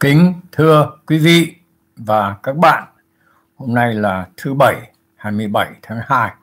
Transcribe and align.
Kính 0.00 0.40
thưa 0.52 0.98
quý 1.06 1.18
vị 1.18 1.56
và 1.96 2.36
các 2.42 2.56
bạn, 2.56 2.88
hôm 3.56 3.74
nay 3.74 3.94
là 3.94 4.28
thứ 4.36 4.54
Bảy 4.54 4.92
27 5.14 5.72
tháng 5.82 6.00
2 6.06 6.34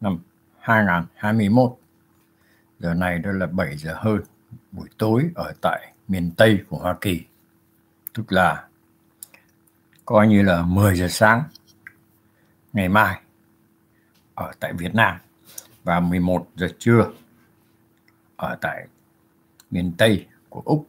năm 0.00 0.18
2021. 0.58 1.76
Giờ 2.78 2.94
này 2.94 3.18
đó 3.18 3.30
là 3.32 3.46
7 3.46 3.76
giờ 3.76 3.94
hơn 3.98 4.20
buổi 4.72 4.88
tối 4.98 5.30
ở 5.34 5.52
tại 5.60 5.92
miền 6.08 6.30
Tây 6.36 6.64
của 6.68 6.78
Hoa 6.78 6.96
Kỳ. 7.00 7.24
Tức 8.14 8.32
là 8.32 8.68
coi 10.04 10.28
như 10.28 10.42
là 10.42 10.62
10 10.62 10.96
giờ 10.96 11.08
sáng 11.08 11.42
ngày 12.72 12.88
mai 12.88 13.20
ở 14.34 14.52
tại 14.60 14.72
Việt 14.72 14.94
Nam 14.94 15.16
và 15.84 16.00
11 16.00 16.46
giờ 16.56 16.68
trưa 16.78 17.10
ở 18.36 18.56
tại 18.60 18.86
miền 19.70 19.92
Tây 19.98 20.26
của 20.48 20.62
Úc 20.64 20.88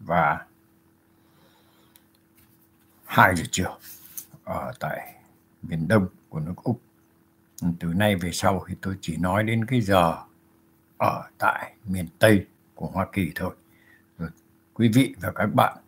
và 0.00 0.46
2 3.10 3.36
giờ 3.36 3.44
chiều 3.50 3.78
ở 4.44 4.72
tại 4.80 5.14
miền 5.62 5.88
Đông 5.88 6.06
của 6.28 6.40
nước 6.40 6.54
Úc. 6.56 6.80
Từ 7.80 7.88
nay 7.94 8.16
về 8.16 8.30
sau 8.32 8.64
thì 8.68 8.74
tôi 8.80 8.96
chỉ 9.00 9.16
nói 9.16 9.44
đến 9.44 9.64
cái 9.64 9.80
giờ 9.80 10.16
ở 10.98 11.22
tại 11.38 11.72
miền 11.84 12.06
Tây 12.18 12.46
của 12.74 12.86
Hoa 12.86 13.06
Kỳ 13.12 13.32
thôi. 13.34 13.54
Rồi 14.18 14.28
quý 14.74 14.90
vị 14.94 15.14
và 15.20 15.32
các 15.32 15.54
bạn 15.54 15.78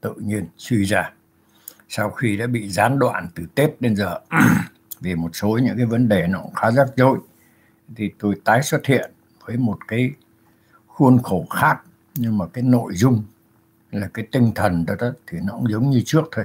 tự 0.00 0.14
nhiên 0.18 0.46
suy 0.56 0.84
ra, 0.84 1.12
sau 1.88 2.10
khi 2.10 2.36
đã 2.36 2.46
bị 2.46 2.68
gián 2.68 2.98
đoạn 2.98 3.28
từ 3.34 3.46
Tết 3.54 3.80
đến 3.80 3.96
giờ 3.96 4.20
vì 5.00 5.14
một 5.14 5.36
số 5.36 5.58
những 5.62 5.76
cái 5.76 5.86
vấn 5.86 6.08
đề 6.08 6.26
nó 6.26 6.40
cũng 6.42 6.54
khá 6.54 6.70
rắc 6.70 6.88
rối, 6.96 7.18
thì 7.96 8.10
tôi 8.18 8.40
tái 8.44 8.62
xuất 8.62 8.86
hiện 8.86 9.10
với 9.46 9.56
một 9.56 9.78
cái 9.88 10.10
khuôn 10.86 11.22
khổ 11.22 11.46
khác, 11.50 11.82
nhưng 12.14 12.38
mà 12.38 12.46
cái 12.52 12.64
nội 12.64 12.92
dung 12.94 13.22
là 13.94 14.08
cái 14.14 14.26
tinh 14.32 14.52
thần 14.54 14.86
đó, 14.86 14.94
đó 14.98 15.10
thì 15.26 15.38
nó 15.42 15.52
cũng 15.52 15.70
giống 15.70 15.90
như 15.90 16.02
trước 16.06 16.24
thôi. 16.32 16.44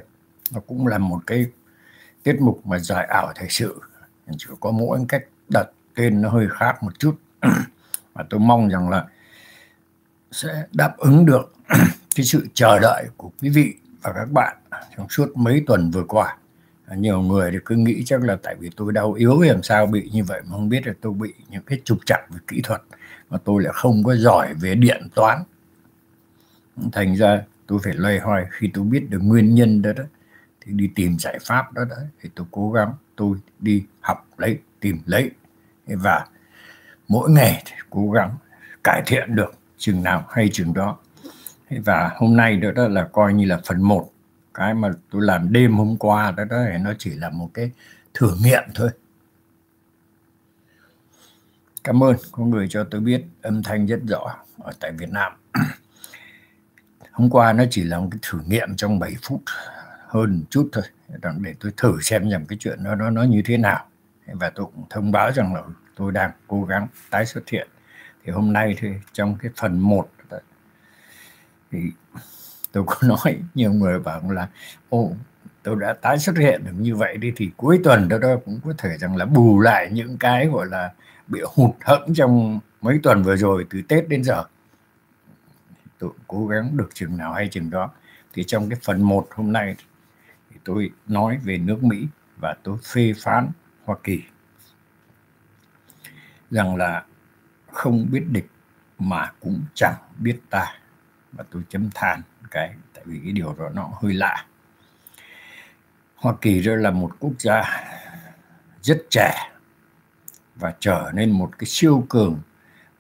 Nó 0.52 0.60
cũng 0.68 0.88
là 0.88 0.98
một 0.98 1.20
cái 1.28 1.46
tiết 2.24 2.42
mục 2.42 2.68
mà 2.68 2.80
giải 2.80 3.06
ảo 3.06 3.32
thời 3.36 3.50
sự. 3.50 3.82
Chỉ 4.38 4.46
có 4.60 4.72
mỗi 4.72 5.00
cách 5.08 5.26
đặt 5.54 5.68
tên 5.96 6.22
nó 6.22 6.30
hơi 6.30 6.48
khác 6.52 6.84
một 6.84 7.00
chút. 7.00 7.16
Và 8.14 8.26
tôi 8.30 8.40
mong 8.40 8.68
rằng 8.70 8.90
là 8.90 9.06
sẽ 10.32 10.66
đáp 10.72 10.98
ứng 10.98 11.26
được 11.26 11.54
cái 12.16 12.26
sự 12.26 12.48
chờ 12.54 12.80
đợi 12.80 13.06
của 13.18 13.32
quý 13.42 13.50
vị 13.50 13.74
và 14.02 14.14
các 14.14 14.32
bạn 14.32 14.58
trong 14.98 15.10
suốt 15.10 15.38
mấy 15.38 15.64
tuần 15.68 15.92
vừa 15.92 16.04
qua. 16.04 16.38
Nhiều 16.96 17.22
người 17.22 17.52
thì 17.52 17.58
cứ 17.66 17.76
nghĩ 17.76 18.04
chắc 18.06 18.24
là 18.24 18.38
tại 18.44 18.56
vì 18.60 18.70
tôi 18.76 18.94
đau 18.94 19.14
yếu 19.14 19.42
làm 19.42 19.64
sao 19.64 19.86
bị 19.86 20.10
như 20.14 20.24
vậy 20.24 20.42
mà 20.46 20.52
không 20.52 20.70
biết 20.70 20.88
là 20.88 20.94
tôi 21.02 21.14
bị 21.14 21.34
những 21.50 21.64
cái 21.64 21.82
trục 21.86 21.98
trặc 22.06 22.20
về 22.30 22.40
kỹ 22.48 22.62
thuật 22.64 22.82
mà 23.30 23.38
tôi 23.44 23.64
lại 23.64 23.74
không 23.76 24.04
có 24.04 24.16
giỏi 24.16 24.54
về 24.54 24.76
điện 24.76 25.08
toán 25.16 25.44
thành 26.92 27.16
ra 27.16 27.42
tôi 27.68 27.80
phải 27.84 27.94
loay 27.94 28.20
hoay. 28.20 28.46
Khi 28.52 28.70
tôi 28.74 28.84
biết 28.84 29.10
được 29.10 29.20
nguyên 29.22 29.56
nhân 29.56 29.82
đó 29.82 29.94
đó 29.94 30.04
thì 30.62 30.72
đi 30.72 30.90
tìm 30.96 31.20
giải 31.20 31.40
pháp 31.42 31.74
đó 31.74 31.86
đó 31.90 31.96
thì 32.22 32.30
tôi 32.36 32.48
cố 32.52 32.72
gắng 32.72 32.94
tôi 33.16 33.38
đi 33.60 33.86
học 34.02 34.28
lấy 34.38 34.60
tìm 34.80 35.02
lấy. 35.06 35.32
Và 35.88 36.26
mỗi 37.08 37.30
ngày 37.30 37.64
cố 37.90 38.12
gắng 38.12 38.36
cải 38.84 39.02
thiện 39.06 39.36
được 39.36 39.54
chừng 39.78 40.04
nào 40.04 40.26
hay 40.30 40.50
chừng 40.54 40.74
đó. 40.74 40.98
Và 41.70 42.12
hôm 42.16 42.38
nay 42.38 42.58
đó, 42.58 42.72
đó 42.72 42.88
là 42.88 43.04
coi 43.04 43.34
như 43.34 43.46
là 43.46 43.62
phần 43.66 43.82
1 43.82 44.12
cái 44.54 44.74
mà 44.74 44.90
tôi 45.12 45.22
làm 45.22 45.54
đêm 45.54 45.78
hôm 45.78 45.98
qua 45.98 46.32
đó 46.32 46.44
đó 46.44 46.58
thì 46.72 46.78
nó 46.78 46.94
chỉ 47.00 47.10
là 47.10 47.30
một 47.30 47.50
cái 47.54 47.72
thử 48.14 48.36
nghiệm 48.42 48.64
thôi. 48.76 48.90
Cảm 51.84 52.04
ơn 52.04 52.16
có 52.32 52.44
người 52.44 52.68
cho 52.70 52.84
tôi 52.92 53.02
biết 53.02 53.24
âm 53.42 53.64
thanh 53.64 53.86
rất 53.86 54.00
rõ 54.08 54.36
ở 54.58 54.72
tại 54.80 54.92
Việt 54.92 55.10
Nam. 55.10 55.34
hôm 57.20 57.30
qua 57.30 57.54
nó 57.54 57.64
chỉ 57.70 57.84
là 57.84 58.00
một 58.00 58.08
cái 58.12 58.20
thử 58.22 58.40
nghiệm 58.46 58.76
trong 58.76 59.00
7 59.00 59.16
phút 59.22 59.42
hơn 60.08 60.44
chút 60.50 60.70
thôi 60.72 60.84
để 61.40 61.54
tôi 61.60 61.72
thử 61.78 62.02
xem 62.02 62.30
rằng 62.30 62.46
cái 62.46 62.58
chuyện 62.60 62.84
đó 62.84 62.96
nó 62.96 63.10
nó 63.10 63.24
như 63.24 63.42
thế 63.46 63.58
nào. 63.58 63.86
Và 64.34 64.50
tôi 64.50 64.66
cũng 64.76 64.86
thông 64.90 65.12
báo 65.12 65.32
rằng 65.32 65.56
là 65.56 65.62
tôi 65.96 66.12
đang 66.12 66.32
cố 66.48 66.64
gắng 66.64 66.88
tái 67.10 67.26
xuất 67.26 67.50
hiện. 67.50 67.68
Thì 68.24 68.32
hôm 68.32 68.54
nay 68.54 68.76
thì 68.80 68.88
trong 69.14 69.36
cái 69.42 69.52
phần 69.56 69.80
1 69.80 70.10
thì 71.72 71.80
tôi 72.72 72.84
có 72.88 72.96
nói 73.08 73.40
nhiều 73.56 73.74
người 73.74 74.00
bảo 74.00 74.32
là 74.32 74.48
ô 74.90 75.12
tôi 75.64 75.76
đã 75.80 75.94
tái 75.94 76.20
xuất 76.20 76.38
hiện 76.38 76.64
được 76.66 76.72
như 76.78 76.96
vậy 76.96 77.18
đi 77.18 77.34
thì 77.36 77.50
cuối 77.58 77.80
tuần 77.84 78.10
đó, 78.10 78.18
đó 78.18 78.36
cũng 78.46 78.60
có 78.66 78.74
thể 78.78 78.98
rằng 78.98 79.16
là 79.16 79.26
bù 79.26 79.60
lại 79.60 79.90
những 79.92 80.18
cái 80.18 80.48
gọi 80.48 80.68
là 80.68 80.92
bị 81.28 81.42
hụt 81.56 81.72
hẫng 81.82 82.14
trong 82.14 82.60
mấy 82.82 83.00
tuần 83.04 83.24
vừa 83.24 83.36
rồi 83.36 83.66
từ 83.70 83.82
Tết 83.88 84.10
đến 84.10 84.24
giờ 84.24 84.44
tôi 86.00 86.12
cố 86.28 86.48
gắng 86.48 86.78
được 86.78 86.90
chừng 86.94 87.18
nào 87.18 87.34
hay 87.34 87.48
chừng 87.48 87.70
đó. 87.70 87.92
Thì 88.34 88.44
trong 88.44 88.70
cái 88.70 88.80
phần 88.84 89.02
1 89.02 89.28
hôm 89.32 89.52
nay 89.52 89.76
thì 90.50 90.58
tôi 90.64 90.92
nói 91.08 91.38
về 91.44 91.58
nước 91.58 91.84
Mỹ 91.84 92.08
và 92.38 92.56
tôi 92.64 92.78
phê 92.94 93.14
phán 93.24 93.50
Hoa 93.86 93.96
Kỳ 94.04 94.24
rằng 96.52 96.76
là 96.76 97.06
không 97.72 98.08
biết 98.12 98.24
địch 98.28 98.48
mà 99.00 99.32
cũng 99.40 99.64
chẳng 99.74 99.96
biết 100.18 100.40
ta. 100.50 100.76
Và 101.32 101.44
tôi 101.52 101.64
chấm 101.70 101.90
than 101.96 102.22
cái, 102.52 102.76
tại 102.94 103.04
vì 103.08 103.20
cái 103.24 103.32
điều 103.32 103.56
đó 103.60 103.70
nó 103.74 103.90
hơi 104.02 104.14
lạ. 104.14 104.46
Hoa 106.16 106.34
Kỳ 106.42 106.62
đó 106.62 106.76
là 106.76 106.92
một 106.92 107.16
quốc 107.20 107.34
gia 107.40 107.64
rất 108.82 109.06
trẻ 109.10 109.52
và 110.56 110.74
trở 110.80 111.12
nên 111.14 111.32
một 111.32 111.52
cái 111.58 111.66
siêu 111.66 112.06
cường, 112.10 112.40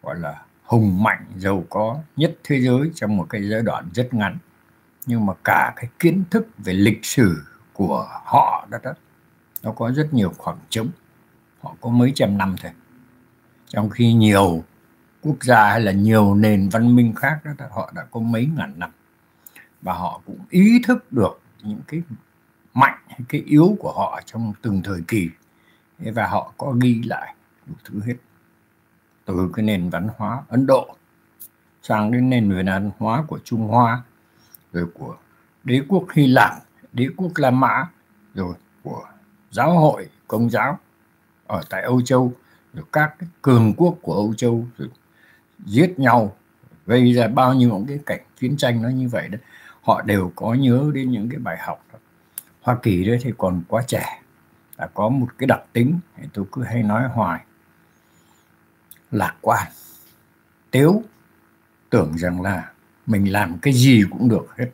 gọi 0.02 0.20
là 0.20 0.46
hùng 0.70 1.04
mạnh 1.04 1.26
giàu 1.36 1.66
có 1.70 2.00
nhất 2.16 2.38
thế 2.44 2.62
giới 2.62 2.92
trong 2.96 3.18
một 3.18 3.26
cái 3.30 3.50
giai 3.50 3.62
đoạn 3.62 3.90
rất 3.94 4.14
ngắn. 4.14 4.38
Nhưng 5.06 5.26
mà 5.26 5.34
cả 5.44 5.74
cái 5.76 5.86
kiến 6.00 6.24
thức 6.32 6.48
về 6.58 6.74
lịch 6.74 7.06
sử 7.06 7.44
của 7.74 8.08
họ 8.26 8.68
đó 8.72 8.78
đó 8.84 8.92
nó 9.64 9.72
có 9.72 9.92
rất 9.92 10.14
nhiều 10.14 10.34
khoảng 10.38 10.58
trống. 10.70 10.90
Họ 11.62 11.76
có 11.82 11.90
mấy 11.90 12.12
trăm 12.16 12.38
năm 12.38 12.56
thôi. 12.62 12.72
Trong 13.68 13.90
khi 13.90 14.14
nhiều 14.14 14.64
quốc 15.22 15.44
gia 15.44 15.70
hay 15.70 15.82
là 15.82 15.92
nhiều 15.92 16.36
nền 16.36 16.70
văn 16.70 16.96
minh 16.96 17.14
khác 17.16 17.40
đó, 17.46 17.52
đó 17.58 17.66
họ 17.72 17.92
đã 17.96 18.06
có 18.12 18.20
mấy 18.20 18.50
ngàn 18.58 18.74
năm. 18.80 18.92
Và 19.82 19.94
họ 19.94 20.22
cũng 20.26 20.40
ý 20.50 20.82
thức 20.88 21.12
được 21.12 21.42
những 21.64 21.82
cái 21.88 22.02
mạnh 22.74 23.00
hay 23.08 23.20
cái 23.30 23.42
yếu 23.42 23.76
của 23.80 23.92
họ 23.92 24.22
trong 24.26 24.54
từng 24.62 24.82
thời 24.84 25.02
kỳ. 25.08 25.30
Và 26.00 26.28
họ 26.28 26.54
có 26.58 26.76
ghi 26.82 27.02
lại 27.06 27.36
đủ 27.68 27.74
thứ 27.86 28.02
hết 28.06 28.16
từ 29.30 29.50
cái 29.54 29.66
nền 29.66 29.90
văn 29.90 30.08
hóa 30.18 30.44
Ấn 30.48 30.66
Độ 30.66 30.96
sang 31.82 32.12
đến 32.12 32.30
nền 32.30 32.66
văn 32.66 32.92
hóa 32.98 33.24
của 33.28 33.40
Trung 33.44 33.68
Hoa, 33.68 34.02
rồi 34.74 34.88
của 34.94 35.16
đế 35.64 35.82
quốc 35.88 36.06
Hy 36.14 36.28
Lạp, 36.28 36.54
đế 36.94 37.08
quốc 37.18 37.32
La 37.36 37.52
Mã, 37.52 37.88
rồi 38.34 38.56
của 38.84 39.04
giáo 39.52 39.80
hội 39.80 40.10
công 40.28 40.50
giáo 40.50 40.80
ở 41.48 41.62
tại 41.70 41.82
Âu 41.82 42.02
Châu, 42.02 42.34
rồi 42.74 42.86
các 42.92 43.16
cái 43.20 43.30
cường 43.42 43.74
quốc 43.74 43.98
của 44.02 44.14
Âu 44.14 44.34
Châu 44.34 44.68
rồi 44.78 44.90
giết 45.66 46.00
nhau, 46.00 46.36
gây 46.86 47.14
ra 47.14 47.28
bao 47.28 47.54
nhiêu 47.54 47.70
những 47.70 47.88
cái 47.88 48.00
cảnh 48.06 48.22
chiến 48.40 48.58
tranh 48.58 48.82
nó 48.82 48.90
như 48.90 49.08
vậy 49.08 49.28
đó 49.28 49.38
họ 49.82 50.02
đều 50.02 50.32
có 50.36 50.54
nhớ 50.54 50.92
đến 50.94 51.12
những 51.12 51.30
cái 51.30 51.40
bài 51.40 51.58
học 51.60 51.86
đó. 51.94 52.00
Hoa 52.62 52.78
Kỳ 52.82 53.04
đấy 53.04 53.20
thì 53.22 53.34
còn 53.38 53.62
quá 53.68 53.84
trẻ 53.88 54.22
là 54.78 54.88
có 54.88 55.10
một 55.10 55.28
cái 55.38 55.48
đặc 55.48 55.62
tính 55.74 56.00
tôi 56.34 56.46
cứ 56.52 56.64
hay 56.64 56.84
nói 56.84 57.08
hoài 57.08 57.46
lạc 59.12 59.36
quan. 59.42 59.68
Tiếu, 60.72 61.04
tưởng 61.90 62.18
rằng 62.18 62.42
là 62.42 62.72
mình 63.06 63.32
làm 63.32 63.58
cái 63.62 63.74
gì 63.74 64.04
cũng 64.10 64.30
được 64.30 64.48
hết. 64.58 64.72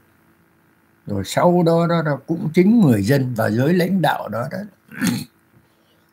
Rồi 1.06 1.24
sau 1.26 1.64
đó 1.66 1.88
đó, 1.90 2.02
đó 2.06 2.20
cũng 2.28 2.50
chính 2.54 2.82
người 2.82 3.02
dân 3.02 3.34
và 3.34 3.50
giới 3.50 3.74
lãnh 3.74 4.02
đạo 4.02 4.30
đó 4.30 4.48
đó 4.52 4.58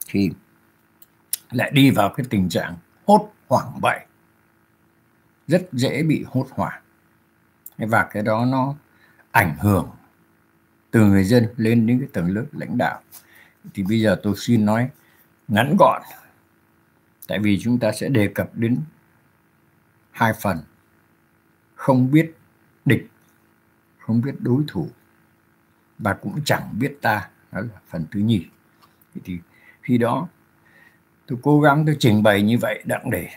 thì 0.08 0.30
lại 1.50 1.70
đi 1.74 1.90
vào 1.90 2.12
cái 2.16 2.26
tình 2.30 2.48
trạng 2.48 2.76
hốt 3.06 3.32
hoảng 3.48 3.78
vậy 3.82 4.00
rất 5.48 5.62
dễ 5.72 6.02
bị 6.02 6.24
hốt 6.28 6.46
hoảng. 6.50 6.82
Và 7.78 8.08
cái 8.10 8.22
đó 8.22 8.44
nó 8.44 8.74
ảnh 9.30 9.56
hưởng 9.58 9.90
từ 10.90 11.00
người 11.00 11.24
dân 11.24 11.46
lên 11.56 11.86
đến 11.86 11.98
cái 11.98 12.08
tầng 12.12 12.30
lớp 12.34 12.44
lãnh 12.52 12.78
đạo. 12.78 13.00
Thì 13.74 13.82
bây 13.82 14.00
giờ 14.00 14.16
tôi 14.22 14.34
xin 14.36 14.66
nói 14.66 14.88
ngắn 15.48 15.76
gọn 15.78 16.02
tại 17.28 17.38
vì 17.38 17.58
chúng 17.60 17.78
ta 17.78 17.92
sẽ 17.92 18.08
đề 18.08 18.28
cập 18.28 18.50
đến 18.54 18.78
hai 20.10 20.32
phần. 20.42 20.58
Không 21.74 22.10
biết 22.10 22.34
địch, 22.84 23.08
không 23.98 24.20
biết 24.20 24.34
đối 24.38 24.64
thủ. 24.68 24.88
Và 25.98 26.14
cũng 26.14 26.40
chẳng 26.44 26.78
biết 26.78 26.98
ta. 27.02 27.28
Đó 27.52 27.60
là 27.60 27.80
phần 27.88 28.06
thứ 28.10 28.20
nhì. 28.20 28.46
Thì 29.24 29.38
khi 29.82 29.98
đó, 29.98 30.28
tôi 31.26 31.38
cố 31.42 31.60
gắng, 31.60 31.86
tôi 31.86 31.96
trình 31.98 32.22
bày 32.22 32.42
như 32.42 32.58
vậy 32.58 32.82
đặng 32.86 33.10
để 33.10 33.28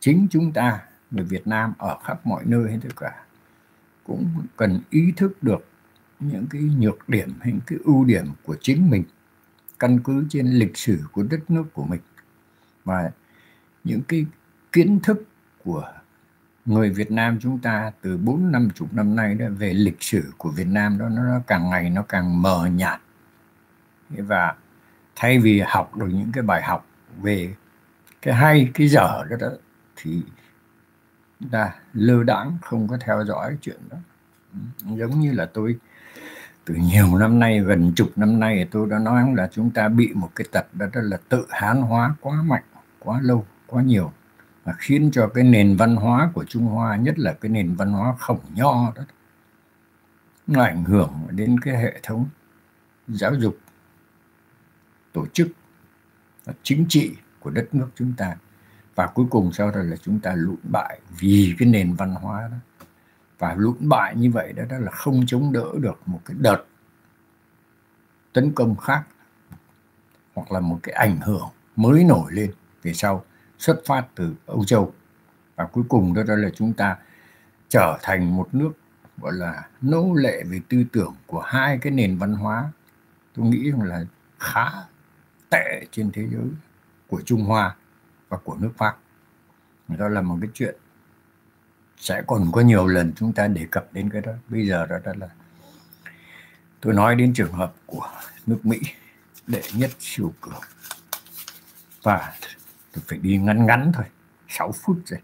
chính 0.00 0.26
chúng 0.30 0.52
ta 0.52 0.80
người 1.10 1.24
Việt 1.24 1.46
Nam 1.46 1.72
ở 1.78 1.98
khắp 2.04 2.26
mọi 2.26 2.44
nơi 2.46 2.70
hết 2.70 2.78
tất 2.82 2.96
cả 2.96 3.24
cũng 4.04 4.46
cần 4.56 4.80
ý 4.90 5.12
thức 5.16 5.42
được 5.42 5.66
những 6.20 6.46
cái 6.50 6.62
nhược 6.62 7.08
điểm 7.08 7.34
hay 7.40 7.54
cái 7.66 7.78
ưu 7.84 8.04
điểm 8.04 8.26
của 8.44 8.56
chính 8.60 8.90
mình, 8.90 9.04
căn 9.78 10.00
cứ 10.04 10.26
trên 10.30 10.46
lịch 10.46 10.76
sử 10.76 10.98
của 11.12 11.22
đất 11.22 11.50
nước 11.50 11.64
của 11.72 11.84
mình 11.84 12.00
và 12.84 13.10
những 13.84 14.02
cái 14.08 14.26
kiến 14.72 15.00
thức 15.02 15.24
của 15.64 15.92
người 16.64 16.90
Việt 16.90 17.10
Nam 17.10 17.38
chúng 17.40 17.58
ta 17.58 17.92
từ 18.00 18.16
bốn 18.16 18.52
năm 18.52 18.68
chục 18.74 18.94
năm 18.94 19.16
nay 19.16 19.34
đó 19.34 19.46
về 19.58 19.72
lịch 19.72 20.02
sử 20.02 20.32
của 20.38 20.50
Việt 20.50 20.66
Nam 20.66 20.98
đó 20.98 21.08
nó 21.08 21.40
càng 21.46 21.70
ngày 21.70 21.90
nó 21.90 22.02
càng 22.02 22.42
mờ 22.42 22.66
nhạt. 22.66 23.00
Và 24.08 24.54
thay 25.16 25.38
vì 25.38 25.62
học 25.66 25.96
được 25.96 26.08
những 26.12 26.32
cái 26.32 26.42
bài 26.42 26.62
học 26.62 26.86
về 27.22 27.54
cái 28.22 28.34
hay 28.34 28.70
cái 28.74 28.88
dở 28.88 29.24
đó, 29.30 29.36
đó 29.40 29.48
thì 29.96 30.22
ta 31.50 31.74
lơ 31.92 32.22
đãng 32.22 32.58
không 32.62 32.88
có 32.88 32.96
theo 33.00 33.24
dõi 33.24 33.56
chuyện 33.60 33.80
đó. 33.90 33.96
Giống 34.82 35.20
như 35.20 35.32
là 35.32 35.46
tôi 35.46 35.78
từ 36.64 36.74
nhiều 36.74 37.18
năm 37.18 37.38
nay 37.38 37.60
gần 37.60 37.92
chục 37.96 38.12
năm 38.16 38.40
nay 38.40 38.68
tôi 38.70 38.88
đã 38.90 38.98
nói 38.98 39.34
là 39.36 39.48
chúng 39.52 39.70
ta 39.70 39.88
bị 39.88 40.12
một 40.14 40.30
cái 40.34 40.46
tật 40.52 40.66
đó, 40.72 40.86
đó 40.92 41.00
là 41.04 41.16
tự 41.28 41.46
hán 41.50 41.82
hóa 41.82 42.14
quá 42.20 42.42
mạnh 42.42 42.62
quá 43.04 43.20
lâu 43.22 43.46
quá 43.66 43.82
nhiều 43.82 44.12
và 44.64 44.72
khiến 44.78 45.10
cho 45.12 45.28
cái 45.28 45.44
nền 45.44 45.76
văn 45.76 45.96
hóa 45.96 46.30
của 46.34 46.44
Trung 46.44 46.66
Hoa 46.66 46.96
nhất 46.96 47.18
là 47.18 47.32
cái 47.32 47.50
nền 47.50 47.74
văn 47.74 47.92
hóa 47.92 48.14
khổng 48.18 48.40
nho 48.54 48.92
đó 48.94 49.02
nó 50.46 50.62
ảnh 50.62 50.84
hưởng 50.84 51.12
đến 51.30 51.60
cái 51.60 51.76
hệ 51.76 52.00
thống 52.02 52.28
giáo 53.08 53.34
dục 53.34 53.58
tổ 55.12 55.26
chức 55.32 55.48
chính 56.62 56.86
trị 56.88 57.16
của 57.40 57.50
đất 57.50 57.74
nước 57.74 57.88
chúng 57.94 58.12
ta. 58.16 58.36
Và 58.94 59.06
cuối 59.06 59.26
cùng 59.30 59.52
sau 59.52 59.70
đó 59.70 59.80
là 59.82 59.96
chúng 59.96 60.20
ta 60.20 60.34
lụn 60.34 60.56
bại 60.62 61.00
vì 61.18 61.54
cái 61.58 61.68
nền 61.68 61.94
văn 61.94 62.14
hóa 62.14 62.48
đó. 62.48 62.56
Và 63.38 63.54
lụn 63.58 63.88
bại 63.88 64.14
như 64.16 64.30
vậy 64.30 64.52
đó, 64.52 64.64
đó 64.68 64.78
là 64.78 64.90
không 64.90 65.24
chống 65.26 65.52
đỡ 65.52 65.66
được 65.80 66.00
một 66.06 66.20
cái 66.24 66.36
đợt 66.40 66.64
tấn 68.32 68.52
công 68.52 68.76
khác 68.76 69.02
hoặc 70.34 70.52
là 70.52 70.60
một 70.60 70.78
cái 70.82 70.94
ảnh 70.94 71.20
hưởng 71.20 71.48
mới 71.76 72.04
nổi 72.04 72.32
lên 72.32 72.52
về 72.82 72.92
sau 72.92 73.24
xuất 73.58 73.82
phát 73.86 74.06
từ 74.14 74.34
Âu 74.46 74.64
Châu. 74.64 74.94
Và 75.56 75.66
cuối 75.66 75.84
cùng 75.88 76.14
đó, 76.14 76.22
đó 76.22 76.36
là 76.36 76.50
chúng 76.54 76.72
ta 76.72 76.96
trở 77.68 77.98
thành 78.02 78.36
một 78.36 78.48
nước 78.52 78.72
gọi 79.18 79.32
là 79.32 79.68
nô 79.80 80.14
lệ 80.14 80.42
về 80.44 80.60
tư 80.68 80.84
tưởng 80.92 81.14
của 81.26 81.40
hai 81.40 81.78
cái 81.78 81.92
nền 81.92 82.18
văn 82.18 82.32
hóa. 82.32 82.72
Tôi 83.34 83.46
nghĩ 83.46 83.70
rằng 83.70 83.82
là 83.82 84.04
khá 84.38 84.70
tệ 85.50 85.86
trên 85.90 86.10
thế 86.12 86.28
giới 86.32 86.48
của 87.08 87.20
Trung 87.24 87.44
Hoa 87.44 87.76
và 88.28 88.36
của 88.44 88.56
nước 88.60 88.72
Pháp. 88.76 88.96
Đó 89.88 90.08
là 90.08 90.20
một 90.20 90.38
cái 90.40 90.50
chuyện 90.54 90.76
sẽ 91.96 92.22
còn 92.26 92.52
có 92.52 92.60
nhiều 92.60 92.86
lần 92.86 93.12
chúng 93.16 93.32
ta 93.32 93.48
đề 93.48 93.66
cập 93.70 93.92
đến 93.92 94.10
cái 94.10 94.20
đó. 94.20 94.32
Bây 94.48 94.66
giờ 94.66 94.86
đó, 94.86 94.96
đó 95.04 95.12
là 95.16 95.28
tôi 96.80 96.94
nói 96.94 97.14
đến 97.16 97.34
trường 97.34 97.52
hợp 97.52 97.74
của 97.86 98.08
nước 98.46 98.66
Mỹ 98.66 98.80
đệ 99.46 99.62
nhất 99.74 99.90
siêu 99.98 100.32
cường 100.40 100.60
và 102.02 102.32
tôi 102.92 103.04
phải 103.06 103.18
đi 103.18 103.38
ngắn 103.38 103.66
ngắn 103.66 103.92
thôi 103.94 104.04
6 104.48 104.72
phút 104.72 104.98
rồi 105.06 105.20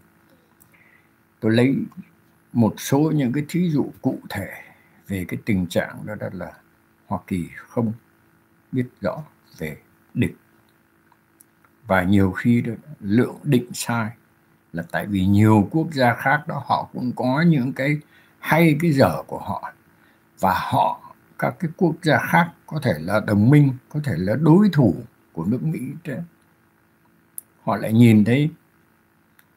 tôi 1.39 1.51
lấy 1.51 1.75
một 2.53 2.73
số 2.77 2.99
những 3.15 3.33
cái 3.33 3.45
thí 3.49 3.69
dụ 3.69 3.91
cụ 4.01 4.19
thể 4.29 4.47
về 5.07 5.25
cái 5.27 5.39
tình 5.45 5.67
trạng 5.67 6.05
đó, 6.05 6.15
đó 6.15 6.27
là 6.33 6.53
Hoa 7.07 7.19
Kỳ 7.27 7.49
không 7.57 7.93
biết 8.71 8.85
rõ 9.01 9.23
về 9.57 9.77
địch 10.13 10.35
và 11.87 12.03
nhiều 12.03 12.31
khi 12.31 12.61
đó, 12.61 12.73
lượng 12.99 13.37
định 13.43 13.73
sai 13.73 14.11
là 14.73 14.83
tại 14.91 15.05
vì 15.05 15.25
nhiều 15.25 15.67
quốc 15.71 15.87
gia 15.93 16.13
khác 16.13 16.47
đó 16.47 16.63
họ 16.65 16.89
cũng 16.93 17.11
có 17.15 17.41
những 17.41 17.73
cái 17.73 17.97
hay 18.39 18.77
cái 18.81 18.91
dở 18.91 19.23
của 19.27 19.39
họ 19.39 19.73
và 20.39 20.53
họ 20.55 21.15
các 21.39 21.55
cái 21.59 21.71
quốc 21.77 21.95
gia 22.01 22.17
khác 22.17 22.51
có 22.67 22.79
thể 22.83 22.93
là 22.99 23.19
đồng 23.19 23.49
minh 23.49 23.73
có 23.89 23.99
thể 24.03 24.13
là 24.17 24.35
đối 24.35 24.69
thủ 24.73 24.95
của 25.33 25.45
nước 25.45 25.63
Mỹ 25.63 25.79
đó 26.03 26.13
họ 27.69 27.77
lại 27.77 27.93
nhìn 27.93 28.25
thấy 28.25 28.49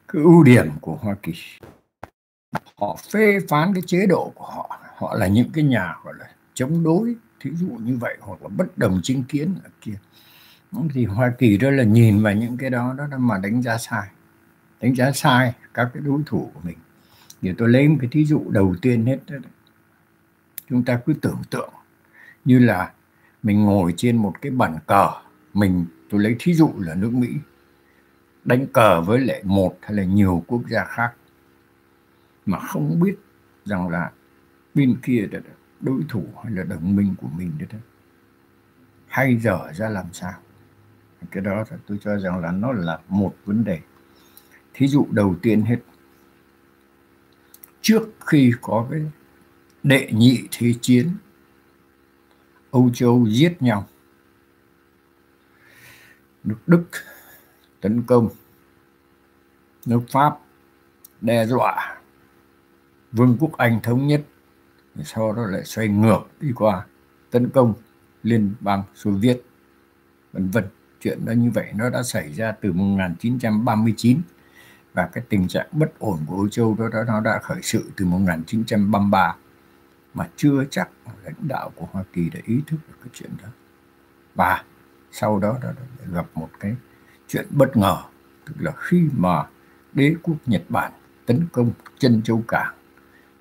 cái 0.07 0.21
ưu 0.21 0.43
điểm 0.43 0.69
của 0.81 0.95
Hoa 0.95 1.15
Kỳ. 1.23 1.33
Họ 2.75 2.97
phê 3.11 3.39
phán 3.49 3.73
cái 3.73 3.83
chế 3.85 4.05
độ 4.05 4.31
của 4.35 4.45
họ. 4.45 4.79
Họ 4.97 5.15
là 5.15 5.27
những 5.27 5.49
cái 5.53 5.63
nhà, 5.63 5.95
gọi 6.03 6.13
là, 6.19 6.29
chống 6.53 6.83
đối, 6.83 7.15
thí 7.39 7.51
dụ 7.53 7.67
như 7.67 7.97
vậy, 7.97 8.17
hoặc 8.19 8.41
là 8.41 8.47
bất 8.47 8.77
đồng 8.77 8.99
chính 9.03 9.23
kiến 9.23 9.55
ở 9.63 9.69
kia. 9.81 9.93
Thì 10.93 11.05
Hoa 11.05 11.33
Kỳ 11.37 11.57
đó 11.57 11.69
là 11.69 11.83
nhìn 11.83 12.23
vào 12.23 12.33
những 12.33 12.57
cái 12.57 12.69
đó 12.69 12.95
đó 12.97 13.17
mà 13.17 13.37
đánh 13.37 13.61
giá 13.61 13.77
sai. 13.77 14.07
Đánh 14.81 14.95
giá 14.95 15.11
sai 15.11 15.53
các 15.73 15.89
cái 15.93 16.03
đối 16.05 16.21
thủ 16.25 16.51
của 16.53 16.59
mình. 16.63 16.77
Thì 17.41 17.53
tôi 17.57 17.69
lấy 17.69 17.87
một 17.87 17.97
cái 18.01 18.09
thí 18.11 18.25
dụ 18.25 18.43
đầu 18.49 18.75
tiên 18.81 19.05
hết 19.05 19.19
đó. 19.27 19.37
chúng 20.69 20.83
ta 20.83 20.99
cứ 21.05 21.13
tưởng 21.13 21.41
tượng 21.49 21.73
như 22.45 22.59
là 22.59 22.91
mình 23.43 23.63
ngồi 23.63 23.93
trên 23.97 24.17
một 24.17 24.33
cái 24.41 24.51
bàn 24.51 24.77
cờ. 24.87 25.09
Mình, 25.53 25.85
tôi 26.09 26.21
lấy 26.21 26.35
thí 26.39 26.53
dụ 26.53 26.71
là 26.77 26.95
nước 26.95 27.13
Mỹ 27.13 27.29
đánh 28.45 28.67
cờ 28.67 29.01
với 29.01 29.19
lại 29.19 29.41
một 29.43 29.77
hay 29.81 29.93
là 29.93 30.03
nhiều 30.03 30.43
quốc 30.47 30.61
gia 30.69 30.85
khác. 30.85 31.13
Mà 32.45 32.59
không 32.59 32.99
biết 32.99 33.15
rằng 33.65 33.89
là 33.89 34.11
bên 34.73 34.99
kia 35.03 35.27
là 35.31 35.39
đối 35.79 36.01
thủ 36.09 36.25
hay 36.43 36.53
là 36.53 36.63
đồng 36.63 36.95
minh 36.95 37.15
của 37.21 37.27
mình 37.27 37.51
đó, 37.71 37.77
hay 39.07 39.37
dở 39.37 39.71
ra 39.73 39.89
làm 39.89 40.05
sao? 40.13 40.33
Cái 41.31 41.43
đó 41.43 41.63
tôi 41.87 41.97
cho 42.01 42.19
rằng 42.19 42.39
là 42.39 42.51
nó 42.51 42.71
là 42.71 42.99
một 43.07 43.35
vấn 43.45 43.63
đề. 43.63 43.79
Thí 44.73 44.87
dụ 44.87 45.07
đầu 45.11 45.35
tiên 45.41 45.61
hết. 45.61 45.79
Trước 47.81 48.03
khi 48.25 48.53
có 48.61 48.87
cái 48.91 49.01
đệ 49.83 50.09
nhị 50.11 50.47
thế 50.51 50.73
chiến 50.81 51.11
Âu 52.71 52.89
Châu 52.93 53.25
giết 53.29 53.61
nhau. 53.61 53.87
Nước 56.43 56.57
Đức 56.67 56.85
tấn 57.83 58.03
công. 58.03 58.29
Nước 59.85 60.01
Pháp 60.11 60.37
đe 61.21 61.45
dọa 61.45 61.97
Vương 63.11 63.37
quốc 63.39 63.57
Anh 63.57 63.79
thống 63.83 64.07
nhất 64.07 64.21
sau 65.03 65.33
đó 65.33 65.41
lại 65.45 65.63
xoay 65.63 65.87
ngược 65.87 66.21
đi 66.39 66.51
qua 66.55 66.85
tấn 67.31 67.49
công 67.49 67.73
Liên 68.23 68.53
bang 68.59 68.83
Xô 68.95 69.11
Viết. 69.11 69.41
Vân 70.33 70.49
vân 70.49 70.63
chuyện 71.01 71.25
đó 71.25 71.31
như 71.31 71.51
vậy 71.51 71.71
nó 71.75 71.89
đã 71.89 72.03
xảy 72.03 72.33
ra 72.33 72.51
từ 72.51 72.71
1939 72.71 74.21
và 74.93 75.09
cái 75.13 75.23
tình 75.29 75.47
trạng 75.47 75.67
bất 75.71 75.99
ổn 75.99 76.19
của 76.27 76.35
Âu 76.35 76.49
Châu 76.49 76.75
đó, 76.79 76.89
đó 76.93 77.03
nó 77.07 77.19
đã 77.19 77.39
khởi 77.43 77.61
sự 77.61 77.91
từ 77.97 78.05
1933 78.05 79.35
mà 80.13 80.29
chưa 80.35 80.63
chắc 80.69 80.89
lãnh 81.23 81.47
đạo 81.47 81.71
của 81.75 81.87
Hoa 81.91 82.03
Kỳ 82.13 82.29
đã 82.29 82.39
ý 82.45 82.61
thức 82.67 82.77
được 82.87 82.95
cái 83.01 83.09
chuyện 83.13 83.31
đó. 83.43 83.49
Và 84.35 84.63
sau 85.11 85.39
đó, 85.39 85.57
đó, 85.61 85.69
đó 85.75 85.83
gặp 86.13 86.25
một 86.33 86.49
cái 86.59 86.75
chuyện 87.27 87.45
bất 87.49 87.77
ngờ 87.77 87.97
tức 88.45 88.53
là 88.59 88.71
khi 88.77 89.09
mà 89.17 89.45
đế 89.93 90.15
quốc 90.23 90.35
Nhật 90.45 90.63
Bản 90.69 90.91
tấn 91.25 91.47
công 91.51 91.71
chân 91.99 92.21
châu 92.21 92.43
cảng 92.47 92.73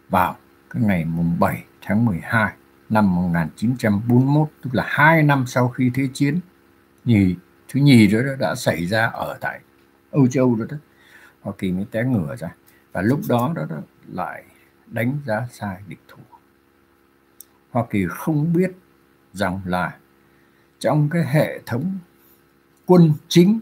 vào 0.09 0.37
cái 0.71 0.83
ngày 0.83 1.05
mùng 1.05 1.37
7 1.41 1.65
tháng 1.81 2.05
12 2.05 2.53
năm 2.89 3.15
1941 3.15 4.49
tức 4.63 4.71
là 4.73 4.85
hai 4.87 5.23
năm 5.23 5.45
sau 5.47 5.69
khi 5.69 5.91
thế 5.95 6.09
chiến 6.15 6.41
nhì 7.05 7.37
thứ 7.69 7.81
nhì 7.81 8.07
đó 8.07 8.19
đã 8.39 8.55
xảy 8.55 8.87
ra 8.87 9.07
ở 9.07 9.39
tại 9.41 9.61
Âu 10.11 10.27
Châu 10.27 10.55
đó, 10.55 10.65
đó. 10.71 10.77
Hoa 11.41 11.53
Kỳ 11.59 11.73
mới 11.73 11.87
té 11.91 12.05
ngửa 12.05 12.37
ra 12.37 12.55
và 12.93 13.03
lúc 13.03 13.21
đó 13.29 13.53
đó, 13.57 13.63
đó 13.71 13.77
lại 14.07 14.45
đánh 14.87 15.19
giá 15.27 15.47
sai 15.51 15.83
địch 15.89 16.01
thủ 16.09 16.23
Hoa 17.71 17.85
Kỳ 17.91 18.07
không 18.11 18.53
biết 18.53 18.73
rằng 19.33 19.61
là 19.65 19.97
trong 20.79 21.09
cái 21.11 21.25
hệ 21.25 21.61
thống 21.67 21.99
quân 22.87 23.13
chính 23.29 23.61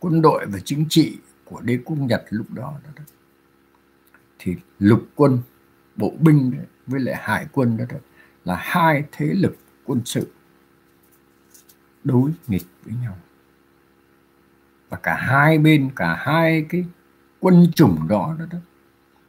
quân 0.00 0.22
đội 0.22 0.46
và 0.46 0.58
chính 0.64 0.86
trị 0.88 1.18
của 1.44 1.60
đế 1.60 1.78
quốc 1.84 1.96
Nhật 2.00 2.24
lúc 2.30 2.46
đó, 2.50 2.74
đó, 2.84 2.90
đó. 2.96 3.02
Thì 4.38 4.56
lục 4.78 5.08
quân 5.14 5.38
bộ 5.96 6.12
binh 6.20 6.52
với 6.86 7.00
lại 7.00 7.14
hải 7.18 7.46
quân 7.52 7.76
đó, 7.76 7.84
đó 7.88 7.96
là 8.44 8.56
hai 8.60 9.04
thế 9.12 9.26
lực 9.26 9.56
quân 9.84 10.02
sự 10.04 10.32
đối 12.04 12.30
nghịch 12.46 12.66
với 12.84 12.94
nhau. 13.02 13.16
Và 14.88 14.96
cả 14.96 15.16
hai 15.16 15.58
bên 15.58 15.90
cả 15.96 16.14
hai 16.14 16.66
cái 16.68 16.84
quân 17.40 17.66
chủng 17.74 18.08
đó, 18.08 18.36
đó, 18.38 18.44
đó 18.50 18.58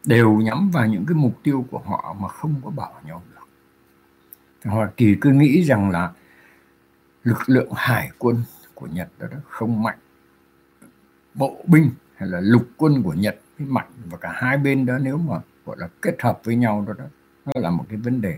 đều 0.05 0.33
nhắm 0.33 0.69
vào 0.71 0.87
những 0.87 1.05
cái 1.05 1.15
mục 1.15 1.39
tiêu 1.43 1.67
của 1.71 1.79
họ 1.79 2.15
mà 2.19 2.27
không 2.27 2.61
có 2.63 2.69
bảo 2.69 3.01
nhau 3.05 3.23
được. 3.31 3.47
Hoa 4.69 4.91
Kỳ 4.97 5.15
cứ 5.21 5.29
nghĩ 5.29 5.61
rằng 5.61 5.89
là 5.89 6.11
lực 7.23 7.49
lượng 7.49 7.71
hải 7.75 8.11
quân 8.17 8.43
của 8.73 8.87
Nhật 8.87 9.09
đó, 9.19 9.27
đó 9.31 9.37
không 9.47 9.83
mạnh 9.83 9.97
bộ 11.33 11.63
binh 11.67 11.91
hay 12.15 12.29
là 12.29 12.39
lục 12.39 12.67
quân 12.77 13.03
của 13.03 13.13
Nhật 13.13 13.35
với 13.57 13.67
mạnh 13.67 13.91
và 14.05 14.17
cả 14.17 14.31
hai 14.35 14.57
bên 14.57 14.85
đó 14.85 14.97
nếu 14.97 15.17
mà 15.17 15.35
gọi 15.65 15.75
là 15.79 15.87
kết 16.01 16.15
hợp 16.21 16.39
với 16.43 16.55
nhau 16.55 16.85
đó, 16.87 16.93
đó 16.97 17.05
nó 17.45 17.61
là 17.61 17.69
một 17.69 17.85
cái 17.89 17.97
vấn 17.97 18.21
đề. 18.21 18.37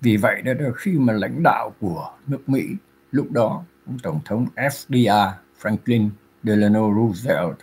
Vì 0.00 0.16
vậy 0.16 0.42
đó, 0.42 0.54
đó 0.54 0.66
khi 0.76 0.98
mà 0.98 1.12
lãnh 1.12 1.42
đạo 1.42 1.74
của 1.80 2.12
nước 2.26 2.48
Mỹ 2.48 2.76
lúc 3.10 3.32
đó 3.32 3.64
ông 3.86 3.98
tổng 4.02 4.20
thống 4.24 4.46
FDR 4.56 5.32
Franklin 5.62 6.10
Delano 6.42 6.94
Roosevelt 6.94 7.56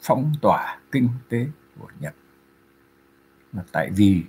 phong 0.00 0.32
tỏa 0.42 0.78
kinh 0.92 1.08
tế 1.28 1.46
của 1.78 1.88
Nhật. 2.00 2.14
Là 3.52 3.62
tại 3.72 3.90
vì 3.96 4.22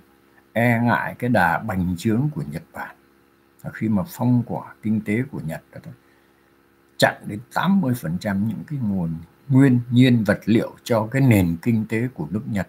e 0.52 0.80
ngại 0.82 1.14
cái 1.18 1.30
đà 1.30 1.58
bành 1.58 1.94
trướng 1.98 2.28
của 2.34 2.42
Nhật 2.50 2.62
Bản. 2.72 2.96
Và 3.62 3.70
khi 3.74 3.88
mà 3.88 4.02
phong 4.08 4.42
tỏa 4.48 4.74
kinh 4.82 5.00
tế 5.00 5.22
của 5.30 5.40
Nhật 5.46 5.62
đó, 5.72 5.80
chặn 6.98 7.14
đến 7.26 7.40
80% 7.52 8.46
những 8.46 8.64
cái 8.66 8.78
nguồn 8.82 9.14
nguyên 9.48 9.80
nhiên 9.90 10.24
vật 10.24 10.40
liệu 10.44 10.72
cho 10.84 11.08
cái 11.10 11.22
nền 11.22 11.56
kinh 11.62 11.86
tế 11.88 12.08
của 12.14 12.26
nước 12.30 12.42
Nhật. 12.46 12.68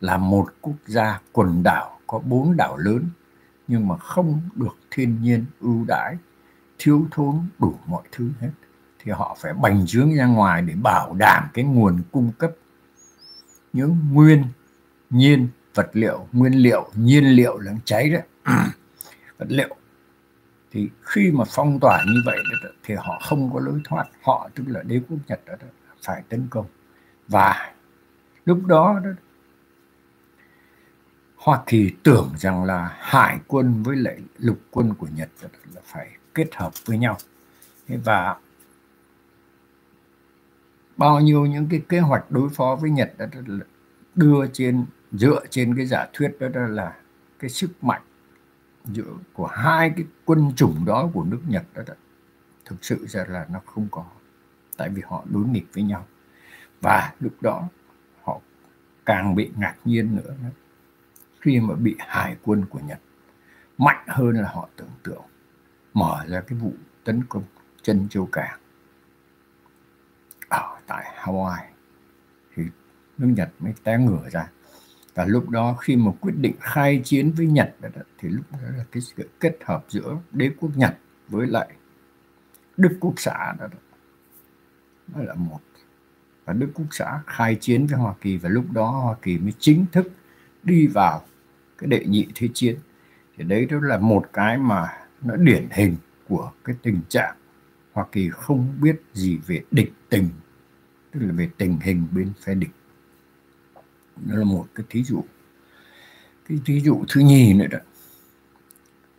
Là 0.00 0.16
một 0.16 0.46
quốc 0.60 0.76
gia 0.86 1.20
quần 1.32 1.62
đảo, 1.62 1.98
có 2.06 2.18
bốn 2.18 2.56
đảo 2.56 2.76
lớn, 2.76 3.04
nhưng 3.68 3.88
mà 3.88 3.96
không 3.96 4.40
được 4.54 4.76
thiên 4.90 5.22
nhiên 5.22 5.44
ưu 5.60 5.84
đãi, 5.88 6.16
thiếu 6.78 7.06
thốn 7.10 7.46
đủ 7.58 7.74
mọi 7.86 8.02
thứ 8.12 8.30
hết. 8.40 8.50
Thì 8.98 9.12
họ 9.12 9.36
phải 9.40 9.52
bành 9.54 9.86
trướng 9.86 10.14
ra 10.14 10.26
ngoài 10.26 10.62
để 10.62 10.74
bảo 10.74 11.14
đảm 11.14 11.44
cái 11.54 11.64
nguồn 11.64 12.02
cung 12.12 12.32
cấp 12.38 12.52
những 13.72 13.96
nguyên 14.12 14.44
nhiên 15.10 15.48
vật 15.74 15.90
liệu. 15.92 16.26
Nguyên 16.32 16.52
liệu, 16.52 16.90
nhiên 16.94 17.24
liệu 17.24 17.58
là 17.58 17.72
cháy 17.84 18.10
đấy 18.10 18.22
vật 19.38 19.46
liệu 19.48 19.76
thì 20.72 20.90
khi 21.02 21.30
mà 21.32 21.44
phong 21.48 21.78
tỏa 21.80 22.04
như 22.06 22.22
vậy 22.24 22.38
thì 22.82 22.94
họ 22.94 23.20
không 23.24 23.52
có 23.54 23.60
lối 23.60 23.80
thoát. 23.84 24.04
Họ 24.22 24.48
tức 24.54 24.64
là 24.66 24.82
đế 24.82 25.00
quốc 25.08 25.18
nhật 25.28 25.40
đó, 25.46 25.54
phải 26.02 26.22
tấn 26.28 26.46
công. 26.50 26.66
Và 27.28 27.74
lúc 28.44 28.66
đó, 28.66 29.00
đó 29.04 29.10
Hoa 31.36 31.62
Kỳ 31.66 31.92
tưởng 32.02 32.32
rằng 32.36 32.64
là 32.64 32.96
hải 32.98 33.38
quân 33.46 33.82
với 33.82 33.96
lại 33.96 34.18
lục 34.38 34.58
quân 34.70 34.94
của 34.94 35.08
Nhật 35.14 35.28
là 35.74 35.80
phải 35.84 36.08
kết 36.34 36.54
hợp 36.54 36.72
với 36.84 36.98
nhau. 36.98 37.16
Và 37.88 38.36
bao 40.96 41.20
nhiêu 41.20 41.46
những 41.46 41.68
cái 41.70 41.82
kế 41.88 42.00
hoạch 42.00 42.30
đối 42.30 42.48
phó 42.48 42.76
với 42.80 42.90
Nhật 42.90 43.12
đó 43.18 43.26
đưa 44.14 44.46
trên 44.52 44.84
dựa 45.12 45.40
trên 45.50 45.76
cái 45.76 45.86
giả 45.86 46.06
thuyết 46.12 46.36
đó, 46.40 46.48
đó 46.48 46.60
là 46.60 46.96
cái 47.38 47.50
sức 47.50 47.84
mạnh 47.84 48.02
giữa 48.84 49.14
của 49.32 49.46
hai 49.46 49.92
cái 49.96 50.06
quân 50.24 50.52
chủng 50.56 50.84
đó 50.84 51.10
của 51.14 51.24
nước 51.24 51.40
Nhật 51.46 51.64
đó, 51.74 51.82
đó 51.86 51.94
thực 52.64 52.84
sự 52.84 53.06
ra 53.06 53.24
là 53.28 53.46
nó 53.50 53.60
không 53.66 53.88
có. 53.90 54.04
Tại 54.76 54.88
vì 54.88 55.02
họ 55.06 55.24
đối 55.30 55.44
nghịch 55.44 55.66
với 55.74 55.84
nhau. 55.84 56.06
Và 56.80 57.14
lúc 57.20 57.32
đó 57.40 57.68
họ 58.22 58.40
càng 59.06 59.34
bị 59.34 59.50
ngạc 59.56 59.76
nhiên 59.84 60.16
nữa 60.16 60.34
khi 61.40 61.60
mà 61.60 61.74
bị 61.74 61.96
hải 61.98 62.36
quân 62.42 62.64
của 62.70 62.78
Nhật 62.78 63.00
mạnh 63.78 64.04
hơn 64.06 64.36
là 64.36 64.48
họ 64.48 64.68
tưởng 64.76 64.90
tượng 65.02 65.22
mở 65.94 66.24
ra 66.28 66.40
cái 66.40 66.58
vụ 66.58 66.72
tấn 67.04 67.24
công 67.28 67.42
chân 67.82 68.08
châu 68.08 68.26
cảng 68.26 68.60
ở 70.48 70.76
tại 70.86 71.14
Hawaii 71.16 71.64
thì 72.54 72.62
nước 73.18 73.32
Nhật 73.36 73.50
mới 73.58 73.74
té 73.84 73.98
ngửa 73.98 74.28
ra 74.30 74.50
và 75.14 75.24
lúc 75.24 75.48
đó 75.48 75.76
khi 75.80 75.96
mà 75.96 76.12
quyết 76.20 76.34
định 76.36 76.54
khai 76.60 77.00
chiến 77.04 77.32
với 77.32 77.46
Nhật 77.46 77.74
đó, 77.80 77.88
thì 78.18 78.28
lúc 78.28 78.44
đó 78.52 78.58
là 78.76 78.84
cái 78.92 79.00
sự 79.00 79.28
kết 79.40 79.56
hợp 79.64 79.84
giữa 79.88 80.18
đế 80.32 80.50
quốc 80.60 80.70
Nhật 80.76 80.96
với 81.28 81.46
lại 81.46 81.68
Đức 82.76 82.96
Quốc 83.00 83.14
xã 83.16 83.54
đó, 83.58 83.66
đó. 83.66 83.78
đó 85.06 85.20
là 85.22 85.34
một. 85.34 85.60
Và 86.44 86.52
Đức 86.52 86.70
Quốc 86.74 86.86
xã 86.90 87.20
khai 87.26 87.54
chiến 87.60 87.86
với 87.86 87.98
Hoa 87.98 88.14
Kỳ 88.20 88.36
và 88.36 88.48
lúc 88.48 88.72
đó 88.72 88.90
Hoa 88.90 89.14
Kỳ 89.22 89.38
mới 89.38 89.52
chính 89.58 89.86
thức 89.92 90.12
đi 90.62 90.86
vào 90.86 91.22
cái 91.78 91.88
đệ 91.88 92.04
nhị 92.04 92.26
thế 92.34 92.48
chiến. 92.54 92.76
Thì 93.36 93.44
đấy 93.44 93.66
đó 93.66 93.78
là 93.82 93.98
một 93.98 94.26
cái 94.32 94.58
mà 94.58 94.88
nó 95.22 95.36
điển 95.36 95.68
hình 95.70 95.96
của 96.28 96.52
cái 96.64 96.76
tình 96.82 97.00
trạng 97.08 97.36
Hoa 97.92 98.06
Kỳ 98.12 98.30
không 98.30 98.76
biết 98.80 99.02
gì 99.14 99.38
về 99.46 99.62
địch 99.70 99.92
tình 100.08 100.28
tức 101.12 101.20
là 101.22 101.32
về 101.32 101.48
tình 101.58 101.78
hình 101.82 102.06
bên 102.12 102.32
phe 102.44 102.54
địch 102.54 102.70
đó 104.16 104.36
là 104.36 104.44
một 104.44 104.66
cái 104.74 104.86
thí 104.90 105.04
dụ 105.04 105.24
cái 106.48 106.58
thí 106.64 106.80
dụ 106.80 107.04
thứ 107.08 107.20
nhì 107.20 107.54
nữa 107.54 107.66
đó 107.66 107.78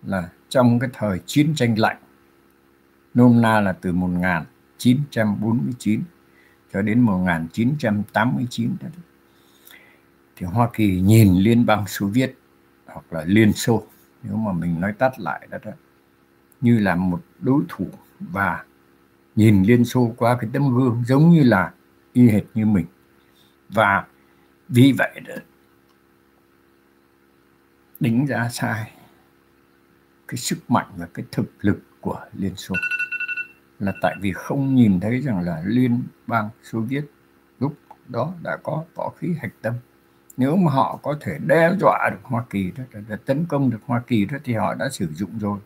là 0.03 0.29
trong 0.49 0.79
cái 0.79 0.89
thời 0.93 1.19
chiến 1.25 1.55
tranh 1.55 1.79
lạnh 1.79 1.97
nôm 3.13 3.41
na 3.41 3.61
là 3.61 3.73
từ 3.73 3.91
1949 3.91 6.01
cho 6.73 6.81
đến 6.81 6.99
1989 6.99 8.75
đó. 8.81 8.87
thì 10.35 10.45
Hoa 10.45 10.69
Kỳ 10.73 11.01
nhìn 11.01 11.33
Liên 11.33 11.65
bang 11.65 11.87
Xô 11.87 12.07
Viết 12.07 12.35
hoặc 12.85 13.13
là 13.13 13.23
Liên 13.27 13.53
Xô 13.53 13.83
nếu 14.23 14.35
mà 14.35 14.53
mình 14.53 14.81
nói 14.81 14.93
tắt 14.93 15.19
lại 15.19 15.47
đó, 15.51 15.57
đó 15.65 15.71
như 16.61 16.79
là 16.79 16.95
một 16.95 17.21
đối 17.39 17.63
thủ 17.69 17.87
và 18.19 18.63
nhìn 19.35 19.63
Liên 19.63 19.85
Xô 19.85 20.13
qua 20.17 20.37
cái 20.41 20.49
tấm 20.53 20.77
gương 20.77 21.03
giống 21.07 21.29
như 21.29 21.43
là 21.43 21.71
y 22.13 22.29
hệt 22.29 22.43
như 22.53 22.65
mình 22.65 22.85
và 23.69 24.05
vì 24.73 24.93
vậy 24.97 25.19
đó 25.27 25.35
đánh 27.99 28.27
giá 28.27 28.49
sai 28.49 28.91
cái 30.27 30.37
sức 30.37 30.71
mạnh 30.71 30.87
và 30.97 31.07
cái 31.13 31.25
thực 31.31 31.45
lực 31.61 31.79
của 32.01 32.25
Liên 32.33 32.55
Xô. 32.55 32.75
Là 33.79 33.93
tại 34.01 34.15
vì 34.21 34.33
không 34.33 34.75
nhìn 34.75 34.99
thấy 34.99 35.21
rằng 35.21 35.39
là 35.39 35.63
Liên 35.65 36.03
bang 36.27 36.49
Xô 36.63 36.79
Viết 36.79 37.05
lúc 37.59 37.77
đó 38.07 38.33
đã 38.43 38.57
có 38.63 38.83
võ 38.95 39.13
khí 39.17 39.35
hạch 39.41 39.53
tâm. 39.61 39.73
Nếu 40.37 40.55
mà 40.55 40.71
họ 40.71 40.99
có 41.03 41.17
thể 41.21 41.37
đe 41.47 41.75
dọa 41.79 42.09
được 42.11 42.19
Hoa 42.23 42.45
Kỳ 42.49 42.71
đó, 42.77 42.83
để 43.07 43.17
tấn 43.25 43.45
công 43.45 43.69
được 43.69 43.79
Hoa 43.85 44.01
Kỳ 44.07 44.25
đó 44.25 44.37
thì 44.43 44.53
họ 44.53 44.73
đã 44.73 44.89
sử 44.89 45.07
dụng 45.13 45.39
rồi. 45.39 45.59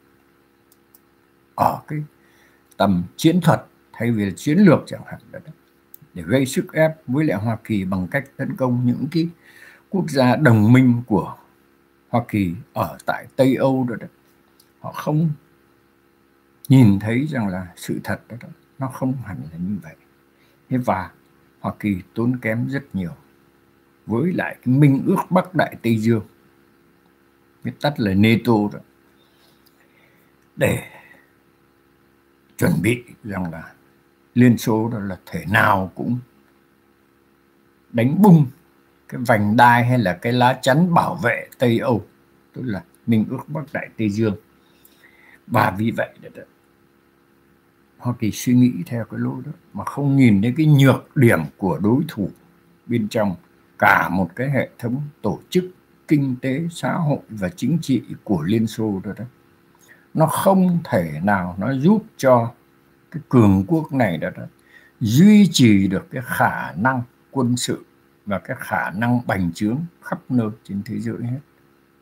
Ở 1.56 1.82
cái 1.88 2.04
tầm 2.78 3.04
chiến 3.18 3.42
thuật 3.42 3.66
thay 3.94 4.12
vì 4.12 4.26
là 4.26 4.32
chiến 4.36 4.58
lược 4.58 4.80
chẳng 4.86 5.02
hạn 5.06 5.20
đó, 5.32 5.40
để 6.18 6.24
gây 6.24 6.46
sức 6.46 6.74
ép 6.74 6.92
với 7.08 7.26
lại 7.26 7.38
Hoa 7.38 7.58
Kỳ 7.64 7.86
bằng 7.86 8.08
cách 8.08 8.24
tấn 8.38 8.56
công 8.56 8.86
những 8.86 9.08
cái 9.12 9.30
quốc 9.90 10.10
gia 10.10 10.36
đồng 10.36 10.74
minh 10.74 11.02
của 11.08 11.36
Hoa 12.10 12.24
Kỳ 12.28 12.54
ở 12.74 12.98
tại 13.06 13.28
Tây 13.36 13.56
Âu 13.56 13.86
đó, 13.90 13.96
đó. 13.96 14.08
họ 14.80 14.92
không 14.92 15.30
nhìn 16.70 17.00
thấy 17.00 17.28
rằng 17.30 17.48
là 17.48 17.68
sự 17.76 18.00
thật 18.04 18.22
đó, 18.30 18.38
đó. 18.42 18.48
Nó 18.80 18.88
không 18.88 19.14
hẳn 19.26 19.38
là 19.52 19.58
như 19.58 19.78
vậy. 19.84 19.96
Thế 20.70 20.78
và 20.78 21.12
Hoa 21.60 21.74
Kỳ 21.80 22.02
tốn 22.14 22.38
kém 22.38 22.68
rất 22.70 22.84
nhiều 22.94 23.12
với 24.06 24.34
lại 24.34 24.58
cái 24.66 24.76
minh 24.76 25.04
ước 25.08 25.22
Bắc 25.30 25.56
Đại 25.56 25.76
Tây 25.82 25.98
Dương. 25.98 26.24
Viết 27.64 27.74
tắt 27.82 28.00
là 28.00 28.14
NATO 28.14 28.54
đó. 28.74 28.80
Để 30.56 30.84
chuẩn 32.58 32.72
bị 32.82 33.04
rằng 33.24 33.52
là 33.52 33.74
Liên 34.38 34.58
Xô 34.58 34.90
đó 34.90 35.00
là 35.00 35.18
thể 35.26 35.46
nào 35.52 35.92
cũng 35.96 36.20
đánh 37.92 38.22
bung 38.22 38.46
cái 39.08 39.22
vành 39.28 39.58
đai 39.58 39.86
hay 39.86 39.98
là 39.98 40.14
cái 40.14 40.34
lá 40.34 40.60
chắn 40.62 40.94
bảo 40.94 41.16
vệ 41.16 41.48
Tây 41.60 41.80
Âu 41.80 42.06
tức 42.54 42.62
là 42.66 42.84
Minh 43.08 43.26
ước 43.30 43.40
Bắc 43.48 43.74
Đại 43.74 43.90
Tây 43.98 44.10
Dương. 44.10 44.36
Và 45.48 45.76
vì 45.78 45.92
vậy 45.92 46.10
đó, 46.36 46.44
Hoa 47.98 48.14
Kỳ 48.20 48.32
suy 48.32 48.54
nghĩ 48.54 48.72
theo 48.86 49.06
cái 49.06 49.20
lối 49.20 49.42
đó 49.46 49.52
mà 49.74 49.84
không 49.84 50.16
nhìn 50.16 50.42
thấy 50.42 50.54
cái 50.58 50.66
nhược 50.66 51.18
điểm 51.18 51.40
của 51.58 51.80
đối 51.84 52.04
thủ 52.08 52.30
bên 52.86 53.08
trong 53.08 53.36
cả 53.80 54.10
một 54.10 54.30
cái 54.36 54.50
hệ 54.50 54.70
thống 54.80 55.02
tổ 55.22 55.40
chức 55.50 55.64
kinh 56.08 56.36
tế 56.42 56.62
xã 56.72 56.94
hội 56.94 57.20
và 57.30 57.50
chính 57.50 57.78
trị 57.82 58.04
của 58.24 58.42
Liên 58.44 58.68
Xô 58.68 59.02
đó 59.04 59.12
đó. 59.18 59.26
Nó 60.14 60.26
không 60.26 60.80
thể 60.84 61.20
nào 61.24 61.56
nó 61.60 61.72
giúp 61.72 62.04
cho 62.18 62.54
cái 63.18 63.24
cường 63.30 63.64
quốc 63.68 63.94
này 63.94 64.18
đã, 64.18 64.30
đã 64.30 64.48
duy 65.00 65.50
trì 65.52 65.88
được 65.88 66.08
cái 66.12 66.22
khả 66.26 66.72
năng 66.72 67.02
quân 67.32 67.58
sự 67.58 67.86
và 68.26 68.40
cái 68.40 68.58
khả 68.60 68.90
năng 68.90 69.22
bành 69.28 69.52
trướng 69.54 69.78
khắp 70.02 70.20
nơi 70.30 70.50
trên 70.64 70.82
thế 70.86 71.00
giới 71.00 71.18
hết. 71.22 71.40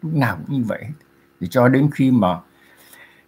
Lúc 0.02 0.14
nào 0.14 0.38
cũng 0.38 0.58
như 0.58 0.64
vậy 0.64 0.86
thì 1.40 1.48
cho 1.48 1.68
đến 1.68 1.90
khi 1.96 2.12
mà 2.12 2.40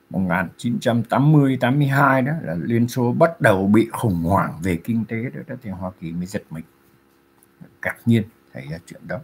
1980 0.09 1.57
82 1.61 2.21
đó 2.21 2.31
là 2.41 2.55
Liên 2.61 2.87
Xô 2.87 3.11
bắt 3.11 3.41
đầu 3.41 3.67
bị 3.67 3.87
khủng 3.91 4.23
hoảng 4.23 4.59
về 4.63 4.79
kinh 4.83 5.05
tế 5.05 5.23
đó, 5.23 5.41
đó 5.47 5.55
thì 5.61 5.69
Hoa 5.69 5.91
Kỳ 5.99 6.11
mới 6.11 6.25
giật 6.25 6.43
mình. 6.49 6.63
Ngạc 7.81 7.97
nhiên 8.05 8.23
xảy 8.53 8.67
ra 8.71 8.77
chuyện 8.85 9.01
đó. 9.07 9.19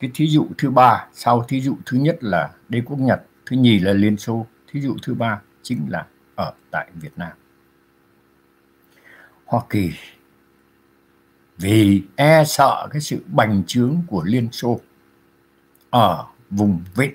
Cái 0.00 0.10
thí 0.14 0.26
dụ 0.26 0.46
thứ 0.58 0.70
ba 0.70 1.06
sau 1.12 1.44
thí 1.48 1.60
dụ 1.60 1.76
thứ 1.86 1.98
nhất 1.98 2.18
là 2.20 2.50
đế 2.68 2.80
quốc 2.80 2.98
Nhật 2.98 3.26
thứ 3.46 3.56
nhì 3.56 3.78
là 3.78 3.92
Liên 3.92 4.16
Xô 4.16 4.46
thí 4.72 4.80
dụ 4.80 4.96
thứ 5.02 5.14
ba 5.14 5.40
chính 5.62 5.86
là 5.88 6.06
ở 6.34 6.52
tại 6.70 6.90
Việt 6.94 7.12
Nam. 7.16 7.32
Hoa 9.46 9.62
Kỳ. 9.70 9.92
Vì 11.56 12.02
e 12.16 12.44
sợ 12.44 12.88
cái 12.90 13.00
sự 13.00 13.24
bành 13.26 13.62
trướng 13.66 13.96
của 14.06 14.22
Liên 14.24 14.52
Xô 14.52 14.80
ở 15.90 16.24
vùng 16.50 16.84
vịnh 16.94 17.14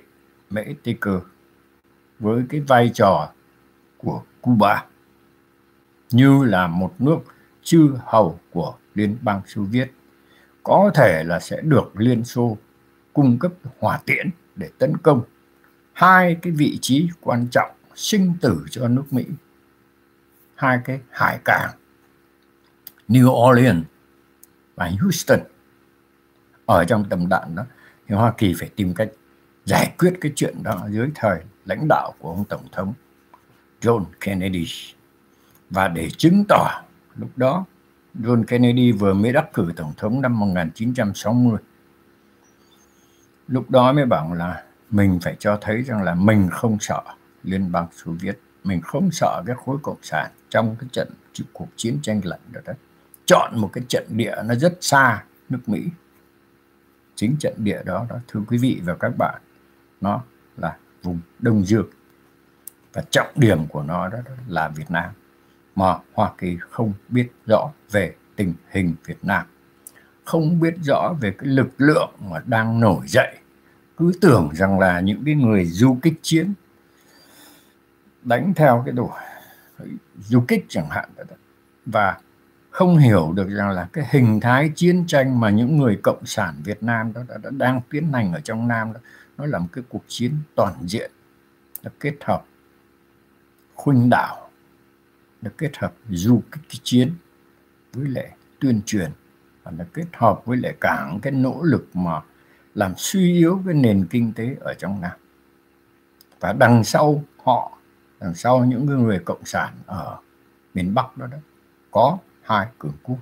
Mễ 0.50 0.64
Tây 0.84 0.98
Cơ 1.00 1.22
với 2.20 2.44
cái 2.50 2.62
vai 2.62 2.92
trò 2.94 3.32
của 3.98 4.24
Cuba 4.42 4.86
như 6.12 6.44
là 6.44 6.68
một 6.68 6.94
nước 7.00 7.18
chư 7.64 7.94
hầu 8.06 8.40
của 8.52 8.74
Liên 8.96 9.18
bang 9.22 9.42
Xô 9.48 9.62
Viết, 9.62 9.92
có 10.64 10.92
thể 10.96 11.24
là 11.24 11.40
sẽ 11.40 11.62
được 11.62 11.92
Liên 11.98 12.24
Xô 12.24 12.58
cung 13.14 13.40
cấp 13.40 13.52
hỏa 13.80 14.00
tiễn 14.06 14.30
để 14.56 14.70
tấn 14.78 14.98
công. 14.98 15.22
Hai 15.94 16.38
cái 16.42 16.54
vị 16.54 16.78
trí 16.82 17.10
quan 17.22 17.48
trọng 17.52 17.72
sinh 17.96 18.34
tử 18.42 18.66
cho 18.72 18.88
nước 18.88 19.04
Mỹ. 19.12 19.26
Hai 20.56 20.80
cái 20.86 21.00
hải 21.10 21.40
cảng 21.46 21.79
New 23.10 23.50
Orleans 23.50 23.86
và 24.76 24.92
Houston. 25.02 25.40
Ở 26.66 26.86
trong 26.86 27.06
tầm 27.10 27.30
đạn 27.30 27.56
đó, 27.56 27.66
thì 28.08 28.16
Hoa 28.16 28.34
Kỳ 28.38 28.54
phải 28.60 28.70
tìm 28.76 28.94
cách 28.94 29.10
giải 29.66 29.94
quyết 29.98 30.14
cái 30.22 30.32
chuyện 30.36 30.64
đó 30.64 30.88
dưới 30.90 31.10
thời 31.16 31.40
lãnh 31.66 31.88
đạo 31.90 32.14
của 32.20 32.30
ông 32.30 32.46
Tổng 32.46 32.68
thống 32.72 32.94
John 33.82 34.06
Kennedy. 34.20 34.68
Và 35.70 35.88
để 35.88 36.10
chứng 36.18 36.44
tỏ 36.50 36.82
lúc 37.16 37.30
đó, 37.36 37.66
John 38.20 38.44
Kennedy 38.44 38.92
vừa 38.92 39.14
mới 39.14 39.34
đắc 39.34 39.54
cử 39.54 39.72
tổng 39.76 39.94
thống 39.98 40.22
năm 40.22 40.40
1960 40.40 41.58
lúc 43.48 43.70
đó 43.70 43.94
mới 43.94 44.06
bảo 44.06 44.34
là 44.34 44.64
mình 44.90 45.20
phải 45.22 45.36
cho 45.40 45.58
thấy 45.62 45.82
rằng 45.82 46.04
là 46.04 46.16
mình 46.16 46.50
không 46.52 46.78
sợ 46.80 47.02
liên 47.44 47.72
bang 47.72 47.88
xô 47.92 48.12
viết, 48.20 48.40
mình 48.64 48.82
không 48.82 49.12
sợ 49.12 49.44
cái 49.46 49.56
khối 49.66 49.78
cộng 49.84 49.98
sản 50.02 50.32
trong 50.50 50.76
cái 50.80 50.90
trận 50.92 51.10
cuộc 51.54 51.68
chiến 51.76 52.00
tranh 52.02 52.22
lạnh 52.24 52.40
đó 52.52 52.62
đấy 52.66 52.76
chọn 53.30 53.52
một 53.56 53.70
cái 53.74 53.84
trận 53.88 54.06
địa 54.10 54.36
nó 54.46 54.56
rất 54.56 54.78
xa 54.82 55.24
nước 55.50 55.60
mỹ. 55.70 55.88
Chính 57.16 57.36
trận 57.40 57.54
địa 57.58 57.82
đó 57.86 58.06
đó 58.10 58.16
thưa 58.28 58.40
quý 58.48 58.58
vị 58.58 58.82
và 58.84 58.96
các 58.96 59.12
bạn 59.18 59.42
nó 60.02 60.22
là 60.58 60.78
vùng 61.04 61.20
đông 61.40 61.66
dương. 61.66 61.88
Và 62.94 63.04
trọng 63.12 63.28
điểm 63.36 63.68
của 63.68 63.84
nó 63.84 64.08
đó, 64.08 64.18
là 64.48 64.70
việt 64.70 64.92
nam. 64.92 65.12
Mà 65.76 65.98
hoa 66.14 66.32
kỳ 66.38 66.58
không 66.70 66.94
biết 67.10 67.32
rõ 67.46 67.72
về 67.92 68.16
tình 68.36 68.54
hình 68.70 68.96
việt 69.06 69.18
nam. 69.22 69.46
Không 70.26 70.60
biết 70.60 70.76
rõ 70.84 71.14
về 71.22 71.32
cái 71.38 71.48
lực 71.48 71.70
lượng 71.78 72.12
mà 72.20 72.42
đang 72.46 72.80
nổi 72.80 73.08
dậy. 73.08 73.38
Cứ 73.98 74.12
tưởng 74.22 74.50
rằng 74.54 74.80
là 74.80 75.00
những 75.00 75.26
cái 75.26 75.36
người 75.36 75.66
du 75.66 75.98
kích 76.02 76.20
chiến 76.22 76.54
đánh 78.24 78.54
theo 78.56 78.84
cái 78.86 78.94
đồ 78.94 79.12
du 80.20 80.44
kích 80.48 80.66
chẳng 80.70 80.90
hạn 80.90 81.10
và 81.86 82.18
không 82.70 82.98
hiểu 82.98 83.32
được 83.36 83.50
rằng 83.50 83.70
là 83.70 83.88
cái 83.94 84.08
hình 84.10 84.40
thái 84.40 84.72
chiến 84.76 85.04
tranh 85.08 85.40
mà 85.40 85.50
những 85.50 85.78
người 85.78 86.00
cộng 86.04 86.26
sản 86.26 86.56
Việt 86.64 86.84
Nam 86.84 87.14
đó 87.14 87.22
đã, 87.28 87.38
đã 87.38 87.50
đang 87.54 87.82
tiến 87.90 88.14
hành 88.14 88.34
ở 88.34 88.40
trong 88.40 88.68
Nam 88.68 88.94
đó 88.94 89.00
nó 89.38 89.46
là 89.46 89.60
một 89.60 89.68
cái 89.74 89.84
cuộc 89.90 90.04
chiến 90.08 90.32
toàn 90.56 90.74
diện 90.82 91.12
nó 91.84 91.92
kết 92.00 92.16
hợp 92.22 92.44
khuynh 93.76 94.10
đảo 94.10 94.50
nó 95.42 95.52
kết 95.58 95.78
hợp 95.78 95.94
du 96.10 96.42
kích 96.52 96.82
chiến 96.84 97.14
với 97.94 98.08
lại 98.08 98.32
tuyên 98.60 98.82
truyền 98.86 99.12
và 99.64 99.72
nó 99.72 99.86
kết 99.94 100.06
hợp 100.14 100.46
với 100.46 100.58
lại 100.58 100.76
cả 100.82 101.12
cái 101.22 101.34
nỗ 101.34 101.62
lực 101.64 101.88
mà 101.94 102.22
làm 102.76 102.94
suy 102.98 103.34
yếu 103.34 103.62
cái 103.66 103.74
nền 103.74 104.08
kinh 104.10 104.34
tế 104.34 104.56
ở 104.60 104.74
trong 104.74 105.02
Nam. 105.02 105.12
Và 106.40 106.54
đằng 106.54 106.84
sau 106.84 107.24
họ 107.44 107.78
đằng 108.20 108.34
sau 108.34 108.66
những 108.66 108.86
người 108.86 109.20
cộng 109.20 109.46
sản 109.46 109.74
ở 109.86 110.18
miền 110.74 110.94
Bắc 110.94 111.18
đó 111.18 111.28
đó 111.28 111.38
có 111.92 112.18
hai 112.50 112.68
cường 112.80 112.94
quốc 113.04 113.18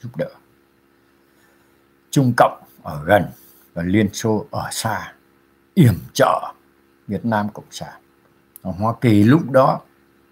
giúp 0.00 0.16
đỡ. 0.16 0.28
Trung 2.10 2.32
Cộng 2.36 2.62
ở 2.82 3.04
gần 3.04 3.24
và 3.74 3.82
Liên 3.82 4.12
Xô 4.12 4.46
ở 4.50 4.68
xa, 4.70 5.12
yểm 5.74 5.94
trợ 6.12 6.54
Việt 7.06 7.24
Nam 7.24 7.48
Cộng 7.54 7.70
sản. 7.70 8.00
Ở 8.62 8.70
Hoa 8.70 8.94
Kỳ 9.00 9.24
lúc 9.24 9.50
đó 9.50 9.80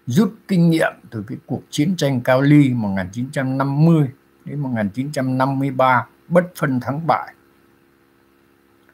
rút 0.05 0.35
kinh 0.47 0.69
nghiệm 0.69 0.93
từ 1.09 1.23
cái 1.27 1.37
cuộc 1.45 1.61
chiến 1.69 1.95
tranh 1.95 2.21
Cao 2.21 2.41
Ly 2.41 2.73
1950 2.73 4.09
đến 4.45 4.59
1953 4.59 6.07
bất 6.27 6.51
phân 6.55 6.79
thắng 6.79 7.07
bại. 7.07 7.33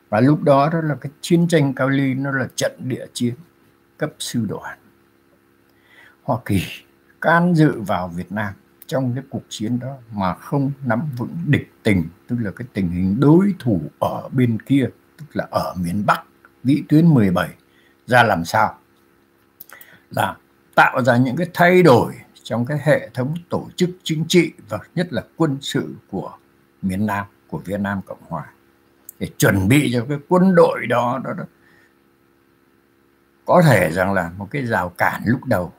Và 0.10 0.20
lúc 0.20 0.44
đó 0.44 0.70
đó 0.70 0.82
là 0.82 0.96
cái 0.96 1.12
chiến 1.22 1.48
tranh 1.48 1.74
Cao 1.74 1.90
Ly 1.90 2.14
nó 2.14 2.32
là 2.32 2.48
trận 2.56 2.72
địa 2.80 3.06
chiến 3.14 3.34
cấp 3.98 4.12
sư 4.20 4.46
đoàn. 4.50 4.78
Hoa 6.24 6.38
Kỳ 6.46 6.64
can 7.22 7.56
dự 7.56 7.82
vào 7.82 8.08
Việt 8.08 8.32
Nam 8.32 8.54
trong 8.92 9.12
cái 9.16 9.24
cuộc 9.30 9.44
chiến 9.50 9.80
đó 9.80 9.98
mà 10.12 10.34
không 10.34 10.72
nắm 10.86 11.02
vững 11.18 11.36
địch 11.48 11.72
tình 11.84 12.04
tức 12.28 12.36
là 12.40 12.52
cái 12.56 12.68
tình 12.74 12.90
hình 12.90 13.20
đối 13.20 13.54
thủ 13.60 13.82
ở 14.00 14.30
bên 14.32 14.62
kia 14.62 14.86
tức 15.18 15.26
là 15.34 15.48
ở 15.52 15.74
miền 15.78 16.06
Bắc 16.06 16.24
vĩ 16.64 16.84
tuyến 16.90 17.08
17 17.08 17.50
ra 18.08 18.24
làm 18.24 18.46
sao? 18.46 18.78
Là 20.10 20.36
tạo 20.76 21.04
ra 21.04 21.18
những 21.18 21.36
cái 21.36 21.48
thay 21.54 21.84
đổi 21.84 22.14
trong 22.44 22.66
cái 22.66 22.80
hệ 22.84 23.10
thống 23.14 23.36
tổ 23.50 23.68
chức 23.76 23.90
chính 24.04 24.26
trị 24.28 24.52
và 24.70 24.80
nhất 24.96 25.14
là 25.14 25.24
quân 25.38 25.58
sự 25.62 25.96
của 26.10 26.32
miền 26.82 27.06
Nam 27.06 27.26
của 27.48 27.58
Việt 27.58 27.80
Nam 27.80 28.02
Cộng 28.06 28.22
Hòa 28.28 28.46
để 29.20 29.28
chuẩn 29.38 29.68
bị 29.68 29.92
cho 29.94 30.06
cái 30.10 30.18
quân 30.28 30.56
đội 30.56 30.88
đó, 30.88 31.22
đó, 31.24 31.34
đó. 31.38 31.44
Có 33.46 33.62
thể 33.62 33.92
rằng 33.92 34.14
là 34.14 34.32
một 34.38 34.48
cái 34.52 34.66
rào 34.66 34.90
cản 34.90 35.22
lúc 35.26 35.46
đầu 35.46 35.74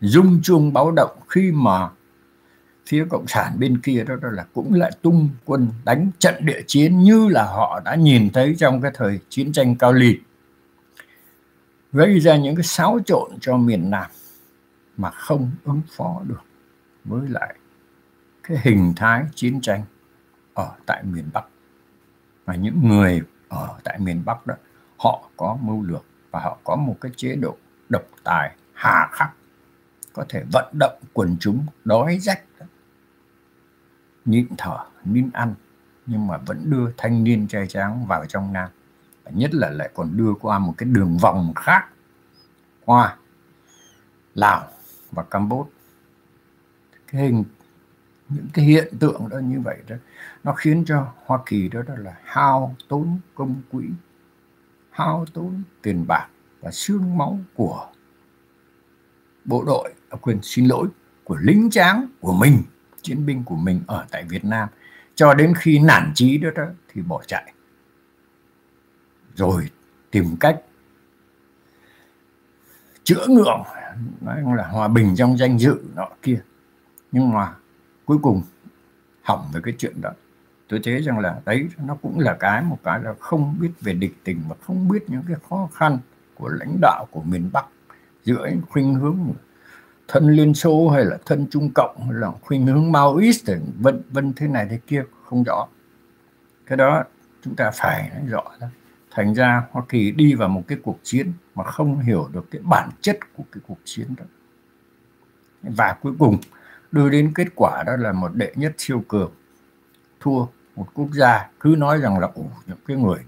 rung 0.00 0.42
chuông 0.42 0.72
báo 0.72 0.90
động 0.90 1.18
khi 1.28 1.52
mà 1.52 1.88
phía 2.88 3.06
cộng 3.10 3.26
sản 3.26 3.58
bên 3.58 3.80
kia 3.80 4.04
đó, 4.08 4.16
đó 4.22 4.28
là 4.32 4.46
cũng 4.52 4.74
lại 4.74 4.90
tung 5.02 5.28
quân 5.44 5.68
đánh 5.84 6.10
trận 6.18 6.34
địa 6.46 6.62
chiến 6.66 6.98
như 6.98 7.28
là 7.28 7.44
họ 7.44 7.80
đã 7.84 7.94
nhìn 7.94 8.30
thấy 8.30 8.54
trong 8.58 8.80
cái 8.80 8.90
thời 8.94 9.20
chiến 9.28 9.52
tranh 9.52 9.76
cao 9.76 9.92
ly. 9.92 10.18
Gây 11.92 12.20
ra 12.20 12.36
những 12.36 12.56
cái 12.56 12.62
xáo 12.62 12.98
trộn 13.06 13.30
cho 13.40 13.56
miền 13.56 13.90
Nam 13.90 14.10
mà 14.96 15.10
không 15.10 15.50
ứng 15.64 15.80
phó 15.96 16.22
được 16.26 16.42
với 17.04 17.28
lại 17.28 17.54
cái 18.42 18.58
hình 18.62 18.92
thái 18.96 19.24
chiến 19.34 19.60
tranh 19.60 19.82
ở 20.54 20.70
tại 20.86 21.02
miền 21.02 21.24
Bắc. 21.32 21.44
Và 22.44 22.54
những 22.54 22.88
người 22.88 23.22
ở 23.48 23.78
tại 23.84 23.98
miền 23.98 24.22
Bắc 24.24 24.46
đó 24.46 24.54
họ 24.96 25.30
có 25.36 25.58
mưu 25.62 25.82
lược 25.82 26.04
và 26.30 26.40
họ 26.40 26.58
có 26.64 26.76
một 26.76 26.96
cái 27.00 27.12
chế 27.16 27.36
độ 27.36 27.56
độc 27.88 28.04
tài 28.24 28.56
hà 28.72 29.08
khắc 29.12 29.30
có 30.12 30.24
thể 30.28 30.42
vận 30.52 30.74
động 30.78 30.98
quần 31.12 31.36
chúng 31.40 31.66
đói 31.84 32.18
rách 32.18 32.42
nhịn 34.28 34.46
thở 34.58 34.78
nín 35.04 35.30
ăn 35.32 35.54
nhưng 36.06 36.26
mà 36.26 36.36
vẫn 36.36 36.70
đưa 36.70 36.90
thanh 36.96 37.24
niên 37.24 37.48
trai 37.48 37.66
tráng 37.66 38.06
vào 38.06 38.26
trong 38.26 38.52
Nam. 38.52 38.68
Và 39.24 39.30
nhất 39.34 39.54
là 39.54 39.70
lại 39.70 39.90
còn 39.94 40.16
đưa 40.16 40.34
qua 40.40 40.58
một 40.58 40.74
cái 40.78 40.88
đường 40.88 41.18
vòng 41.18 41.52
khác 41.56 41.88
qua 42.84 43.16
Lào 44.34 44.68
và 45.10 45.22
Campuchia. 45.22 45.70
Cái 47.06 47.22
hình 47.22 47.44
những 48.28 48.46
cái 48.52 48.64
hiện 48.64 48.94
tượng 48.98 49.28
đó 49.28 49.38
như 49.38 49.60
vậy 49.60 49.78
đó 49.88 49.96
nó 50.44 50.52
khiến 50.52 50.84
cho 50.86 51.12
Hoa 51.24 51.38
Kỳ 51.46 51.68
đó, 51.68 51.82
đó 51.82 51.94
là 51.98 52.16
hao 52.24 52.76
tốn 52.88 53.18
công 53.34 53.62
quỹ 53.72 53.84
hao 54.90 55.26
tốn 55.32 55.62
tiền 55.82 56.04
bạc 56.08 56.28
và 56.60 56.70
xương 56.70 57.18
máu 57.18 57.38
của 57.54 57.86
bộ 59.44 59.64
đội 59.66 59.94
à, 60.10 60.16
quyền 60.20 60.38
xin 60.42 60.66
lỗi 60.66 60.88
của 61.24 61.36
lính 61.36 61.70
tráng 61.70 62.06
của 62.20 62.32
mình 62.32 62.62
chiến 63.02 63.26
binh 63.26 63.44
của 63.44 63.56
mình 63.56 63.80
ở 63.86 64.06
tại 64.10 64.24
Việt 64.24 64.44
Nam. 64.44 64.68
Cho 65.14 65.34
đến 65.34 65.54
khi 65.56 65.78
nản 65.78 66.12
chí 66.14 66.38
đó, 66.38 66.50
đó 66.54 66.66
thì 66.92 67.02
bỏ 67.02 67.22
chạy. 67.26 67.52
Rồi 69.34 69.70
tìm 70.10 70.36
cách 70.40 70.60
chữa 73.04 73.26
ngượng 73.28 73.62
nói 74.20 74.42
là 74.56 74.68
hòa 74.68 74.88
bình 74.88 75.14
trong 75.16 75.38
danh 75.38 75.58
dự 75.58 75.80
nọ 75.96 76.08
kia. 76.22 76.40
Nhưng 77.12 77.30
mà 77.30 77.54
cuối 78.04 78.18
cùng 78.22 78.42
hỏng 79.22 79.50
về 79.52 79.60
cái 79.64 79.74
chuyện 79.78 80.00
đó. 80.00 80.10
Tôi 80.68 80.80
thấy 80.84 81.02
rằng 81.02 81.18
là 81.18 81.40
đấy 81.44 81.68
nó 81.86 81.94
cũng 82.02 82.18
là 82.18 82.36
cái 82.40 82.62
một 82.62 82.78
cái 82.84 83.00
là 83.02 83.14
không 83.20 83.56
biết 83.60 83.70
về 83.80 83.92
địch 83.92 84.14
tình 84.24 84.40
và 84.48 84.56
không 84.60 84.88
biết 84.88 85.04
những 85.10 85.22
cái 85.28 85.36
khó 85.48 85.68
khăn 85.74 85.98
của 86.34 86.48
lãnh 86.48 86.78
đạo 86.80 87.06
của 87.10 87.22
miền 87.22 87.50
Bắc 87.52 87.66
giữa 88.24 88.50
khuynh 88.68 88.94
hướng 88.94 89.34
thân 90.08 90.28
Liên 90.28 90.54
Xô 90.54 90.88
hay 90.88 91.04
là 91.04 91.18
thân 91.26 91.46
Trung 91.50 91.70
Cộng 91.74 91.96
hay 92.00 92.12
là 92.12 92.30
khuynh 92.42 92.66
hướng 92.66 92.92
Maoist 92.92 93.50
vân 93.78 94.02
vân 94.10 94.32
thế 94.36 94.48
này 94.48 94.66
thế 94.70 94.78
kia 94.86 95.04
không 95.24 95.42
rõ. 95.42 95.66
Cái 96.66 96.76
đó 96.76 97.04
chúng 97.44 97.54
ta 97.54 97.70
phải 97.74 98.10
nói 98.14 98.26
rõ 98.26 98.42
đó. 98.60 98.66
Thành 99.10 99.34
ra 99.34 99.62
Hoa 99.70 99.82
Kỳ 99.88 100.10
đi 100.10 100.34
vào 100.34 100.48
một 100.48 100.62
cái 100.68 100.78
cuộc 100.82 100.98
chiến 101.02 101.32
mà 101.54 101.64
không 101.64 102.00
hiểu 102.00 102.28
được 102.32 102.46
cái 102.50 102.62
bản 102.64 102.90
chất 103.00 103.18
của 103.36 103.44
cái 103.52 103.60
cuộc 103.66 103.78
chiến 103.84 104.06
đó. 104.16 104.24
Và 105.62 105.96
cuối 106.02 106.12
cùng 106.18 106.38
đưa 106.92 107.08
đến 107.08 107.32
kết 107.34 107.48
quả 107.54 107.82
đó 107.86 107.96
là 107.96 108.12
một 108.12 108.34
đệ 108.34 108.52
nhất 108.56 108.74
siêu 108.78 109.04
cường 109.08 109.32
thua 110.20 110.46
một 110.76 110.86
quốc 110.94 111.08
gia. 111.12 111.50
Cứ 111.60 111.74
nói 111.78 111.98
rằng 111.98 112.18
là 112.18 112.28
những 112.66 112.78
cái 112.86 112.96
người 112.96 113.18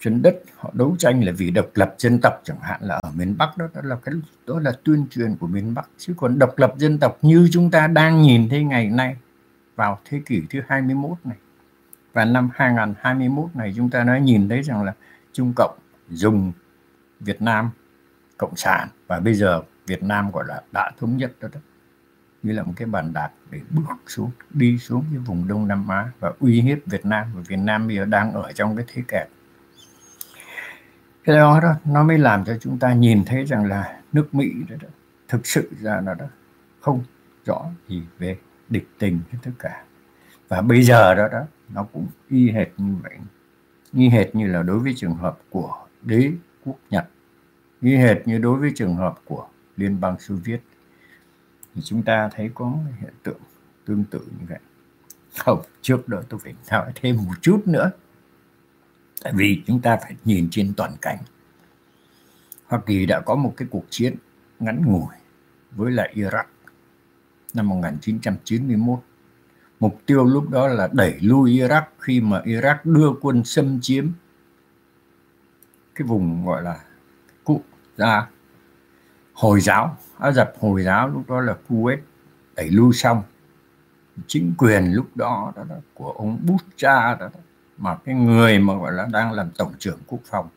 trên 0.00 0.22
đất 0.22 0.42
họ 0.56 0.70
đấu 0.72 0.96
tranh 0.98 1.24
là 1.24 1.32
vì 1.32 1.50
độc 1.50 1.66
lập 1.74 1.94
dân 1.98 2.18
tộc 2.22 2.40
chẳng 2.44 2.60
hạn 2.60 2.80
là 2.82 2.94
ở 2.94 3.10
miền 3.14 3.34
Bắc 3.38 3.56
đó, 3.56 3.68
đó 3.74 3.80
là 3.84 3.96
cái 4.04 4.14
đó 4.46 4.60
là 4.60 4.72
tuyên 4.84 5.06
truyền 5.10 5.36
của 5.36 5.46
miền 5.46 5.74
Bắc. 5.74 5.88
Chứ 5.98 6.14
còn 6.16 6.38
độc 6.38 6.58
lập 6.58 6.74
dân 6.78 6.98
tộc 6.98 7.18
như 7.22 7.48
chúng 7.52 7.70
ta 7.70 7.86
đang 7.86 8.22
nhìn 8.22 8.48
thấy 8.48 8.64
ngày 8.64 8.86
nay 8.86 9.16
vào 9.76 9.98
thế 10.04 10.20
kỷ 10.26 10.42
thứ 10.50 10.60
21 10.68 11.18
này 11.24 11.36
và 12.12 12.24
năm 12.24 12.50
2021 12.54 13.50
này 13.54 13.74
chúng 13.76 13.90
ta 13.90 14.04
đã 14.04 14.18
nhìn 14.18 14.48
thấy 14.48 14.62
rằng 14.62 14.82
là 14.82 14.94
Trung 15.32 15.52
Cộng 15.56 15.78
dùng 16.10 16.52
Việt 17.20 17.42
Nam 17.42 17.70
cộng 18.38 18.56
sản 18.56 18.88
và 19.06 19.20
bây 19.20 19.34
giờ 19.34 19.62
Việt 19.86 20.02
Nam 20.02 20.30
gọi 20.30 20.44
là 20.48 20.62
đã 20.72 20.90
thống 21.00 21.16
nhất 21.16 21.32
đó, 21.40 21.48
đó. 21.52 21.60
Như 22.42 22.52
là 22.52 22.62
một 22.62 22.72
cái 22.76 22.86
bàn 22.86 23.12
đạp 23.12 23.30
để 23.50 23.60
bước 23.70 23.82
xuống 24.06 24.30
đi 24.50 24.78
xuống 24.78 25.04
cái 25.10 25.18
vùng 25.18 25.48
Đông 25.48 25.68
Nam 25.68 25.88
Á 25.88 26.10
và 26.20 26.32
uy 26.40 26.60
hiếp 26.60 26.78
Việt 26.86 27.06
Nam 27.06 27.26
và 27.34 27.42
Việt 27.48 27.56
Nam 27.56 27.86
bây 27.86 27.96
giờ 27.96 28.04
đang 28.04 28.32
ở 28.32 28.52
trong 28.52 28.76
cái 28.76 28.84
thế 28.88 29.02
kẹt 29.08 29.28
cái 31.28 31.36
đó 31.36 31.60
đó 31.62 31.74
nó 31.84 32.02
mới 32.02 32.18
làm 32.18 32.44
cho 32.44 32.56
chúng 32.60 32.78
ta 32.78 32.92
nhìn 32.92 33.24
thấy 33.24 33.44
rằng 33.44 33.64
là 33.64 34.00
nước 34.12 34.34
Mỹ 34.34 34.52
đó, 34.68 34.76
đó 34.82 34.88
thực 35.28 35.46
sự 35.46 35.70
ra 35.80 36.00
nó 36.00 36.14
đó 36.14 36.24
không 36.80 37.02
rõ 37.46 37.66
gì 37.88 38.02
về 38.18 38.38
địch 38.68 38.88
tình 38.98 39.20
hết 39.30 39.38
tất 39.42 39.50
cả. 39.58 39.84
Và 40.48 40.60
bây 40.60 40.82
giờ 40.82 41.14
đó 41.14 41.28
đó 41.32 41.40
nó 41.74 41.86
cũng 41.92 42.06
y 42.28 42.50
hệt 42.50 42.68
như 42.76 42.94
vậy. 43.02 43.12
Y 43.92 44.08
hệt 44.08 44.34
như 44.34 44.46
là 44.46 44.62
đối 44.62 44.78
với 44.78 44.94
trường 44.96 45.14
hợp 45.14 45.38
của 45.50 45.74
đế 46.02 46.32
quốc 46.64 46.76
Nhật. 46.90 47.08
Y 47.80 47.96
hệt 47.96 48.28
như 48.28 48.38
đối 48.38 48.58
với 48.58 48.72
trường 48.74 48.96
hợp 48.96 49.14
của 49.24 49.46
Liên 49.76 50.00
bang 50.00 50.18
Xô 50.18 50.34
Viết. 50.44 50.60
Thì 51.74 51.82
chúng 51.84 52.02
ta 52.02 52.30
thấy 52.34 52.50
có 52.54 52.72
hiện 53.00 53.14
tượng 53.22 53.40
tương 53.86 54.04
tự 54.04 54.18
như 54.18 54.46
vậy. 54.48 54.58
Không 55.38 55.62
trước 55.82 56.08
đó 56.08 56.22
tôi 56.28 56.40
phải 56.42 56.54
nói 56.70 56.92
thêm 57.02 57.16
một 57.16 57.34
chút 57.40 57.62
nữa 57.66 57.90
tại 59.22 59.32
vì 59.36 59.62
chúng 59.66 59.80
ta 59.80 59.96
phải 59.96 60.16
nhìn 60.24 60.48
trên 60.50 60.74
toàn 60.76 60.96
cảnh. 61.02 61.18
Hoa 62.66 62.80
Kỳ 62.86 63.06
đã 63.06 63.20
có 63.20 63.34
một 63.34 63.54
cái 63.56 63.68
cuộc 63.70 63.84
chiến 63.90 64.14
ngắn 64.60 64.82
ngủi 64.86 65.14
với 65.70 65.92
lại 65.92 66.12
Iraq 66.14 66.44
năm 67.54 67.68
1991 67.68 68.98
mục 69.80 70.00
tiêu 70.06 70.24
lúc 70.24 70.50
đó 70.50 70.68
là 70.68 70.88
đẩy 70.92 71.18
lui 71.20 71.50
Iraq 71.50 71.82
khi 71.98 72.20
mà 72.20 72.40
Iraq 72.40 72.76
đưa 72.84 73.12
quân 73.20 73.44
xâm 73.44 73.78
chiếm 73.80 74.10
cái 75.94 76.08
vùng 76.08 76.46
gọi 76.46 76.62
là 76.62 76.80
cụ 77.44 77.62
ra 77.96 78.28
hồi 79.32 79.60
giáo 79.60 79.96
Ả 80.18 80.32
Rập 80.32 80.52
hồi 80.60 80.82
giáo 80.82 81.08
lúc 81.08 81.28
đó 81.28 81.40
là 81.40 81.56
Kuwait 81.68 81.98
đẩy 82.56 82.70
lui 82.70 82.92
xong. 82.92 83.22
Chính 84.26 84.54
quyền 84.58 84.92
lúc 84.92 85.06
đó, 85.16 85.52
đó, 85.56 85.64
đó 85.68 85.76
của 85.94 86.10
ông 86.10 86.38
Bush 86.46 86.66
cha 86.76 87.14
đó, 87.14 87.28
đó 87.34 87.40
mà 87.78 87.96
cái 88.04 88.14
người 88.14 88.58
mà 88.58 88.74
gọi 88.74 88.92
là 88.92 89.08
đang 89.12 89.32
làm 89.32 89.50
tổng 89.50 89.72
trưởng 89.78 89.98
quốc 90.06 90.20
phòng 90.24 90.48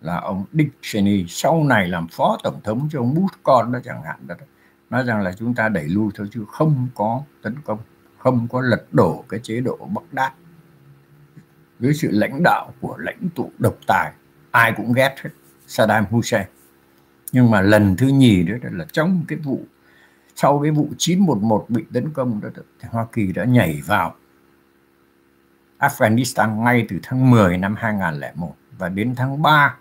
là 0.00 0.16
ông 0.16 0.44
Dick 0.52 0.78
Cheney. 0.82 1.24
Sau 1.28 1.64
này 1.64 1.88
làm 1.88 2.08
phó 2.08 2.38
tổng 2.42 2.60
thống 2.64 2.88
cho 2.92 3.00
ông 3.00 3.14
Bush 3.14 3.42
con 3.42 3.72
đó 3.72 3.78
chẳng 3.84 4.02
hạn 4.02 4.16
đó, 4.26 4.34
nói 4.90 5.04
rằng 5.04 5.22
là 5.22 5.32
chúng 5.32 5.54
ta 5.54 5.68
đẩy 5.68 5.88
lui 5.88 6.10
thôi 6.14 6.28
chứ 6.32 6.44
không 6.48 6.88
có 6.94 7.22
tấn 7.42 7.54
công 7.64 7.78
không 8.18 8.48
có 8.50 8.60
lật 8.60 8.86
đổ 8.92 9.24
cái 9.28 9.40
chế 9.42 9.60
độ 9.60 9.88
Baghdad 9.94 10.32
dưới 11.80 11.94
sự 11.94 12.08
lãnh 12.12 12.42
đạo 12.42 12.72
của 12.80 12.96
lãnh 12.98 13.28
tụ 13.34 13.50
độc 13.58 13.74
tài 13.86 14.12
ai 14.50 14.72
cũng 14.76 14.92
ghét 14.92 15.14
hết 15.22 15.30
Saddam 15.66 16.04
Hussein. 16.10 16.46
Nhưng 17.32 17.50
mà 17.50 17.60
lần 17.60 17.96
thứ 17.96 18.06
nhì 18.06 18.42
đó 18.42 18.54
là 18.62 18.86
trong 18.92 19.24
cái 19.28 19.38
vụ 19.38 19.60
sau 20.36 20.60
cái 20.62 20.70
vụ 20.70 20.88
911 20.98 21.66
bị 21.68 21.84
tấn 21.92 22.12
công 22.12 22.40
đó 22.40 22.48
thì 22.54 22.88
Hoa 22.90 23.06
Kỳ 23.12 23.32
đã 23.32 23.44
nhảy 23.44 23.82
vào. 23.86 24.14
Afghanistan 25.78 26.64
ngay 26.64 26.86
từ 26.88 26.98
tháng 27.02 27.30
10 27.30 27.58
năm 27.58 27.74
2001 27.78 28.54
và 28.78 28.88
đến 28.88 29.14
tháng 29.16 29.42
3 29.42 29.76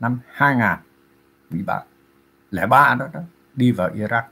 năm 0.00 0.20
2003 0.26 2.94
đó, 2.94 3.08
đó 3.12 3.20
đi 3.54 3.72
vào 3.72 3.90
Iraq. 3.90 4.22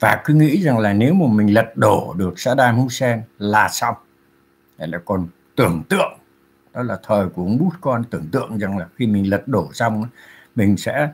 Và 0.00 0.22
cứ 0.24 0.34
nghĩ 0.34 0.62
rằng 0.62 0.78
là 0.78 0.92
nếu 0.92 1.14
mà 1.14 1.26
mình 1.30 1.54
lật 1.54 1.76
đổ 1.76 2.14
được 2.18 2.38
Saddam 2.38 2.76
Hussein 2.76 3.20
là 3.38 3.68
xong. 3.68 3.94
Đấy 4.78 4.88
là 4.88 4.98
còn 5.04 5.28
tưởng 5.56 5.82
tượng 5.88 6.18
đó 6.74 6.82
là 6.82 6.98
thời 7.02 7.28
của 7.28 7.42
ông 7.42 7.58
Bush 7.58 7.76
con 7.80 8.04
tưởng 8.04 8.28
tượng 8.32 8.58
rằng 8.58 8.78
là 8.78 8.88
khi 8.96 9.06
mình 9.06 9.30
lật 9.30 9.48
đổ 9.48 9.72
xong 9.72 10.06
mình 10.54 10.76
sẽ 10.76 11.12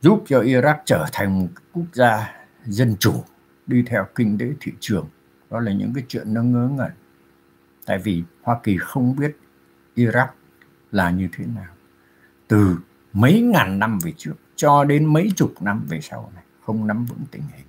giúp 0.00 0.24
cho 0.26 0.40
Iraq 0.40 0.76
trở 0.84 1.04
thành 1.12 1.40
một 1.40 1.48
quốc 1.72 1.86
gia 1.92 2.34
dân 2.64 2.96
chủ 3.00 3.24
đi 3.66 3.82
theo 3.86 4.06
kinh 4.14 4.38
tế 4.38 4.46
thị 4.60 4.72
trường. 4.80 5.08
Đó 5.50 5.60
là 5.60 5.72
những 5.72 5.94
cái 5.94 6.04
chuyện 6.08 6.34
nó 6.34 6.42
ngớ 6.42 6.68
ngẩn 6.68 6.90
tại 7.88 7.98
vì 7.98 8.22
Hoa 8.42 8.58
Kỳ 8.62 8.76
không 8.80 9.16
biết 9.16 9.36
Iraq 9.96 10.26
là 10.92 11.10
như 11.10 11.28
thế 11.32 11.44
nào. 11.46 11.74
Từ 12.48 12.76
mấy 13.12 13.40
ngàn 13.40 13.78
năm 13.78 13.98
về 14.02 14.12
trước 14.16 14.34
cho 14.56 14.84
đến 14.84 15.04
mấy 15.04 15.30
chục 15.36 15.54
năm 15.60 15.86
về 15.88 16.00
sau 16.00 16.32
này 16.34 16.44
không 16.62 16.86
nắm 16.86 17.04
vững 17.04 17.24
tình 17.30 17.42
hình. 17.56 17.66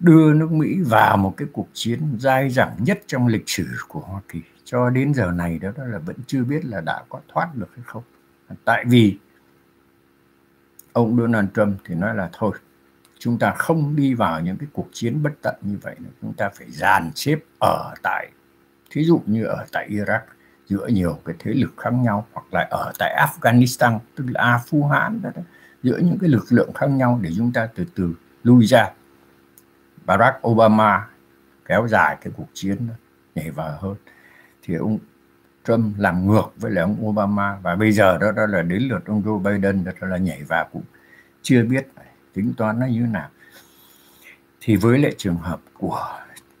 Đưa 0.00 0.34
nước 0.34 0.52
Mỹ 0.52 0.80
vào 0.86 1.16
một 1.16 1.34
cái 1.36 1.48
cuộc 1.52 1.68
chiến 1.72 2.16
dai 2.18 2.50
dẳng 2.50 2.76
nhất 2.78 3.00
trong 3.06 3.26
lịch 3.26 3.48
sử 3.48 3.66
của 3.88 4.00
Hoa 4.00 4.20
Kỳ. 4.28 4.42
Cho 4.64 4.90
đến 4.90 5.14
giờ 5.14 5.32
này 5.32 5.58
đó, 5.58 5.70
đó 5.76 5.84
là 5.84 5.98
vẫn 5.98 6.16
chưa 6.26 6.44
biết 6.44 6.64
là 6.64 6.80
đã 6.80 7.02
có 7.08 7.20
thoát 7.28 7.54
được 7.54 7.68
hay 7.76 7.84
không. 7.86 8.02
Tại 8.64 8.84
vì 8.88 9.18
ông 10.92 11.16
Donald 11.16 11.48
Trump 11.54 11.78
thì 11.84 11.94
nói 11.94 12.14
là 12.14 12.30
thôi 12.32 12.56
chúng 13.18 13.38
ta 13.38 13.50
không 13.50 13.96
đi 13.96 14.14
vào 14.14 14.40
những 14.40 14.56
cái 14.56 14.68
cuộc 14.72 14.88
chiến 14.92 15.22
bất 15.22 15.32
tận 15.42 15.54
như 15.60 15.78
vậy 15.82 15.96
nữa. 15.98 16.10
chúng 16.22 16.32
ta 16.32 16.48
phải 16.48 16.70
dàn 16.70 17.10
xếp 17.14 17.38
ở 17.60 17.94
tại 18.02 18.30
thí 18.90 19.04
dụ 19.04 19.22
như 19.26 19.44
ở 19.44 19.66
tại 19.72 19.88
Iraq 19.90 20.20
giữa 20.66 20.86
nhiều 20.86 21.18
cái 21.24 21.36
thế 21.38 21.52
lực 21.54 21.74
khác 21.76 21.92
nhau 21.92 22.26
hoặc 22.32 22.44
là 22.50 22.68
ở 22.70 22.92
tại 22.98 23.26
Afghanistan 23.26 23.98
tức 24.16 24.24
là 24.28 24.58
Afu 24.58 24.90
đó, 24.90 25.30
đó 25.34 25.42
giữa 25.82 25.98
những 25.98 26.18
cái 26.20 26.30
lực 26.30 26.44
lượng 26.48 26.72
khác 26.74 26.86
nhau 26.86 27.18
để 27.22 27.30
chúng 27.36 27.52
ta 27.52 27.68
từ 27.74 27.84
từ 27.94 28.14
lui 28.42 28.66
ra. 28.66 28.90
Barack 30.06 30.46
Obama 30.48 31.06
kéo 31.64 31.88
dài 31.88 32.16
cái 32.20 32.32
cuộc 32.36 32.48
chiến 32.54 32.88
đó, 32.88 32.94
nhảy 33.34 33.50
vào 33.50 33.78
hơn. 33.80 33.94
Thì 34.62 34.74
ông 34.74 34.98
Trump 35.64 35.98
làm 35.98 36.26
ngược 36.26 36.52
với 36.56 36.70
lại 36.70 36.82
ông 36.82 37.06
Obama 37.06 37.58
và 37.62 37.74
bây 37.74 37.92
giờ 37.92 38.18
đó, 38.18 38.32
đó 38.32 38.46
là 38.46 38.62
đến 38.62 38.82
lượt 38.82 39.06
ông 39.06 39.22
Joe 39.22 39.38
Biden 39.38 39.84
đó, 39.84 39.92
đó 40.00 40.08
là 40.08 40.16
nhảy 40.16 40.42
vào 40.48 40.68
cũng 40.72 40.82
chưa 41.42 41.62
biết 41.64 41.88
tính 42.32 42.54
toán 42.56 42.80
nó 42.80 42.86
như 42.86 43.00
thế 43.00 43.06
nào. 43.06 43.28
Thì 44.60 44.76
với 44.76 44.98
lại 44.98 45.14
trường 45.18 45.36
hợp 45.36 45.60
của 45.72 46.18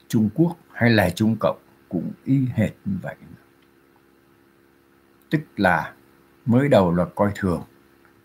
Trung 0.08 0.28
Quốc 0.34 0.56
hay 0.72 0.90
là 0.90 1.10
Trung 1.10 1.36
Cộng 1.40 1.58
cũng 1.88 2.12
y 2.24 2.46
hệt 2.54 2.70
như 2.84 2.96
vậy 3.02 3.16
tức 5.30 5.40
là 5.56 5.92
mới 6.46 6.68
đầu 6.68 6.94
là 6.94 7.04
coi 7.14 7.32
thường 7.34 7.62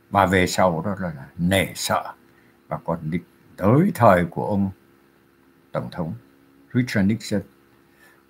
và 0.10 0.26
về 0.26 0.48
sau 0.48 0.82
đó 0.86 0.96
là 1.00 1.14
nể 1.38 1.66
sợ 1.76 2.14
và 2.68 2.78
còn 2.86 3.00
định 3.12 3.24
tới 3.58 3.92
thời 3.96 4.26
của 4.26 4.46
ông 4.46 4.70
tổng 5.72 5.90
thống 5.92 6.14
Richard 6.74 7.08
Nixon 7.08 7.42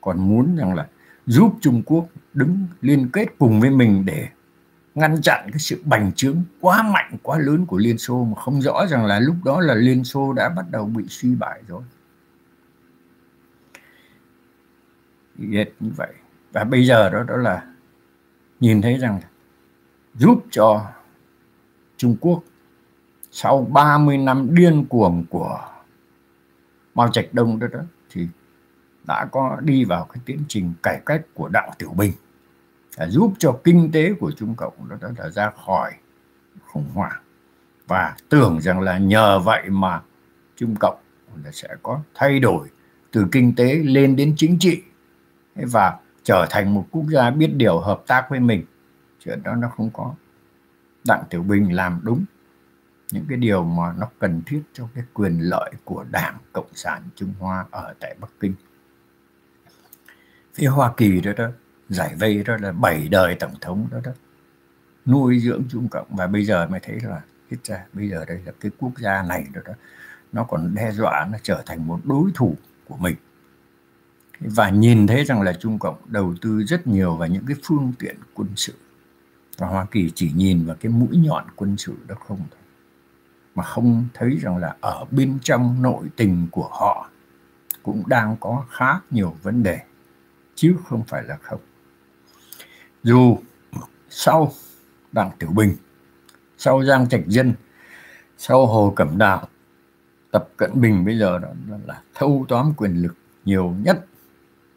còn 0.01 0.19
muốn 0.19 0.55
rằng 0.55 0.73
là 0.73 0.87
giúp 1.25 1.53
Trung 1.61 1.83
Quốc 1.85 2.07
đứng 2.33 2.67
liên 2.81 3.09
kết 3.13 3.25
cùng 3.39 3.61
với 3.61 3.69
mình 3.69 4.05
để 4.05 4.29
ngăn 4.95 5.21
chặn 5.21 5.49
cái 5.51 5.59
sự 5.59 5.81
bành 5.85 6.11
trướng 6.15 6.43
quá 6.61 6.83
mạnh, 6.83 7.17
quá 7.23 7.37
lớn 7.39 7.65
của 7.65 7.77
Liên 7.77 7.97
Xô 7.97 8.23
mà 8.23 8.41
không 8.41 8.61
rõ 8.61 8.85
rằng 8.89 9.05
là 9.05 9.19
lúc 9.19 9.35
đó 9.45 9.61
là 9.61 9.73
Liên 9.73 10.03
Xô 10.03 10.33
đã 10.33 10.49
bắt 10.49 10.65
đầu 10.71 10.85
bị 10.85 11.03
suy 11.09 11.35
bại 11.35 11.61
rồi. 11.67 11.81
Như 15.49 15.91
vậy. 15.95 16.13
Và 16.51 16.63
bây 16.63 16.85
giờ 16.85 17.09
đó 17.09 17.23
đó 17.23 17.37
là 17.37 17.63
nhìn 18.59 18.81
thấy 18.81 18.97
rằng 18.97 19.19
giúp 20.15 20.43
cho 20.51 20.85
Trung 21.97 22.15
Quốc 22.21 22.43
sau 23.31 23.67
30 23.71 24.17
năm 24.17 24.55
điên 24.55 24.85
cuồng 24.85 25.25
của 25.29 25.59
Mao 26.95 27.07
Trạch 27.07 27.33
Đông 27.33 27.59
đó, 27.59 27.67
đó 27.67 27.79
thì 28.09 28.27
đã 29.07 29.25
có 29.31 29.57
đi 29.63 29.85
vào 29.85 30.07
cái 30.13 30.21
tiến 30.25 30.39
trình 30.47 30.73
cải 30.83 31.01
cách 31.05 31.21
của 31.33 31.47
Đặng 31.47 31.69
Tiểu 31.77 31.93
Bình 31.97 32.11
là 32.97 33.07
giúp 33.07 33.33
cho 33.39 33.59
kinh 33.63 33.91
tế 33.91 34.13
của 34.19 34.31
Trung 34.31 34.55
Cộng 34.55 34.73
đó 34.89 34.95
đã 35.17 35.29
ra 35.29 35.51
khỏi 35.65 35.91
khủng 36.65 36.89
hoảng. 36.93 37.21
Và 37.87 38.15
tưởng 38.29 38.61
rằng 38.61 38.79
là 38.79 38.97
nhờ 38.97 39.39
vậy 39.39 39.69
mà 39.69 40.01
Trung 40.55 40.75
Cộng 40.75 40.97
là 41.43 41.51
sẽ 41.51 41.67
có 41.83 41.99
thay 42.13 42.39
đổi 42.39 42.67
từ 43.11 43.27
kinh 43.31 43.55
tế 43.55 43.75
lên 43.75 44.15
đến 44.15 44.33
chính 44.37 44.59
trị 44.59 44.81
và 45.55 45.99
trở 46.23 46.45
thành 46.49 46.73
một 46.73 46.87
quốc 46.91 47.05
gia 47.09 47.29
biết 47.29 47.47
điều 47.55 47.79
hợp 47.79 48.03
tác 48.07 48.27
với 48.29 48.39
mình. 48.39 48.65
Chuyện 49.19 49.43
đó 49.43 49.55
nó 49.55 49.69
không 49.77 49.89
có. 49.93 50.13
Đặng 51.07 51.23
Tiểu 51.29 51.43
Bình 51.43 51.75
làm 51.75 51.99
đúng. 52.03 52.25
Những 53.11 53.25
cái 53.29 53.37
điều 53.37 53.63
mà 53.63 53.93
nó 53.97 54.07
cần 54.19 54.41
thiết 54.45 54.61
cho 54.73 54.87
cái 54.95 55.03
quyền 55.13 55.39
lợi 55.39 55.71
của 55.85 56.05
Đảng 56.11 56.37
Cộng 56.53 56.73
sản 56.73 57.01
Trung 57.15 57.33
Hoa 57.39 57.65
ở 57.71 57.93
tại 57.99 58.15
Bắc 58.19 58.31
Kinh. 58.39 58.53
Phía 60.53 60.67
Hoa 60.67 60.93
Kỳ 60.97 61.21
đó 61.21 61.31
đó, 61.37 61.47
giải 61.89 62.15
vây 62.15 62.43
đó 62.43 62.57
là 62.61 62.71
bảy 62.71 63.07
đời 63.07 63.35
tổng 63.35 63.55
thống 63.61 63.87
đó 63.91 63.97
đó, 64.03 64.11
nuôi 65.05 65.39
dưỡng 65.39 65.63
Trung 65.69 65.87
Cộng. 65.91 66.07
Và 66.09 66.27
bây 66.27 66.45
giờ 66.45 66.67
mới 66.67 66.79
thấy 66.79 66.99
là 67.03 67.21
hết 67.51 67.57
ra 67.63 67.85
bây 67.93 68.09
giờ 68.09 68.25
đây 68.25 68.41
là 68.45 68.51
cái 68.59 68.71
quốc 68.79 68.91
gia 68.97 69.23
này 69.23 69.47
đó 69.53 69.61
đó, 69.65 69.73
nó 70.31 70.43
còn 70.43 70.75
đe 70.75 70.91
dọa 70.91 71.27
nó 71.31 71.37
trở 71.43 71.63
thành 71.65 71.87
một 71.87 71.99
đối 72.03 72.31
thủ 72.35 72.55
của 72.87 72.97
mình 72.97 73.15
và 74.41 74.69
nhìn 74.69 75.07
thấy 75.07 75.23
rằng 75.25 75.41
là 75.41 75.53
Trung 75.53 75.79
Cộng 75.79 75.95
đầu 76.05 76.35
tư 76.41 76.63
rất 76.63 76.87
nhiều 76.87 77.15
vào 77.15 77.27
những 77.27 77.45
cái 77.47 77.57
phương 77.63 77.93
tiện 77.99 78.15
quân 78.33 78.47
sự. 78.55 78.73
Và 79.57 79.67
Hoa 79.67 79.85
Kỳ 79.91 80.11
chỉ 80.15 80.31
nhìn 80.35 80.65
vào 80.65 80.75
cái 80.79 80.91
mũi 80.91 81.17
nhọn 81.17 81.45
quân 81.55 81.77
sự 81.77 81.93
đó 82.07 82.15
không 82.27 82.39
thôi. 82.51 82.59
Mà 83.55 83.63
không 83.63 84.07
thấy 84.13 84.37
rằng 84.41 84.57
là 84.57 84.75
ở 84.81 85.05
bên 85.11 85.39
trong 85.41 85.81
nội 85.81 86.07
tình 86.15 86.47
của 86.51 86.69
họ 86.71 87.09
cũng 87.83 88.03
đang 88.07 88.37
có 88.39 88.65
khá 88.69 88.99
nhiều 89.11 89.35
vấn 89.43 89.63
đề, 89.63 89.79
chứ 90.55 90.75
không 90.85 91.03
phải 91.03 91.23
là 91.23 91.37
không. 91.41 91.59
Dù 93.03 93.37
sau 94.09 94.51
đặng 95.11 95.31
tiểu 95.39 95.49
bình, 95.49 95.75
sau 96.57 96.85
giang 96.85 97.09
trạch 97.09 97.27
dân, 97.27 97.53
sau 98.37 98.65
hồ 98.65 98.93
cẩm 98.95 99.17
đào, 99.17 99.47
tập 100.31 100.49
cận 100.57 100.71
bình 100.81 101.05
bây 101.05 101.17
giờ 101.17 101.39
đó 101.39 101.49
là 101.85 102.01
thâu 102.13 102.45
tóm 102.49 102.73
quyền 102.77 102.95
lực 102.95 103.15
nhiều 103.45 103.75
nhất 103.83 104.05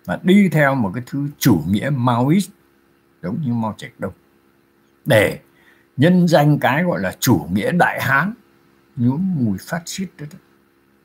và 0.05 0.19
đi 0.23 0.49
theo 0.53 0.75
một 0.75 0.91
cái 0.95 1.03
thứ 1.07 1.29
chủ 1.39 1.63
nghĩa 1.67 1.91
Maoist 1.91 2.51
giống 3.23 3.41
như 3.43 3.53
Mao 3.53 3.75
Trạch 3.79 3.93
Đông 3.99 4.13
để 5.05 5.41
nhân 5.97 6.29
danh 6.29 6.59
cái 6.59 6.85
gọi 6.85 7.01
là 7.01 7.17
chủ 7.21 7.47
nghĩa 7.53 7.73
đại 7.73 8.03
hán 8.03 8.35
nhuốm 8.97 9.35
mùi 9.45 9.59
phát 9.59 9.83
xít 9.87 10.09
đó, 10.19 10.27
đó 10.33 10.39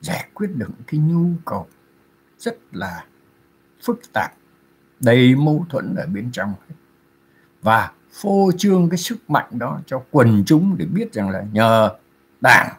giải 0.02 0.30
quyết 0.34 0.48
được 0.56 0.70
cái 0.88 1.00
nhu 1.00 1.30
cầu 1.46 1.68
rất 2.40 2.58
là 2.72 3.06
phức 3.84 4.02
tạp 4.14 4.34
đầy 5.00 5.36
mâu 5.36 5.66
thuẫn 5.70 5.96
ở 5.96 6.06
bên 6.06 6.32
trong. 6.32 6.54
Và 7.62 7.92
phô 8.12 8.52
trương 8.58 8.90
cái 8.90 8.98
sức 8.98 9.30
mạnh 9.30 9.50
đó 9.52 9.80
cho 9.86 10.04
quần 10.12 10.44
chúng 10.46 10.78
để 10.78 10.86
biết 10.86 11.14
rằng 11.14 11.30
là 11.30 11.46
nhờ 11.52 11.90
đảng 12.42 12.70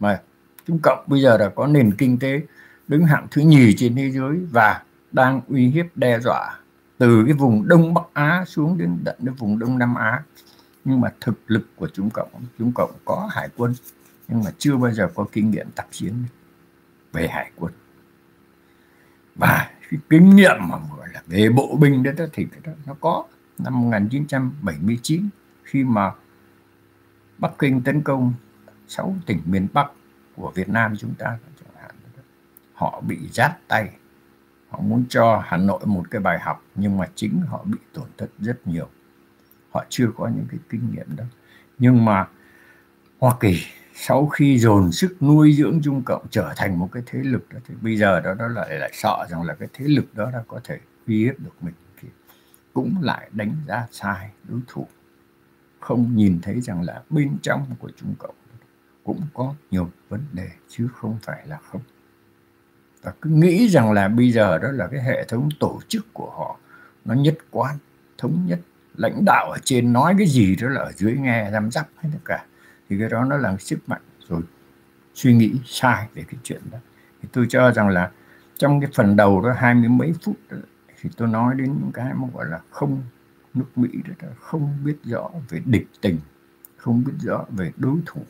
mà 0.00 0.20
Trung 0.66 0.78
Cộng 0.82 1.04
bây 1.06 1.20
giờ 1.20 1.36
là 1.38 1.48
có 1.48 1.66
nền 1.66 1.94
kinh 1.96 2.18
tế 2.18 2.40
đứng 2.88 3.04
hạng 3.04 3.26
thứ 3.30 3.42
nhì 3.42 3.74
trên 3.76 3.96
thế 3.96 4.10
giới 4.10 4.36
và 4.50 4.82
đang 5.14 5.40
uy 5.48 5.68
hiếp 5.68 5.86
đe 5.96 6.20
dọa 6.20 6.58
từ 6.98 7.24
cái 7.24 7.32
vùng 7.32 7.68
Đông 7.68 7.94
Bắc 7.94 8.04
Á 8.12 8.44
xuống 8.46 8.78
đến 8.78 8.98
tận 9.04 9.16
cái 9.24 9.34
vùng 9.38 9.58
Đông 9.58 9.78
Nam 9.78 9.94
Á. 9.94 10.22
Nhưng 10.84 11.00
mà 11.00 11.12
thực 11.20 11.34
lực 11.46 11.68
của 11.76 11.88
Trung 11.88 12.10
Cộng 12.10 12.28
Trung 12.58 12.72
Cộng 12.72 12.90
có 13.04 13.28
hải 13.32 13.48
quân, 13.56 13.74
nhưng 14.28 14.44
mà 14.44 14.50
chưa 14.58 14.76
bao 14.76 14.92
giờ 14.92 15.08
có 15.14 15.26
kinh 15.32 15.50
nghiệm 15.50 15.70
tác 15.70 15.86
chiến 15.90 16.14
về 17.12 17.28
hải 17.28 17.50
quân. 17.56 17.72
Và 19.34 19.70
cái 19.90 20.00
kinh 20.10 20.36
nghiệm 20.36 20.56
mà 20.60 20.78
gọi 20.96 21.08
là 21.12 21.22
về 21.26 21.48
bộ 21.48 21.76
binh 21.80 22.02
đó 22.02 22.12
thì 22.32 22.46
nó 22.86 22.94
có. 23.00 23.24
Năm 23.58 23.80
1979 23.80 25.28
khi 25.64 25.84
mà 25.84 26.12
Bắc 27.38 27.52
Kinh 27.58 27.82
tấn 27.82 28.02
công 28.02 28.32
sáu 28.88 29.16
tỉnh 29.26 29.40
miền 29.44 29.66
Bắc 29.72 29.86
của 30.36 30.52
Việt 30.54 30.68
Nam 30.68 30.94
chúng 30.96 31.14
ta 31.18 31.38
họ 32.74 33.00
bị 33.06 33.18
giáp 33.32 33.58
tay 33.68 33.90
họ 34.74 34.80
muốn 34.80 35.04
cho 35.08 35.42
Hà 35.46 35.56
Nội 35.56 35.80
một 35.86 36.10
cái 36.10 36.20
bài 36.20 36.38
học, 36.38 36.64
nhưng 36.74 36.96
mà 36.98 37.06
chính 37.14 37.40
họ 37.40 37.64
bị 37.64 37.78
tổn 37.92 38.08
thất 38.18 38.30
rất 38.38 38.66
nhiều. 38.66 38.88
Họ 39.70 39.84
chưa 39.88 40.08
có 40.16 40.28
những 40.28 40.46
cái 40.50 40.60
kinh 40.70 40.92
nghiệm 40.92 41.16
đó. 41.16 41.24
Nhưng 41.78 42.04
mà 42.04 42.28
Hoa 43.18 43.36
Kỳ, 43.40 43.60
sau 43.94 44.26
khi 44.26 44.58
dồn 44.58 44.92
sức 44.92 45.16
nuôi 45.22 45.52
dưỡng 45.52 45.80
Trung 45.84 46.02
Cộng 46.02 46.26
trở 46.30 46.52
thành 46.56 46.78
một 46.78 46.88
cái 46.92 47.02
thế 47.06 47.18
lực 47.22 47.46
đó, 47.52 47.58
thì 47.68 47.74
bây 47.80 47.96
giờ 47.96 48.20
đó 48.20 48.34
đó 48.34 48.48
lại 48.48 48.78
lại 48.78 48.90
sợ 48.94 49.26
rằng 49.30 49.42
là 49.42 49.54
cái 49.54 49.68
thế 49.72 49.84
lực 49.88 50.14
đó 50.14 50.30
đã 50.30 50.42
có 50.48 50.60
thể 50.64 50.78
uy 51.06 51.24
hiếp 51.24 51.40
được 51.40 51.54
mình. 51.60 51.74
Thì 52.00 52.08
cũng 52.72 52.94
lại 53.00 53.28
đánh 53.32 53.52
giá 53.68 53.86
sai 53.90 54.30
đối 54.48 54.60
thủ. 54.66 54.86
Không 55.80 56.16
nhìn 56.16 56.40
thấy 56.42 56.60
rằng 56.60 56.82
là 56.82 57.02
bên 57.10 57.36
trong 57.42 57.66
của 57.78 57.90
Trung 57.96 58.14
Cộng 58.18 58.34
cũng 59.04 59.20
có 59.34 59.54
nhiều 59.70 59.90
vấn 60.08 60.20
đề, 60.32 60.50
chứ 60.68 60.88
không 60.94 61.18
phải 61.22 61.46
là 61.46 61.56
không 61.56 61.80
và 63.04 63.12
cứ 63.20 63.30
nghĩ 63.30 63.68
rằng 63.68 63.92
là 63.92 64.08
bây 64.08 64.30
giờ 64.30 64.58
đó 64.58 64.68
là 64.70 64.86
cái 64.86 65.02
hệ 65.02 65.24
thống 65.24 65.48
tổ 65.60 65.80
chức 65.88 66.06
của 66.12 66.30
họ. 66.30 66.58
Nó 67.04 67.14
nhất 67.14 67.38
quán 67.50 67.78
thống 68.18 68.46
nhất 68.46 68.60
lãnh 68.96 69.24
đạo 69.26 69.50
ở 69.50 69.58
trên 69.64 69.92
nói 69.92 70.14
cái 70.18 70.26
gì 70.26 70.56
đó 70.56 70.68
là 70.68 70.80
ở 70.80 70.92
dưới 70.92 71.16
nghe 71.16 71.50
giám 71.52 71.70
giáp 71.70 71.88
hết 71.96 72.08
tất 72.12 72.18
cả. 72.24 72.44
Thì 72.88 72.98
cái 72.98 73.08
đó 73.08 73.24
nó 73.24 73.36
là 73.36 73.56
sức 73.56 73.78
mạnh. 73.86 74.02
Rồi 74.28 74.42
suy 75.14 75.34
nghĩ 75.34 75.52
sai 75.64 76.08
về 76.14 76.24
cái 76.28 76.40
chuyện 76.42 76.60
đó. 76.72 76.78
Thì 77.22 77.28
tôi 77.32 77.46
cho 77.48 77.72
rằng 77.72 77.88
là 77.88 78.10
trong 78.56 78.80
cái 78.80 78.90
phần 78.94 79.16
đầu 79.16 79.40
đó 79.40 79.52
hai 79.56 79.74
mươi 79.74 79.88
mấy 79.88 80.12
phút 80.22 80.36
đó, 80.50 80.56
thì 81.00 81.10
tôi 81.16 81.28
nói 81.28 81.54
đến 81.54 81.66
những 81.66 81.90
cái 81.94 82.14
mà 82.14 82.28
gọi 82.34 82.46
là 82.48 82.60
không 82.70 83.02
nước 83.54 83.66
Mỹ 83.76 83.88
đó 84.08 84.14
là 84.22 84.34
không 84.40 84.84
biết 84.84 84.96
rõ 85.04 85.30
về 85.48 85.60
địch 85.64 85.86
tình 86.00 86.18
không 86.76 87.04
biết 87.04 87.12
rõ 87.20 87.44
về 87.48 87.72
đối 87.76 87.98
thủ. 88.06 88.20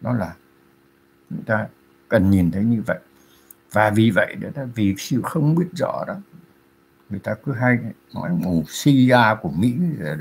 Đó 0.00 0.12
là 0.12 0.34
chúng 1.30 1.42
ta 1.44 1.66
cần 2.12 2.30
nhìn 2.30 2.50
thấy 2.50 2.64
như 2.64 2.82
vậy. 2.86 2.98
Và 3.72 3.90
vì 3.90 4.10
vậy 4.14 4.34
đó 4.40 4.48
là 4.54 4.64
vì 4.74 4.94
sự 4.98 5.20
không 5.22 5.54
biết 5.54 5.66
rõ 5.76 6.04
đó. 6.06 6.14
Người 7.10 7.20
ta 7.20 7.34
cứ 7.44 7.52
hay 7.52 7.78
nói 8.14 8.30
mù 8.38 8.64
CIA 8.82 9.36
của 9.42 9.50
Mỹ 9.50 9.74
rồi 9.98 10.16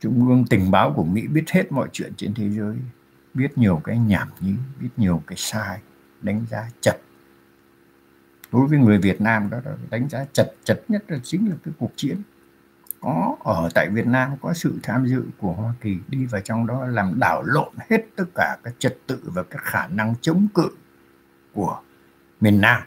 trung 0.00 0.28
ương 0.28 0.44
tình 0.50 0.70
báo 0.70 0.92
của 0.96 1.04
Mỹ 1.04 1.26
biết 1.26 1.44
hết 1.50 1.72
mọi 1.72 1.88
chuyện 1.92 2.12
trên 2.16 2.34
thế 2.34 2.50
giới, 2.50 2.76
biết 3.34 3.58
nhiều 3.58 3.80
cái 3.84 3.98
nhảm 3.98 4.28
nhí, 4.40 4.54
biết 4.80 4.88
nhiều 4.96 5.22
cái 5.26 5.36
sai, 5.36 5.78
đánh 6.22 6.46
giá 6.50 6.70
chật. 6.80 6.96
Đối 8.52 8.66
với 8.66 8.78
người 8.78 8.98
Việt 8.98 9.20
Nam 9.20 9.50
đó 9.50 9.58
là 9.64 9.72
đánh 9.90 10.08
giá 10.08 10.24
chật 10.32 10.54
chật 10.64 10.84
nhất 10.88 11.04
là 11.08 11.18
chính 11.22 11.50
là 11.50 11.56
cái 11.64 11.74
cuộc 11.78 11.92
chiến 11.96 12.16
có 13.00 13.36
ở 13.40 13.68
tại 13.74 13.88
Việt 13.92 14.06
Nam 14.06 14.30
có 14.40 14.52
sự 14.54 14.78
tham 14.82 15.06
dự 15.06 15.24
của 15.38 15.52
Hoa 15.52 15.74
Kỳ 15.80 15.96
đi 16.08 16.26
vào 16.26 16.40
trong 16.40 16.66
đó 16.66 16.86
làm 16.86 17.18
đảo 17.20 17.42
lộn 17.42 17.74
hết 17.90 18.00
tất 18.16 18.24
cả 18.34 18.56
các 18.64 18.74
trật 18.78 18.98
tự 19.06 19.20
và 19.24 19.42
các 19.42 19.62
khả 19.62 19.86
năng 19.86 20.14
chống 20.20 20.46
cự 20.54 20.70
của 21.54 21.80
miền 22.40 22.60
Nam 22.60 22.82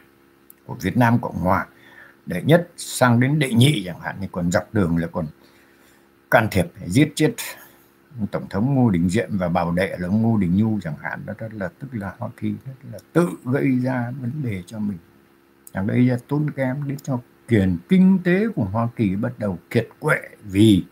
của 0.66 0.74
Việt 0.74 0.96
Nam 0.96 1.18
Cộng 1.20 1.36
Hòa. 1.36 1.66
Đệ 2.26 2.42
nhất 2.42 2.68
sang 2.76 3.20
đến 3.20 3.38
đệ 3.38 3.52
nhị 3.52 3.82
chẳng 3.86 4.00
hạn 4.00 4.16
thì 4.20 4.28
còn 4.32 4.50
dọc 4.50 4.74
đường 4.74 4.96
là 4.96 5.06
còn 5.06 5.26
can 6.30 6.48
thiệp 6.50 6.66
giết 6.86 7.12
chết 7.14 7.34
tổng 8.30 8.48
thống 8.50 8.74
Ngô 8.74 8.90
Đình 8.90 9.08
Diệm 9.08 9.38
và 9.38 9.48
bảo 9.48 9.72
đệ 9.72 9.96
là 9.98 10.08
Ngô 10.08 10.36
Đình 10.36 10.56
Nhu 10.56 10.80
chẳng 10.80 10.96
hạn. 11.02 11.22
Đó, 11.26 11.34
đó 11.38 11.46
là 11.52 11.70
tức 11.78 11.88
là 11.92 12.14
Hoa 12.18 12.28
Kỳ 12.36 12.54
rất 12.66 12.72
là 12.92 12.98
tự 13.12 13.28
gây 13.44 13.78
ra 13.78 14.12
vấn 14.20 14.32
đề 14.42 14.62
cho 14.66 14.78
mình. 14.78 14.98
Chẳng 15.72 15.86
gây 15.86 16.08
ra 16.08 16.16
tốn 16.28 16.50
kém 16.50 16.88
đến 16.88 16.98
cho 17.02 17.18
quyền 17.48 17.76
kinh 17.88 18.18
tế 18.24 18.48
của 18.54 18.64
Hoa 18.64 18.88
Kỳ 18.96 19.16
bắt 19.16 19.32
đầu 19.38 19.58
kiệt 19.70 19.88
quệ 19.98 20.20
vì 20.44 20.84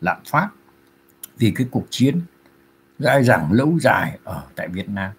lạm 0.00 0.18
phát 0.26 0.48
vì 1.38 1.50
cái 1.50 1.66
cuộc 1.70 1.86
chiến 1.90 2.20
dài 2.98 3.24
dẳng 3.24 3.52
lâu 3.52 3.78
dài 3.80 4.18
ở 4.24 4.42
tại 4.56 4.68
Việt 4.68 4.88
Nam. 4.88 5.12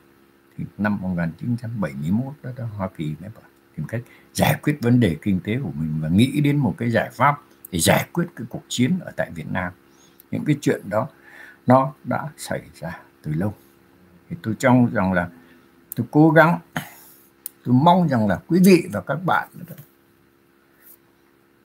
Thì 0.58 0.66
năm 0.78 1.02
1971 1.02 2.34
đó, 2.44 2.52
đó 2.58 2.66
Hoa 2.78 2.90
Kỳ 2.98 3.06
mới 3.06 3.30
bảo 3.36 3.44
tìm 3.78 3.88
cách 3.88 4.02
giải 4.34 4.60
quyết 4.64 4.78
vấn 4.82 5.00
đề 5.00 5.18
kinh 5.22 5.40
tế 5.44 5.60
của 5.64 5.72
mình 5.76 6.00
và 6.02 6.10
nghĩ 6.10 6.42
đến 6.42 6.58
một 6.58 6.76
cái 6.78 6.92
giải 6.92 7.10
pháp 7.14 7.42
để 7.72 7.80
giải 7.80 8.08
quyết 8.14 8.26
cái 8.36 8.48
cuộc 8.50 8.64
chiến 8.68 9.00
ở 9.02 9.12
tại 9.16 9.32
Việt 9.36 9.52
Nam. 9.52 9.74
Những 10.32 10.46
cái 10.46 10.58
chuyện 10.62 10.82
đó 10.90 11.08
nó 11.68 11.94
đã 12.04 12.30
xảy 12.38 12.62
ra 12.80 13.00
từ 13.24 13.34
lâu. 13.34 13.54
Thì 14.30 14.36
tôi 14.44 14.56
trong 14.60 14.94
rằng 14.94 15.14
là 15.14 15.30
tôi 15.96 16.08
cố 16.12 16.30
gắng 16.30 16.60
tôi 17.64 17.76
mong 17.76 18.10
rằng 18.10 18.28
là 18.28 18.40
quý 18.48 18.60
vị 18.66 18.88
và 18.92 19.02
các 19.02 19.26
bạn 19.26 19.48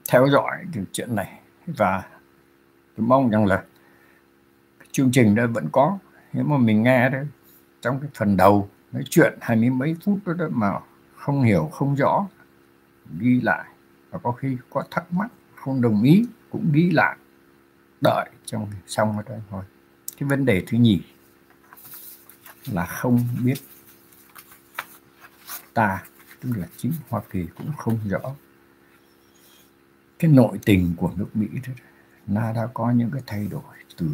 theo 0.09 0.29
dõi 0.29 0.65
cái 0.73 0.85
chuyện 0.93 1.15
này. 1.15 1.41
Và 1.67 2.03
tôi 2.97 3.07
mong 3.07 3.31
rằng 3.31 3.47
là 3.47 3.65
chương 4.93 5.11
trình 5.13 5.35
đó 5.35 5.47
vẫn 5.47 5.69
có. 5.73 5.99
Nếu 6.33 6.45
mà 6.45 6.57
mình 6.59 6.83
nghe 6.83 7.09
đấy 7.09 7.27
trong 7.81 8.01
cái 8.01 8.11
phần 8.15 8.37
đầu 8.37 8.71
nói 8.93 9.03
chuyện 9.11 9.39
hai 9.41 9.57
mươi 9.57 9.71
mấy 9.71 9.97
phút 10.05 10.19
đó, 10.27 10.33
đó 10.33 10.47
mà 10.51 10.73
không 11.17 11.43
hiểu 11.43 11.71
không 11.73 11.95
rõ 11.95 12.27
ghi 13.19 13.41
lại. 13.41 13.65
Và 14.11 14.19
có 14.19 14.33
khi 14.33 14.57
có 14.71 14.85
thắc 14.91 15.13
mắc 15.13 15.29
không 15.55 15.81
đồng 15.81 16.03
ý 16.03 16.25
cũng 16.51 16.73
ghi 16.73 16.91
lại. 16.91 17.17
Đợi 18.01 18.31
trong 18.45 18.71
xong 18.87 19.15
rồi 19.15 19.23
đây 19.29 19.41
thôi. 19.51 19.65
Cái 20.17 20.29
vấn 20.29 20.45
đề 20.45 20.63
thứ 20.67 20.79
nhì 20.79 21.03
là 22.73 22.87
không 22.87 23.19
biết 23.45 23.59
ta 25.75 26.03
tức 26.41 26.51
là 26.57 26.67
chính 26.77 26.93
Hoa 27.09 27.21
Kỳ 27.31 27.47
cũng 27.59 27.73
không 27.77 27.99
rõ 28.09 28.35
cái 30.19 30.31
nội 30.31 30.59
tình 30.67 30.95
của 30.97 31.13
nước 31.17 31.37
Mỹ 31.37 31.49
đó 31.67 31.73
nó 32.27 32.53
đã 32.53 32.69
có 32.75 32.91
những 32.91 33.11
cái 33.11 33.23
thay 33.27 33.49
đổi 33.51 33.63
từ, 33.99 34.11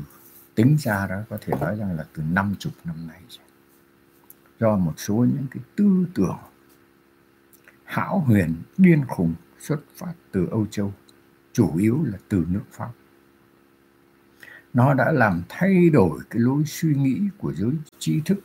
tính 0.55 0.77
ra 0.79 1.07
đó 1.07 1.17
có 1.31 1.39
thể 1.41 1.53
nói 1.61 1.77
rằng 1.77 1.97
là 1.97 2.05
từ 2.15 2.23
năm 2.23 2.55
chục 2.59 2.73
năm 2.85 3.07
nay 3.07 3.21
do 4.61 4.77
một 4.77 4.95
số 4.97 5.15
những 5.15 5.47
cái 5.51 5.63
tư 5.77 6.07
tưởng 6.15 6.39
hão 7.85 8.19
huyền 8.19 8.55
điên 8.77 9.05
khùng 9.09 9.35
xuất 9.59 9.81
phát 9.97 10.13
từ 10.33 10.49
Âu 10.51 10.67
Châu, 10.67 10.93
chủ 11.53 11.77
yếu 11.77 12.05
là 12.05 12.19
từ 12.29 12.45
nước 12.49 12.65
Pháp. 12.71 12.91
Nó 14.75 14.95
đã 14.95 15.13
làm 15.13 15.43
thay 15.49 15.91
đổi 15.91 16.21
cái 16.31 16.41
lối 16.41 16.65
suy 16.67 16.95
nghĩ 16.95 17.21
của 17.39 17.53
giới 17.55 17.73
trí 17.99 18.21
thức, 18.21 18.39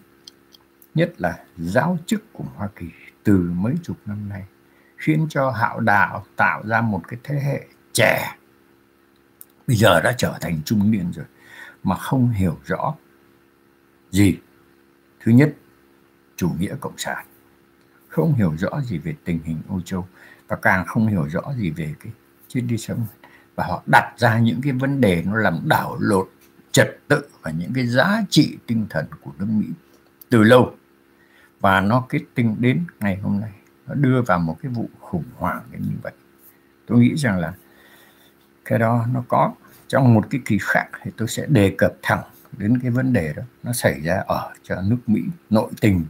nhất 0.95 1.13
là 1.17 1.45
giáo 1.57 1.97
chức 2.05 2.23
của 2.33 2.43
Hoa 2.55 2.69
Kỳ 2.75 2.87
từ 3.23 3.51
mấy 3.53 3.75
chục 3.83 3.97
năm 4.05 4.29
nay 4.29 4.45
khiến 4.99 5.27
cho 5.29 5.51
hạo 5.51 5.79
đạo 5.79 6.25
tạo 6.35 6.63
ra 6.67 6.81
một 6.81 7.01
cái 7.07 7.19
thế 7.23 7.39
hệ 7.39 7.65
trẻ. 7.93 8.35
Bây 9.67 9.77
giờ 9.77 10.01
đã 10.01 10.13
trở 10.17 10.37
thành 10.41 10.59
trung 10.65 10.91
niên 10.91 11.11
rồi, 11.11 11.25
mà 11.83 11.95
không 11.95 12.29
hiểu 12.29 12.57
rõ 12.65 12.95
gì. 14.11 14.37
Thứ 15.19 15.31
nhất, 15.31 15.53
chủ 16.35 16.49
nghĩa 16.59 16.75
cộng 16.79 16.97
sản. 16.97 17.25
Không 18.07 18.33
hiểu 18.33 18.55
rõ 18.57 18.81
gì 18.81 18.97
về 18.97 19.15
tình 19.23 19.39
hình 19.43 19.61
Âu 19.69 19.81
Châu, 19.81 20.07
và 20.47 20.55
càng 20.55 20.85
không 20.85 21.07
hiểu 21.07 21.29
rõ 21.29 21.53
gì 21.57 21.69
về 21.69 21.95
cái 21.99 22.11
chuyến 22.49 22.67
đi 22.67 22.77
sống. 22.77 23.05
Và 23.55 23.65
họ 23.65 23.83
đặt 23.91 24.13
ra 24.17 24.39
những 24.39 24.61
cái 24.61 24.73
vấn 24.73 25.01
đề 25.01 25.23
nó 25.25 25.37
làm 25.37 25.61
đảo 25.65 25.97
lộn 25.99 26.27
trật 26.71 26.99
tự 27.07 27.27
và 27.41 27.51
những 27.51 27.71
cái 27.73 27.87
giá 27.87 28.21
trị 28.29 28.57
tinh 28.67 28.87
thần 28.89 29.05
của 29.21 29.31
nước 29.39 29.47
Mỹ 29.49 29.65
từ 30.29 30.43
lâu. 30.43 30.75
Và 31.59 31.81
nó 31.81 32.05
kết 32.09 32.21
tinh 32.35 32.55
đến 32.59 32.85
ngày 32.99 33.15
hôm 33.15 33.39
nay 33.39 33.51
nó 33.89 33.95
đưa 33.95 34.21
vào 34.21 34.39
một 34.39 34.57
cái 34.61 34.71
vụ 34.71 34.89
khủng 34.99 35.23
hoảng 35.35 35.63
như 35.71 35.95
vậy. 36.03 36.13
Tôi 36.87 36.99
nghĩ 36.99 37.15
rằng 37.15 37.39
là 37.39 37.53
cái 38.65 38.79
đó 38.79 39.05
nó 39.13 39.23
có 39.27 39.53
trong 39.87 40.13
một 40.13 40.27
cái 40.29 40.41
kỳ 40.45 40.57
khác 40.61 40.87
thì 41.03 41.11
tôi 41.17 41.27
sẽ 41.27 41.45
đề 41.45 41.75
cập 41.77 41.93
thẳng 42.01 42.23
đến 42.57 42.79
cái 42.81 42.91
vấn 42.91 43.13
đề 43.13 43.33
đó. 43.33 43.43
Nó 43.63 43.73
xảy 43.73 44.01
ra 44.01 44.23
ở 44.27 44.53
cho 44.63 44.81
nước 44.81 44.97
Mỹ, 45.07 45.21
nội 45.49 45.71
tình, 45.81 46.05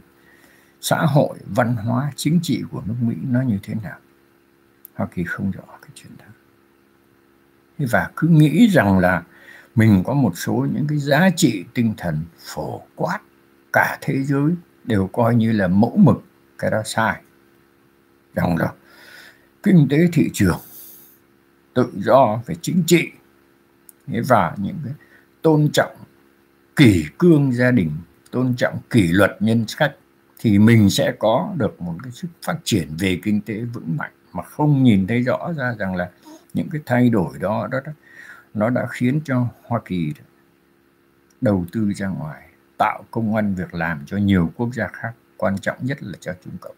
xã 0.80 0.96
hội, 0.96 1.38
văn 1.54 1.76
hóa, 1.76 2.12
chính 2.16 2.40
trị 2.42 2.62
của 2.70 2.82
nước 2.86 2.94
Mỹ 3.00 3.14
nó 3.30 3.42
như 3.42 3.58
thế 3.62 3.74
nào? 3.82 3.98
Hoa 4.94 5.06
Kỳ 5.14 5.24
không 5.24 5.50
rõ 5.50 5.62
cái 5.82 5.90
chuyện 5.94 6.12
đó. 6.18 6.24
Và 7.78 8.10
cứ 8.16 8.28
nghĩ 8.28 8.68
rằng 8.68 8.98
là 8.98 9.22
mình 9.74 10.02
có 10.06 10.14
một 10.14 10.32
số 10.36 10.66
những 10.74 10.86
cái 10.88 10.98
giá 10.98 11.30
trị 11.36 11.64
tinh 11.74 11.94
thần 11.96 12.24
phổ 12.38 12.82
quát 12.94 13.18
cả 13.72 13.98
thế 14.00 14.22
giới 14.22 14.52
đều 14.84 15.06
coi 15.12 15.34
như 15.34 15.52
là 15.52 15.68
mẫu 15.68 15.96
mực, 15.96 16.24
cái 16.58 16.70
đó 16.70 16.82
sai 16.84 17.22
rằng 18.34 18.56
là 18.56 18.72
kinh 19.62 19.86
tế 19.90 20.08
thị 20.12 20.30
trường 20.32 20.58
tự 21.74 21.90
do 21.96 22.42
về 22.46 22.54
chính 22.62 22.82
trị 22.86 23.10
và 24.28 24.54
những 24.56 24.76
cái 24.84 24.94
tôn 25.42 25.68
trọng 25.72 25.96
kỷ 26.76 27.04
cương 27.18 27.52
gia 27.52 27.70
đình 27.70 27.90
tôn 28.30 28.54
trọng 28.56 28.78
kỷ 28.90 29.08
luật 29.08 29.36
nhân 29.40 29.64
cách 29.76 29.96
thì 30.38 30.58
mình 30.58 30.90
sẽ 30.90 31.12
có 31.18 31.54
được 31.56 31.82
một 31.82 31.94
cái 32.02 32.12
sức 32.12 32.28
phát 32.42 32.56
triển 32.64 32.88
về 32.98 33.20
kinh 33.22 33.40
tế 33.40 33.60
vững 33.60 33.96
mạnh 33.96 34.12
mà 34.32 34.42
không 34.42 34.82
nhìn 34.82 35.06
thấy 35.06 35.22
rõ 35.22 35.52
ra 35.56 35.74
rằng 35.78 35.96
là 35.96 36.10
những 36.54 36.68
cái 36.72 36.80
thay 36.86 37.08
đổi 37.08 37.38
đó 37.38 37.68
đó, 37.70 37.80
đó 37.86 37.92
nó 38.54 38.70
đã 38.70 38.86
khiến 38.90 39.20
cho 39.24 39.46
Hoa 39.62 39.80
Kỳ 39.84 40.12
đầu 41.40 41.66
tư 41.72 41.92
ra 41.96 42.08
ngoài 42.08 42.48
tạo 42.78 43.04
công 43.10 43.34
ăn 43.34 43.54
việc 43.54 43.74
làm 43.74 44.02
cho 44.06 44.16
nhiều 44.16 44.50
quốc 44.56 44.74
gia 44.74 44.88
khác 44.88 45.12
quan 45.36 45.58
trọng 45.58 45.76
nhất 45.80 46.02
là 46.02 46.12
cho 46.20 46.32
Trung 46.44 46.54
Cộng 46.60 46.76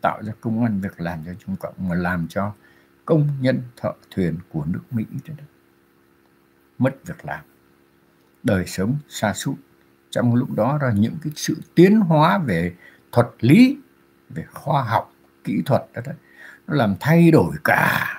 tạo 0.00 0.22
ra 0.22 0.32
công 0.40 0.62
an 0.64 0.80
việc 0.80 1.00
làm 1.00 1.18
cho 1.26 1.32
Trung 1.34 1.56
Cộng 1.56 1.74
mà 1.88 1.94
làm 1.94 2.28
cho 2.28 2.52
công 3.04 3.28
nhân 3.40 3.62
thợ 3.76 3.92
thuyền 4.10 4.38
của 4.48 4.64
nước 4.66 4.82
Mỹ 4.90 5.04
đó, 5.26 5.44
mất 6.78 6.94
việc 7.06 7.24
làm. 7.24 7.44
Đời 8.42 8.66
sống 8.66 8.96
xa 9.08 9.32
sút. 9.34 9.56
Trong 10.10 10.34
lúc 10.34 10.50
đó 10.50 10.78
là 10.82 10.92
những 10.92 11.16
cái 11.22 11.32
sự 11.36 11.56
tiến 11.74 12.00
hóa 12.00 12.38
về 12.38 12.74
thuật 13.12 13.28
lý 13.40 13.78
về 14.28 14.44
khoa 14.52 14.82
học 14.82 15.12
kỹ 15.44 15.62
thuật 15.66 15.82
đó, 15.94 16.02
đó 16.06 16.12
nó 16.66 16.74
làm 16.74 16.94
thay 17.00 17.30
đổi 17.30 17.56
cả 17.64 18.16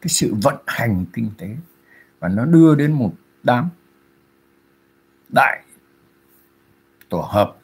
cái 0.00 0.08
sự 0.08 0.34
vận 0.42 0.56
hành 0.66 1.04
kinh 1.12 1.30
tế. 1.38 1.56
Và 2.18 2.28
nó 2.28 2.44
đưa 2.44 2.74
đến 2.74 2.92
một 2.92 3.14
đám 3.42 3.68
đại 5.34 5.64
tổ 7.08 7.20
hợp 7.20 7.56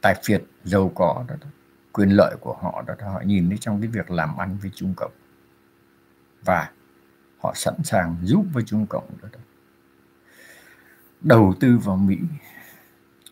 tài 0.00 0.14
phiệt 0.24 0.42
giàu 0.64 0.92
có 0.94 1.24
đó, 1.28 1.34
đó 1.40 1.46
quyền 1.92 2.08
lợi 2.10 2.36
của 2.40 2.56
họ 2.60 2.84
đó, 2.86 2.94
đó 2.98 3.08
họ 3.08 3.20
nhìn 3.20 3.48
thấy 3.48 3.58
trong 3.58 3.80
cái 3.80 3.90
việc 3.90 4.10
làm 4.10 4.36
ăn 4.36 4.56
với 4.62 4.70
Trung 4.74 4.94
Cộng. 4.96 5.12
Và 6.44 6.70
họ 7.38 7.52
sẵn 7.56 7.74
sàng 7.84 8.16
giúp 8.22 8.44
với 8.52 8.62
Trung 8.66 8.86
Cộng 8.86 9.08
đó, 9.22 9.28
đó. 9.32 9.38
đầu 11.20 11.54
tư 11.60 11.78
vào 11.78 11.96
Mỹ. 11.96 12.16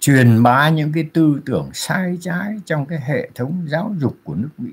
Truyền 0.00 0.42
bá 0.42 0.68
những 0.68 0.92
cái 0.92 1.10
tư 1.12 1.40
tưởng 1.46 1.70
sai 1.72 2.18
trái 2.20 2.60
trong 2.64 2.86
cái 2.86 3.00
hệ 3.00 3.30
thống 3.34 3.64
giáo 3.68 3.94
dục 3.98 4.16
của 4.24 4.34
nước 4.34 4.50
Mỹ 4.58 4.72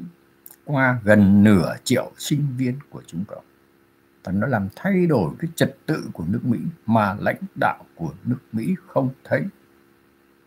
qua 0.66 1.00
gần 1.04 1.44
nửa 1.44 1.76
triệu 1.84 2.12
sinh 2.18 2.48
viên 2.58 2.80
của 2.90 3.02
Trung 3.08 3.24
Cộng. 3.28 3.44
Và 4.24 4.32
nó 4.32 4.48
làm 4.48 4.68
thay 4.76 5.06
đổi 5.06 5.34
cái 5.40 5.52
trật 5.56 5.78
tự 5.86 6.10
của 6.14 6.26
nước 6.28 6.46
Mỹ 6.46 6.60
mà 6.86 7.16
lãnh 7.20 7.42
đạo 7.60 7.86
của 7.96 8.14
nước 8.24 8.40
Mỹ 8.52 8.76
không 8.88 9.10
thấy 9.24 9.44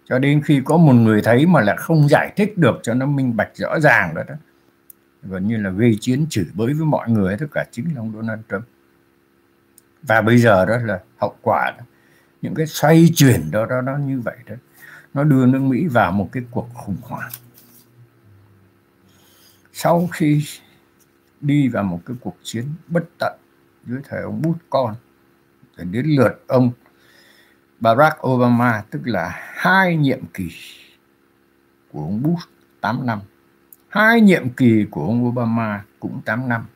cho 0.08 0.18
đến 0.18 0.42
khi 0.44 0.62
có 0.64 0.76
một 0.76 0.92
người 0.92 1.22
thấy 1.22 1.46
mà 1.46 1.60
là 1.60 1.76
không 1.76 2.08
giải 2.08 2.32
thích 2.36 2.58
được 2.58 2.80
cho 2.82 2.94
nó 2.94 3.06
minh 3.06 3.36
bạch 3.36 3.56
rõ 3.56 3.80
ràng 3.80 4.14
đó 4.14 4.22
đó. 4.28 4.34
Gần 5.22 5.46
như 5.46 5.56
là 5.56 5.70
gây 5.70 5.98
chiến 6.00 6.26
chửi 6.30 6.46
bới 6.54 6.74
với 6.74 6.86
mọi 6.86 7.10
người, 7.10 7.36
tất 7.40 7.46
cả 7.52 7.64
chính 7.70 7.94
là 7.94 8.00
ông 8.00 8.12
Donald 8.14 8.40
Trump. 8.50 8.64
Và 10.02 10.20
bây 10.22 10.38
giờ 10.38 10.66
đó 10.66 10.76
là 10.76 11.00
hậu 11.16 11.36
quả 11.42 11.72
đó. 11.78 11.84
những 12.42 12.54
cái 12.54 12.66
xoay 12.66 13.08
chuyển 13.14 13.50
đó 13.50 13.66
đó 13.66 13.80
nó 13.80 13.96
như 13.96 14.20
vậy 14.20 14.36
đó, 14.46 14.54
nó 15.14 15.24
đưa 15.24 15.46
nước 15.46 15.60
Mỹ 15.60 15.86
vào 15.86 16.12
một 16.12 16.28
cái 16.32 16.42
cuộc 16.50 16.68
khủng 16.74 16.96
hoảng. 17.02 17.30
Sau 19.72 20.08
khi 20.12 20.44
đi 21.40 21.68
vào 21.68 21.84
một 21.84 22.00
cái 22.06 22.16
cuộc 22.20 22.36
chiến 22.42 22.64
bất 22.88 23.04
tận 23.18 23.38
dưới 23.86 24.00
thời 24.08 24.22
ông 24.22 24.42
bút 24.42 24.56
con 24.70 24.94
rồi 25.76 25.86
đến 25.90 26.06
lượt 26.06 26.44
ông 26.46 26.70
Barack 27.80 28.26
Obama, 28.26 28.84
tức 28.90 29.00
là 29.04 29.28
hai 29.54 29.96
nhiệm 29.96 30.26
kỳ 30.34 30.50
của 31.92 32.02
ông 32.02 32.22
Bush 32.22 32.48
8 32.80 33.06
năm. 33.06 33.20
Hai 33.88 34.20
nhiệm 34.20 34.48
kỳ 34.48 34.84
của 34.90 35.04
ông 35.04 35.26
Obama 35.26 35.84
cũng 36.00 36.20
8 36.24 36.48
năm. 36.48 36.66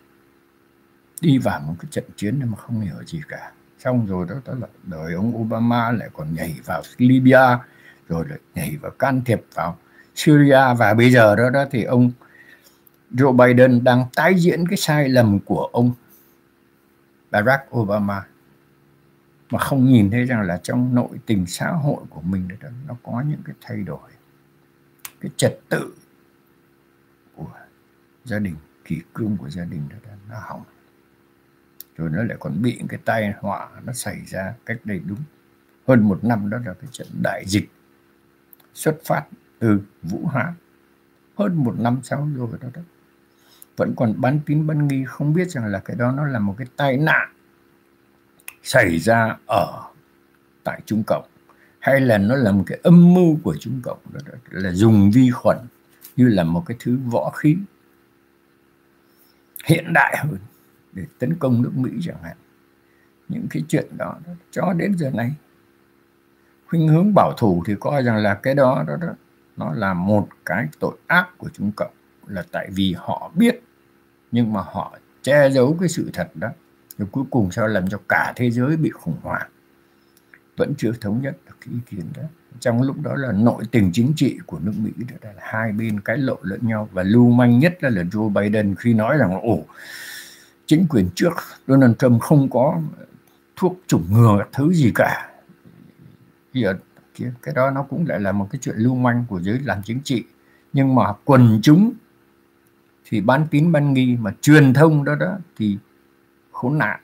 Đi 1.21 1.39
vào 1.39 1.61
một 1.61 1.75
cái 1.81 1.89
trận 1.91 2.05
chiến 2.17 2.41
mà 2.51 2.57
không 2.57 2.81
hiểu 2.81 2.95
gì 3.07 3.21
cả. 3.29 3.53
Xong 3.79 4.07
rồi 4.07 4.27
đó 4.29 4.35
đó 4.45 4.55
là 4.61 4.67
đời 4.83 5.15
ông 5.15 5.37
Obama 5.37 5.91
lại 5.91 6.09
còn 6.13 6.35
nhảy 6.35 6.61
vào 6.65 6.83
Libya, 6.97 7.59
rồi 8.09 8.25
lại 8.29 8.39
nhảy 8.55 8.77
vào 8.77 8.91
can 8.91 9.23
thiệp 9.25 9.43
vào 9.55 9.79
Syria. 10.15 10.75
Và 10.79 10.95
bây 10.95 11.11
giờ 11.11 11.37
đó 11.37 11.51
đó 11.51 11.65
thì 11.71 11.85
ông 11.85 12.11
Joe 13.11 13.33
Biden 13.33 13.85
đang 13.85 14.05
tái 14.15 14.35
diễn 14.35 14.69
cái 14.69 14.77
sai 14.77 15.09
lầm 15.09 15.39
của 15.39 15.69
ông 15.73 15.93
Barack 17.31 17.77
Obama 17.77 18.25
mà 19.53 19.59
không 19.59 19.85
nhìn 19.85 20.11
thấy 20.11 20.25
rằng 20.25 20.43
là 20.43 20.61
trong 20.63 20.95
nội 20.95 21.21
tình 21.27 21.47
xã 21.47 21.71
hội 21.71 22.05
của 22.11 22.21
mình 22.21 22.49
đó, 22.49 22.69
nó 22.89 22.97
có 23.03 23.23
những 23.27 23.41
cái 23.45 23.57
thay 23.61 23.83
đổi 23.83 24.11
cái 25.21 25.31
trật 25.37 25.59
tự 25.69 25.95
của 27.35 27.51
gia 28.25 28.39
đình 28.39 28.57
kỷ 28.85 29.01
cương 29.15 29.37
của 29.37 29.51
gia 29.51 29.65
đình 29.65 29.89
đó, 29.91 29.97
đó 30.07 30.13
nó 30.29 30.37
hỏng. 30.39 30.63
Rồi 31.97 32.11
nó 32.11 32.23
lại 32.23 32.37
còn 32.41 32.63
bị 32.63 32.81
cái 32.89 33.01
tai 33.05 33.35
họa 33.39 33.69
nó 33.85 33.93
xảy 33.93 34.25
ra 34.27 34.55
cách 34.67 34.79
đây 34.85 35.01
đúng 35.07 35.21
hơn 35.89 36.03
một 36.09 36.25
năm 36.25 36.51
đó 36.51 36.59
là 36.67 36.75
cái 36.75 36.91
trận 36.93 37.09
đại 37.23 37.45
dịch 37.47 37.71
xuất 38.75 38.99
phát 39.05 39.25
từ 39.59 39.81
Vũ 40.03 40.27
Hán. 40.27 40.55
Hơn 41.39 41.65
một 41.65 41.75
năm 41.79 42.01
sau 42.03 42.29
rồi 42.37 42.49
đó 42.61 42.69
đó 42.75 42.83
vẫn 43.77 43.95
còn 43.97 44.21
bán 44.21 44.41
tín 44.47 44.67
bán 44.67 44.89
nghi 44.89 45.05
không 45.07 45.35
biết 45.35 45.51
rằng 45.51 45.67
là 45.67 45.79
cái 45.79 45.97
đó 45.97 46.13
nó 46.13 46.27
là 46.27 46.39
một 46.39 46.55
cái 46.59 46.67
tai 46.77 46.97
nạn 46.97 47.29
xảy 48.63 48.99
ra 48.99 49.37
ở 49.47 49.83
tại 50.65 50.81
Trung 50.87 51.03
Cộng 51.07 51.25
hay 51.79 52.01
là 52.01 52.19
nó 52.19 52.37
là 52.37 52.53
một 52.53 52.65
cái 52.67 52.79
âm 52.83 53.15
mưu 53.15 53.39
của 53.43 53.57
Trung 53.61 53.81
Cộng 53.83 53.99
đó, 54.13 54.21
đó 54.27 54.35
là 54.51 54.73
dùng 54.73 55.11
vi 55.11 55.31
khuẩn 55.31 55.59
như 56.17 56.29
là 56.29 56.45
một 56.45 56.63
cái 56.67 56.77
thứ 56.81 56.99
võ 57.07 57.31
khí 57.31 57.57
hiện 59.65 59.93
đại 59.93 60.17
hơn 60.19 60.39
để 60.93 61.03
tấn 61.19 61.35
công 61.39 61.63
nước 61.63 61.73
Mỹ 61.75 61.91
chẳng 62.03 62.23
hạn. 62.23 62.37
Những 63.29 63.47
cái 63.51 63.63
chuyện 63.69 63.87
đó, 63.97 64.17
đó 64.27 64.33
cho 64.51 64.73
đến 64.73 64.99
giờ 64.99 65.11
này 65.11 65.33
khuynh 66.69 66.89
hướng 66.89 67.15
bảo 67.15 67.33
thủ 67.39 67.63
thì 67.67 67.75
coi 67.81 68.03
rằng 68.03 68.17
là 68.17 68.35
cái 68.35 68.55
đó 68.55 68.85
đó 68.87 68.97
đó 68.97 69.15
nó 69.57 69.73
là 69.73 69.95
một 69.95 70.29
cái 70.45 70.69
tội 70.81 70.97
ác 71.07 71.29
của 71.39 71.49
Trung 71.49 71.73
Cộng 71.77 71.93
là 72.27 72.45
tại 72.53 72.69
vì 72.75 72.95
họ 72.99 73.31
biết 73.35 73.63
nhưng 74.33 74.53
mà 74.53 74.61
họ 74.61 74.99
che 75.23 75.51
giấu 75.51 75.77
cái 75.81 75.89
sự 75.89 76.11
thật 76.13 76.29
đó 76.35 76.49
rồi 77.03 77.09
cuối 77.13 77.25
cùng 77.31 77.51
sao 77.51 77.69
làm 77.69 77.89
cho 77.89 77.99
cả 78.09 78.33
thế 78.37 78.51
giới 78.51 78.77
bị 78.77 78.91
khủng 78.91 79.17
hoảng? 79.23 79.49
Vẫn 80.57 80.75
chưa 80.79 80.93
thống 81.01 81.23
nhất 81.23 81.37
được 81.47 81.55
cái 81.61 81.75
ý 81.75 81.81
kiến 81.91 82.07
đó. 82.17 82.23
Trong 82.61 82.83
lúc 82.83 82.97
đó 83.03 83.15
là 83.15 83.33
nội 83.33 83.65
tình 83.71 83.91
chính 83.93 84.13
trị 84.17 84.39
của 84.47 84.59
nước 84.59 84.73
Mỹ 84.77 84.91
đó 84.99 85.17
là 85.23 85.33
hai 85.39 85.73
bên 85.73 86.01
cãi 86.01 86.19
lộ 86.19 86.37
lẫn 86.43 86.61
nhau. 86.63 86.89
Và 86.93 87.03
lưu 87.03 87.31
manh 87.31 87.59
nhất 87.59 87.79
là, 87.81 87.91
là 87.91 88.03
Joe 88.03 88.29
Biden 88.29 88.75
khi 88.75 88.95
nói 88.95 89.17
rằng 89.17 89.41
ồ 89.43 89.65
chính 90.67 90.87
quyền 90.89 91.09
trước 91.15 91.33
Donald 91.67 91.95
Trump 91.99 92.23
không 92.23 92.51
có 92.51 92.81
thuốc 93.57 93.81
chủng 93.87 94.05
ngừa 94.11 94.45
thứ 94.53 94.73
gì 94.73 94.93
cả. 94.95 95.31
Giờ 96.53 96.75
cái 97.43 97.55
đó 97.55 97.71
nó 97.71 97.83
cũng 97.83 98.07
lại 98.07 98.21
là 98.21 98.33
một 98.33 98.49
cái 98.51 98.59
chuyện 98.63 98.77
lưu 98.79 98.95
manh 98.95 99.25
của 99.29 99.41
giới 99.41 99.59
làm 99.59 99.83
chính 99.85 100.01
trị. 100.05 100.25
Nhưng 100.73 100.95
mà 100.95 101.13
quần 101.25 101.61
chúng 101.63 101.93
thì 103.05 103.21
bán 103.21 103.47
tín 103.51 103.73
bán 103.73 103.93
nghi 103.93 104.17
mà 104.21 104.33
truyền 104.41 104.75
thông 104.75 105.05
đó 105.05 105.15
đó 105.15 105.39
thì 105.59 105.79
khốn 106.63 106.79
nạn 106.79 107.01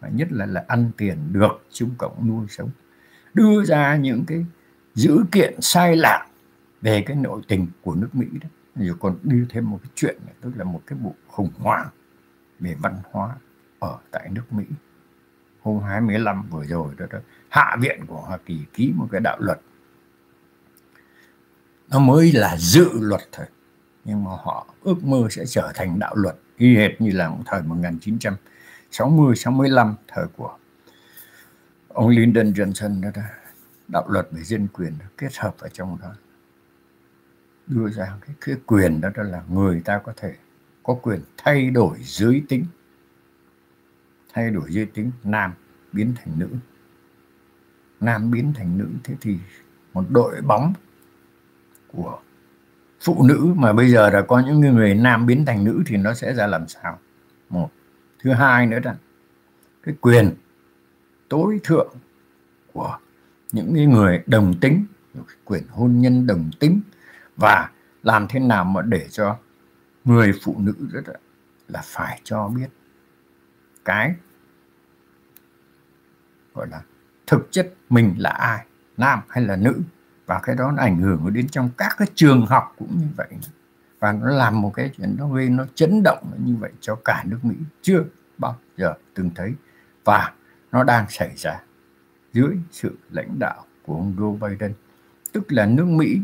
và 0.00 0.08
nhất 0.08 0.28
là 0.30 0.46
là 0.46 0.64
ăn 0.68 0.90
tiền 0.96 1.18
được 1.32 1.66
Trung 1.72 1.90
Cộng 1.98 2.28
nuôi 2.28 2.46
sống. 2.48 2.70
Đưa 3.34 3.64
ra 3.64 3.96
những 3.96 4.24
cái 4.26 4.44
dữ 4.94 5.24
kiện 5.32 5.60
sai 5.60 5.96
lạc 5.96 6.26
về 6.82 7.02
cái 7.06 7.16
nội 7.16 7.42
tình 7.48 7.66
của 7.82 7.94
nước 7.94 8.08
Mỹ 8.12 8.26
đó. 8.40 8.48
Rồi 8.74 8.96
còn 9.00 9.18
đưa 9.22 9.44
thêm 9.48 9.70
một 9.70 9.78
cái 9.82 9.90
chuyện 9.94 10.16
này, 10.26 10.34
tức 10.40 10.50
là 10.56 10.64
một 10.64 10.82
cái 10.86 10.98
vụ 11.02 11.14
khủng 11.26 11.50
hoảng 11.58 11.88
về 12.60 12.76
văn 12.80 12.96
hóa 13.10 13.36
ở 13.78 13.98
tại 14.10 14.28
nước 14.32 14.52
Mỹ. 14.52 14.64
Hôm 15.62 15.82
25 15.82 16.48
vừa 16.50 16.64
rồi 16.64 16.94
đó, 16.98 17.06
đó 17.10 17.18
Hạ 17.48 17.76
viện 17.80 18.06
của 18.06 18.20
Hoa 18.20 18.38
Kỳ 18.46 18.60
ký 18.72 18.92
một 18.96 19.08
cái 19.12 19.20
đạo 19.20 19.36
luật. 19.40 19.60
Nó 21.90 21.98
mới 21.98 22.32
là 22.32 22.56
dự 22.56 22.88
luật 22.92 23.22
thôi 23.32 23.46
nhưng 24.04 24.24
mà 24.24 24.30
họ 24.30 24.66
ước 24.82 25.04
mơ 25.04 25.28
sẽ 25.30 25.46
trở 25.46 25.72
thành 25.74 25.98
đạo 25.98 26.14
luật 26.16 26.36
y 26.56 26.76
hệt 26.76 27.00
như 27.00 27.10
là 27.10 27.28
một 27.28 27.42
thời 27.46 27.62
1960 29.04 29.36
65 29.36 29.94
thời 30.08 30.26
của 30.36 30.56
ông 31.88 32.08
Lyndon 32.08 32.46
Johnson 32.46 33.02
đó, 33.02 33.08
đó. 33.14 33.22
Đạo 33.88 34.04
luật 34.08 34.28
về 34.30 34.42
dân 34.42 34.68
quyền 34.72 34.92
kết 35.16 35.36
hợp 35.36 35.54
ở 35.58 35.68
trong 35.68 35.98
đó. 36.02 36.14
Đưa 37.66 37.88
ra 37.90 38.16
cái, 38.26 38.36
cái 38.40 38.56
quyền 38.66 39.00
đó, 39.00 39.08
đó 39.14 39.22
là 39.22 39.42
người 39.48 39.80
ta 39.84 39.98
có 39.98 40.12
thể 40.16 40.34
có 40.82 40.94
quyền 40.94 41.20
thay 41.36 41.70
đổi 41.70 41.98
giới 42.02 42.42
tính. 42.48 42.66
Thay 44.34 44.50
đổi 44.50 44.64
giới 44.68 44.86
tính 44.86 45.10
nam 45.24 45.52
biến 45.92 46.14
thành 46.16 46.38
nữ. 46.38 46.48
Nam 48.00 48.30
biến 48.30 48.52
thành 48.56 48.78
nữ 48.78 48.88
thế 49.04 49.14
thì 49.20 49.38
một 49.92 50.04
đội 50.10 50.40
bóng 50.42 50.72
của 51.92 52.18
phụ 53.00 53.22
nữ 53.22 53.52
mà 53.56 53.72
bây 53.72 53.90
giờ 53.90 54.10
là 54.10 54.22
có 54.22 54.40
những 54.40 54.60
người 54.60 54.94
nam 54.94 55.26
biến 55.26 55.44
thành 55.44 55.64
nữ 55.64 55.82
thì 55.86 55.96
nó 55.96 56.14
sẽ 56.14 56.34
ra 56.34 56.46
làm 56.46 56.68
sao? 56.68 56.98
Một 57.48 57.70
thứ 58.26 58.32
hai 58.32 58.66
nữa 58.66 58.78
là 58.84 58.96
cái 59.82 59.94
quyền 60.00 60.34
tối 61.28 61.60
thượng 61.64 61.94
của 62.72 62.98
những 63.52 63.90
người 63.90 64.22
đồng 64.26 64.54
tính 64.60 64.86
quyền 65.44 65.62
hôn 65.68 66.00
nhân 66.00 66.26
đồng 66.26 66.50
tính 66.60 66.80
và 67.36 67.70
làm 68.02 68.26
thế 68.28 68.40
nào 68.40 68.64
mà 68.64 68.82
để 68.82 69.06
cho 69.10 69.38
người 70.04 70.32
phụ 70.42 70.56
nữ 70.58 70.74
rất 70.92 71.08
là, 71.08 71.14
là 71.68 71.82
phải 71.84 72.20
cho 72.24 72.48
biết 72.48 72.68
cái 73.84 74.14
gọi 76.54 76.66
là 76.70 76.82
thực 77.26 77.48
chất 77.50 77.74
mình 77.90 78.14
là 78.18 78.30
ai 78.30 78.66
nam 78.96 79.20
hay 79.28 79.44
là 79.44 79.56
nữ 79.56 79.80
và 80.26 80.40
cái 80.42 80.56
đó 80.56 80.70
nó 80.70 80.82
ảnh 80.82 81.00
hưởng 81.00 81.32
đến 81.32 81.48
trong 81.48 81.70
các 81.78 81.94
cái 81.98 82.08
trường 82.14 82.46
học 82.46 82.74
cũng 82.78 82.98
như 82.98 83.06
vậy. 83.16 83.28
Và 83.98 84.12
nó 84.12 84.30
làm 84.30 84.60
một 84.60 84.72
cái 84.74 84.90
chuyện 84.96 85.16
nó 85.18 85.28
gây 85.28 85.48
nó 85.48 85.66
chấn 85.74 86.02
động 86.02 86.32
như 86.44 86.56
vậy 86.56 86.72
cho 86.80 86.98
cả 87.04 87.24
nước 87.26 87.38
Mỹ. 87.42 87.54
Chưa 87.82 88.04
bao 88.38 88.56
giờ 88.76 88.94
từng 89.14 89.30
thấy. 89.34 89.52
Và 90.04 90.32
nó 90.72 90.84
đang 90.84 91.06
xảy 91.08 91.36
ra 91.36 91.62
dưới 92.32 92.56
sự 92.70 92.96
lãnh 93.10 93.38
đạo 93.38 93.64
của 93.86 93.94
ông 93.94 94.14
Joe 94.18 94.38
Biden. 94.38 94.72
Tức 95.32 95.52
là 95.52 95.66
nước 95.66 95.86
Mỹ 95.86 96.20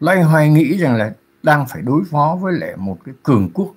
loay 0.00 0.22
hoay 0.22 0.48
nghĩ 0.48 0.78
rằng 0.78 0.96
là 0.96 1.14
đang 1.42 1.66
phải 1.68 1.82
đối 1.82 2.04
phó 2.04 2.38
với 2.40 2.52
lại 2.52 2.76
một 2.76 2.98
cái 3.04 3.14
cường 3.22 3.50
quốc 3.54 3.74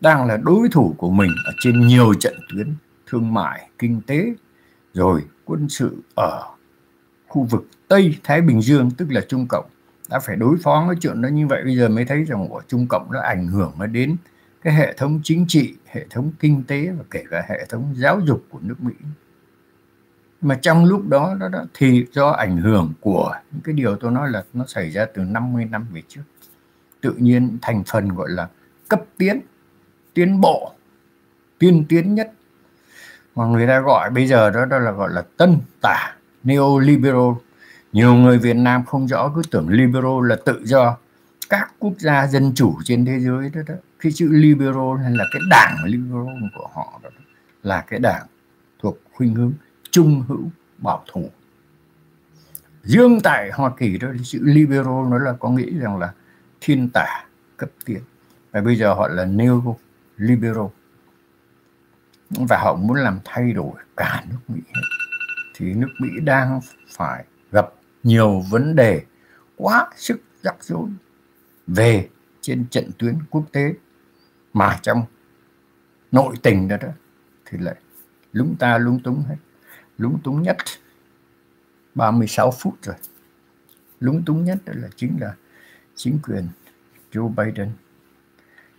đang 0.00 0.26
là 0.26 0.36
đối 0.36 0.68
thủ 0.68 0.94
của 0.98 1.10
mình 1.10 1.30
ở 1.46 1.52
trên 1.60 1.86
nhiều 1.86 2.14
trận 2.14 2.34
tuyến 2.52 2.74
thương 3.06 3.34
mại, 3.34 3.70
kinh 3.78 4.00
tế 4.06 4.34
rồi 4.94 5.24
quân 5.44 5.68
sự 5.68 6.02
ở 6.16 6.42
khu 7.28 7.42
vực 7.42 7.66
Tây 7.88 8.18
Thái 8.24 8.40
Bình 8.40 8.62
Dương 8.62 8.90
tức 8.90 9.10
là 9.10 9.20
Trung 9.28 9.46
Cộng 9.48 9.66
đã 10.10 10.18
phải 10.18 10.36
đối 10.36 10.56
phó 10.58 10.84
với 10.86 10.96
chuyện 11.00 11.22
đó 11.22 11.28
như 11.28 11.46
vậy. 11.46 11.62
Bây 11.64 11.76
giờ 11.76 11.88
mới 11.88 12.04
thấy 12.04 12.24
rằng 12.24 12.48
của 12.48 12.62
Trung 12.68 12.86
Cộng 12.88 13.12
nó 13.12 13.20
ảnh 13.20 13.46
hưởng 13.46 13.72
đến 13.92 14.16
cái 14.62 14.74
hệ 14.74 14.92
thống 14.96 15.20
chính 15.24 15.44
trị, 15.48 15.74
hệ 15.92 16.06
thống 16.10 16.30
kinh 16.40 16.62
tế 16.66 16.90
và 16.98 17.04
kể 17.10 17.24
cả 17.30 17.44
hệ 17.48 17.66
thống 17.68 17.94
giáo 17.96 18.20
dục 18.20 18.44
của 18.50 18.58
nước 18.62 18.80
Mỹ. 18.80 18.92
Mà 20.40 20.58
trong 20.62 20.84
lúc 20.84 21.08
đó 21.08 21.36
đó, 21.40 21.48
đó 21.48 21.64
thì 21.74 22.06
do 22.12 22.30
ảnh 22.30 22.56
hưởng 22.56 22.92
của 23.00 23.34
những 23.50 23.60
cái 23.64 23.74
điều 23.74 23.96
tôi 23.96 24.10
nói 24.10 24.30
là 24.30 24.44
nó 24.52 24.64
xảy 24.66 24.90
ra 24.90 25.06
từ 25.14 25.22
50 25.22 25.64
năm 25.64 25.86
về 25.92 26.02
trước. 26.08 26.22
Tự 27.00 27.14
nhiên 27.18 27.58
thành 27.62 27.82
phần 27.86 28.08
gọi 28.08 28.30
là 28.30 28.48
cấp 28.88 29.02
tiến, 29.18 29.40
tiến 30.14 30.40
bộ, 30.40 30.72
tiên 31.58 31.84
tiến 31.88 32.14
nhất 32.14 32.32
mà 33.34 33.44
người 33.44 33.66
ta 33.66 33.80
gọi 33.80 34.10
bây 34.10 34.26
giờ 34.26 34.50
đó, 34.50 34.64
đó 34.64 34.78
là 34.78 34.90
gọi 34.90 35.10
là 35.12 35.24
tân 35.36 35.58
tả 35.82 36.16
neoliberal 36.44 37.32
nhiều 37.92 38.14
người 38.14 38.38
Việt 38.38 38.56
Nam 38.56 38.84
không 38.84 39.08
rõ 39.08 39.32
cứ 39.34 39.42
tưởng 39.50 39.68
liberal 39.68 40.28
là 40.28 40.36
tự 40.44 40.60
do 40.64 40.96
các 41.52 41.74
quốc 41.78 41.92
gia 41.98 42.26
dân 42.26 42.52
chủ 42.54 42.78
trên 42.84 43.04
thế 43.04 43.20
giới 43.20 43.50
đó, 43.50 43.60
đó 43.66 43.74
cái 44.00 44.12
chữ 44.12 44.28
liberal 44.32 45.02
hay 45.02 45.12
là 45.12 45.24
cái 45.32 45.42
đảng 45.50 45.76
liberal 45.84 46.26
của 46.54 46.68
họ 46.74 47.00
đó, 47.02 47.10
đó 47.14 47.22
là 47.62 47.84
cái 47.88 48.00
đảng 48.00 48.26
thuộc 48.78 48.98
khuynh 49.12 49.34
hướng 49.34 49.52
trung 49.90 50.24
hữu 50.28 50.50
bảo 50.78 51.04
thủ. 51.12 51.30
Riêng 52.82 53.20
tại 53.24 53.50
Hoa 53.54 53.70
Kỳ 53.78 53.98
đó 53.98 54.08
chữ 54.24 54.38
liberal 54.42 55.08
nó 55.10 55.18
là 55.18 55.32
có 55.32 55.50
nghĩ 55.50 55.78
rằng 55.78 55.98
là 55.98 56.12
thiên 56.60 56.88
tả 56.94 57.24
cấp 57.56 57.70
tiến. 57.84 58.00
Và 58.52 58.60
bây 58.60 58.76
giờ 58.76 58.94
họ 58.94 59.08
là 59.08 59.24
neo 59.24 59.76
liberal 60.16 60.66
và 62.30 62.58
họ 62.58 62.74
muốn 62.74 62.96
làm 62.96 63.18
thay 63.24 63.52
đổi 63.52 63.74
cả 63.96 64.24
nước 64.30 64.38
Mỹ 64.48 64.60
thì 65.56 65.74
nước 65.74 65.90
Mỹ 66.00 66.08
đang 66.24 66.60
phải 66.96 67.24
gặp 67.52 67.68
nhiều 68.02 68.42
vấn 68.50 68.76
đề 68.76 69.02
quá 69.56 69.88
sức 69.96 70.22
rắc 70.42 70.64
rối 70.64 70.88
về 71.66 72.08
trên 72.40 72.66
trận 72.70 72.90
tuyến 72.98 73.18
quốc 73.30 73.44
tế 73.52 73.74
mà 74.52 74.78
trong 74.82 75.04
nội 76.12 76.34
tình 76.42 76.68
đó 76.68 76.76
đó, 76.80 76.88
thì 77.46 77.58
lại 77.58 77.74
lúng 78.32 78.56
ta 78.58 78.78
lúng 78.78 79.00
túng 79.02 79.22
hết. 79.28 79.36
Lúng 79.98 80.18
túng 80.24 80.42
nhất 80.42 80.56
36 81.94 82.50
phút 82.50 82.74
rồi. 82.82 82.96
Lúng 84.00 84.22
túng 84.24 84.44
nhất 84.44 84.58
đó 84.64 84.72
là 84.76 84.88
chính 84.96 85.16
là 85.20 85.34
chính 85.94 86.18
quyền 86.22 86.48
Joe 87.12 87.28
Biden 87.28 87.70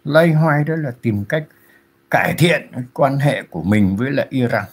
lay 0.04 0.34
hoay 0.34 0.64
đó 0.64 0.76
là 0.76 0.92
tìm 1.02 1.26
cách 1.26 1.48
cải 2.10 2.36
thiện 2.38 2.72
quan 2.94 3.18
hệ 3.18 3.44
của 3.44 3.64
mình 3.64 3.96
với 3.96 4.12
lại 4.12 4.28
Iran. 4.30 4.64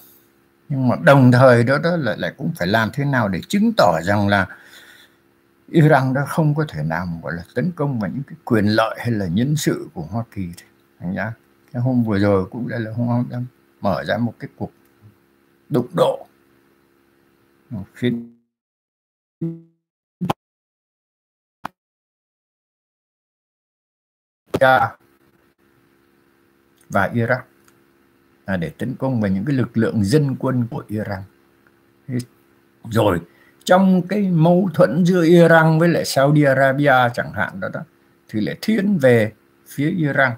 Nhưng 0.68 0.88
mà 0.88 0.96
đồng 1.02 1.32
thời 1.32 1.64
đó 1.64 1.78
đó 1.78 1.96
lại 1.96 2.16
lại 2.18 2.32
cũng 2.36 2.52
phải 2.56 2.68
làm 2.68 2.90
thế 2.92 3.04
nào 3.04 3.28
để 3.28 3.40
chứng 3.48 3.72
tỏ 3.76 4.00
rằng 4.02 4.28
là 4.28 4.46
Iran 5.70 6.14
đã 6.14 6.24
không 6.24 6.54
có 6.54 6.64
thể 6.68 6.82
nào 6.82 7.06
gọi 7.22 7.32
là 7.34 7.44
tấn 7.54 7.72
công 7.76 8.00
vào 8.00 8.10
những 8.10 8.22
cái 8.26 8.36
quyền 8.44 8.64
lợi 8.66 8.96
hay 8.98 9.10
là 9.10 9.26
nhân 9.26 9.56
sự 9.56 9.88
của 9.94 10.02
Hoa 10.02 10.24
Kỳ 10.30 10.48
thành 10.98 11.12
nhá. 11.12 11.32
cái 11.72 11.82
hôm 11.82 12.04
vừa 12.04 12.18
rồi 12.18 12.46
cũng 12.50 12.68
đây 12.68 12.80
là 12.80 12.92
hôm 12.92 13.26
đang 13.30 13.44
mở 13.80 14.04
ra 14.04 14.18
một 14.18 14.34
cái 14.38 14.50
cuộc 14.56 14.70
đụng 15.68 15.88
độ 15.96 16.26
khiến 17.94 18.36
và 26.88 27.10
Iraq 27.14 27.40
à, 28.44 28.56
để 28.56 28.70
tấn 28.78 28.94
công 28.98 29.20
vào 29.20 29.30
những 29.30 29.44
cái 29.44 29.56
lực 29.56 29.76
lượng 29.76 30.04
dân 30.04 30.36
quân 30.38 30.66
của 30.70 30.84
Iran 30.88 31.22
rồi 32.90 33.20
trong 33.64 34.02
cái 34.08 34.22
mâu 34.22 34.70
thuẫn 34.74 35.04
giữa 35.06 35.24
Iran 35.24 35.78
với 35.78 35.88
lại 35.88 36.04
Saudi 36.04 36.42
Arabia 36.42 36.94
chẳng 37.14 37.32
hạn 37.32 37.60
đó, 37.60 37.68
đó 37.72 37.80
thì 38.28 38.40
lại 38.40 38.56
thiên 38.60 38.98
về 38.98 39.32
phía 39.68 39.90
Iran. 39.90 40.32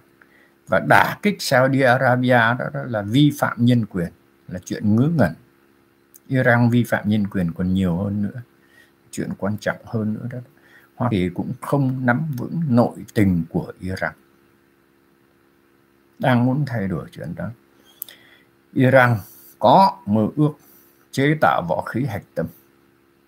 Và 0.68 0.80
đả 0.88 1.18
kích 1.22 1.42
Saudi 1.42 1.80
Arabia 1.80 2.38
đó, 2.58 2.64
đó 2.74 2.80
là 2.86 3.02
vi 3.02 3.32
phạm 3.38 3.64
nhân 3.64 3.86
quyền 3.86 4.12
là 4.48 4.58
chuyện 4.64 4.96
ngớ 4.96 5.08
ngẩn. 5.16 5.32
Iran 6.28 6.70
vi 6.70 6.84
phạm 6.84 7.08
nhân 7.08 7.26
quyền 7.26 7.52
còn 7.52 7.74
nhiều 7.74 7.96
hơn 7.96 8.22
nữa 8.22 8.42
chuyện 9.10 9.30
quan 9.38 9.56
trọng 9.58 9.76
hơn 9.84 10.14
nữa 10.14 10.28
đó. 10.32 10.38
Hoa 10.94 11.08
Kỳ 11.10 11.28
cũng 11.28 11.52
không 11.60 12.06
nắm 12.06 12.26
vững 12.36 12.60
nội 12.68 12.96
tình 13.14 13.44
của 13.50 13.72
Iran. 13.80 14.12
Đang 16.18 16.46
muốn 16.46 16.64
thay 16.66 16.88
đổi 16.88 17.06
chuyện 17.12 17.34
đó. 17.36 17.50
Iran 18.72 19.16
có 19.58 19.98
mơ 20.06 20.28
ước 20.36 20.52
chế 21.10 21.34
tạo 21.40 21.62
võ 21.68 21.82
khí 21.82 22.04
hạch 22.04 22.24
tâm 22.34 22.46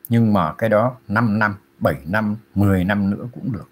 nhưng 0.08 0.32
mà 0.32 0.54
cái 0.58 0.70
đó 0.70 0.96
5 1.08 1.38
năm 1.38 1.54
7 1.78 1.96
năm 2.06 2.36
10 2.54 2.84
năm 2.84 3.10
nữa 3.10 3.26
cũng 3.32 3.52
được. 3.52 3.68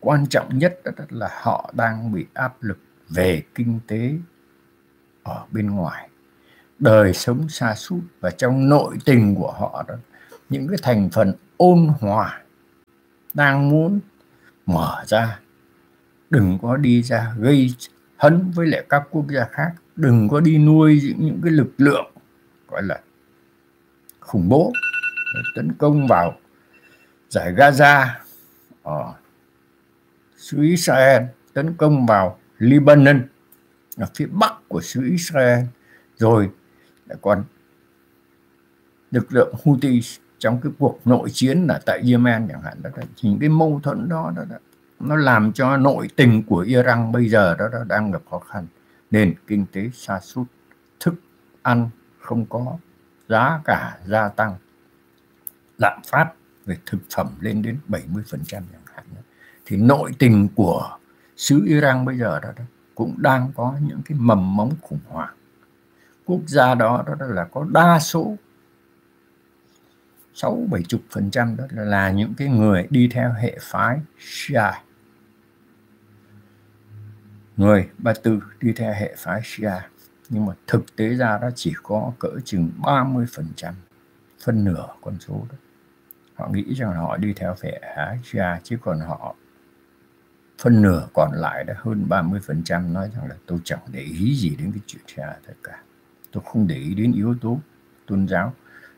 Quan 0.00 0.26
trọng 0.26 0.58
nhất 0.58 0.80
đó 0.84 0.90
là 1.08 1.28
họ 1.42 1.72
đang 1.76 2.12
bị 2.12 2.26
áp 2.34 2.62
lực 2.62 2.78
về 3.08 3.42
kinh 3.54 3.80
tế 3.86 4.14
ở 5.22 5.44
bên 5.50 5.70
ngoài. 5.70 6.08
Đời 6.78 7.12
sống 7.12 7.48
xa 7.48 7.74
sút 7.74 8.00
và 8.20 8.30
trong 8.30 8.68
nội 8.68 8.96
tình 9.04 9.34
của 9.34 9.52
họ 9.52 9.84
đó 9.88 9.94
những 10.48 10.68
cái 10.68 10.78
thành 10.82 11.10
phần 11.12 11.34
ôn 11.56 11.88
hòa 12.00 12.40
đang 13.34 13.68
muốn 13.68 14.00
mở 14.66 15.04
ra. 15.06 15.40
Đừng 16.30 16.58
có 16.62 16.76
đi 16.76 17.02
ra 17.02 17.34
gây 17.38 17.74
hấn 18.16 18.50
với 18.50 18.66
lại 18.66 18.84
các 18.88 19.02
quốc 19.10 19.24
gia 19.28 19.44
khác. 19.52 19.72
Đừng 19.96 20.28
có 20.28 20.40
đi 20.40 20.58
nuôi 20.58 21.00
những, 21.04 21.26
những 21.26 21.40
cái 21.42 21.52
lực 21.52 21.70
lượng 21.78 22.12
gọi 22.68 22.82
là 22.82 23.00
khủng 24.20 24.48
bố 24.48 24.72
tấn 25.54 25.72
công 25.72 26.06
vào 26.06 26.38
giải 27.28 27.52
Gaza. 27.52 28.06
Ở 28.82 29.12
xứ 30.36 30.62
Israel 30.62 31.22
tấn 31.52 31.74
công 31.74 32.06
vào 32.06 32.38
Lebanon 32.58 33.28
ở 33.96 34.06
phía 34.14 34.26
bắc 34.26 34.52
của 34.68 34.80
xứ 34.80 35.02
Israel. 35.10 35.64
Rồi 36.16 36.50
lại 37.06 37.18
còn 37.22 37.44
lực 39.10 39.32
lượng 39.32 39.54
Houthi 39.64 40.00
trong 40.38 40.60
cái 40.60 40.72
cuộc 40.78 41.00
nội 41.04 41.30
chiến 41.32 41.66
là 41.66 41.80
tại 41.86 42.02
Yemen 42.10 42.48
chẳng 42.48 42.62
hạn. 42.62 42.82
Đó, 42.82 42.90
là 42.96 43.02
những 43.22 43.38
cái 43.38 43.48
mâu 43.48 43.80
thuẫn 43.82 44.08
đó, 44.08 44.32
đó, 44.36 44.42
đó. 44.50 44.56
Nó 45.00 45.16
làm 45.16 45.52
cho 45.52 45.76
nội 45.76 46.08
tình 46.16 46.42
của 46.42 46.58
Iran 46.58 47.12
bây 47.12 47.28
giờ 47.28 47.56
đó, 47.58 47.68
đó 47.72 47.78
đang 47.88 48.10
gặp 48.10 48.22
khó 48.30 48.38
khăn. 48.38 48.66
Nền 49.10 49.34
kinh 49.46 49.66
tế 49.72 49.90
sa 49.94 50.20
sút 50.20 50.46
thức 51.00 51.14
ăn 51.62 51.90
không 52.20 52.46
có 52.46 52.78
giá 53.28 53.60
cả 53.64 53.98
gia 54.06 54.28
tăng 54.28 54.54
lạm 55.78 56.00
phát 56.10 56.32
về 56.66 56.76
thực 56.86 56.98
phẩm 57.14 57.28
lên 57.40 57.62
đến 57.62 57.78
70% 57.88 58.22
chẳng 58.50 58.62
hạn 58.94 59.04
thì 59.66 59.76
nội 59.76 60.12
tình 60.18 60.48
của 60.54 60.98
xứ 61.36 61.62
Iran 61.66 62.04
bây 62.04 62.18
giờ 62.18 62.40
đó, 62.40 62.48
đó 62.56 62.64
cũng 62.94 63.14
đang 63.22 63.52
có 63.56 63.76
những 63.80 64.02
cái 64.04 64.18
mầm 64.18 64.56
mống 64.56 64.72
khủng 64.82 64.98
hoảng. 65.08 65.34
Quốc 66.24 66.40
gia 66.46 66.74
đó 66.74 67.04
đó, 67.06 67.14
đó 67.14 67.26
là 67.26 67.44
có 67.44 67.66
đa 67.72 67.98
số 67.98 68.36
sáu 70.34 70.66
bảy 70.70 70.82
chục 70.82 71.00
phần 71.10 71.30
trăm 71.30 71.56
đó 71.56 71.64
là 71.70 72.10
những 72.10 72.34
cái 72.34 72.48
người 72.48 72.86
đi 72.90 73.08
theo 73.12 73.32
hệ 73.32 73.58
phái 73.60 74.00
Shia. 74.18 74.70
Người 77.56 77.88
Ba 77.98 78.12
Tư 78.22 78.40
đi 78.60 78.72
theo 78.72 78.92
hệ 78.92 79.14
phái 79.18 79.40
Shia. 79.44 79.80
Nhưng 80.28 80.46
mà 80.46 80.52
thực 80.66 80.96
tế 80.96 81.08
ra 81.08 81.38
đó 81.38 81.48
chỉ 81.54 81.74
có 81.82 82.12
cỡ 82.18 82.30
chừng 82.44 82.70
30 82.78 83.26
phần 83.34 83.46
trăm 83.56 83.74
phân 84.44 84.64
nửa 84.64 84.86
con 85.00 85.16
số 85.20 85.46
đó 85.50 85.56
họ 86.36 86.48
nghĩ 86.48 86.74
rằng 86.74 86.92
họ 86.92 87.16
đi 87.16 87.32
theo 87.36 87.54
phe 87.54 87.80
phái 87.96 88.18
Shia 88.24 88.60
chứ 88.62 88.78
còn 88.80 89.00
họ 89.00 89.34
phân 90.58 90.82
nửa 90.82 91.08
còn 91.14 91.30
lại 91.32 91.64
đã 91.64 91.74
hơn 91.78 92.08
30 92.08 92.40
phần 92.46 92.62
trăm 92.64 92.92
nói 92.92 93.10
rằng 93.16 93.26
là 93.28 93.34
tôi 93.46 93.58
chẳng 93.64 93.80
để 93.92 94.00
ý 94.00 94.36
gì 94.36 94.56
đến 94.58 94.72
cái 94.72 94.80
chuyện 94.86 95.02
Shia 95.06 95.26
tất 95.46 95.54
cả. 95.62 95.82
Tôi 96.32 96.42
không 96.46 96.66
để 96.66 96.76
ý 96.76 96.94
đến 96.94 97.12
yếu 97.12 97.34
tố 97.40 97.60
tôn 98.06 98.28
giáo, 98.28 98.54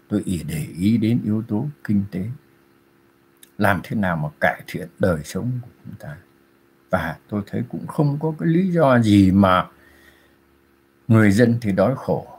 tôi 0.09 0.23
chỉ 0.27 0.45
để 0.49 0.67
ý 0.79 0.97
đến 0.97 1.21
yếu 1.25 1.43
tố 1.49 1.67
kinh 1.85 2.05
tế. 2.11 2.25
Làm 3.59 3.81
thế 3.85 3.97
nào 3.97 4.17
mà 4.17 4.29
cải 4.41 4.63
thiện 4.67 4.89
đời 4.99 5.21
sống 5.25 5.51
của 5.63 5.69
chúng 5.85 5.95
ta? 5.99 6.17
Và 6.91 7.17
tôi 7.29 7.43
thấy 7.47 7.63
cũng 7.69 7.87
không 7.87 8.19
có 8.21 8.35
cái 8.39 8.49
lý 8.49 8.71
do 8.71 8.99
gì 8.99 9.31
mà 9.31 9.67
người 11.09 11.31
dân 11.31 11.59
thì 11.61 11.73
đói 11.73 11.95
khổ 11.97 12.38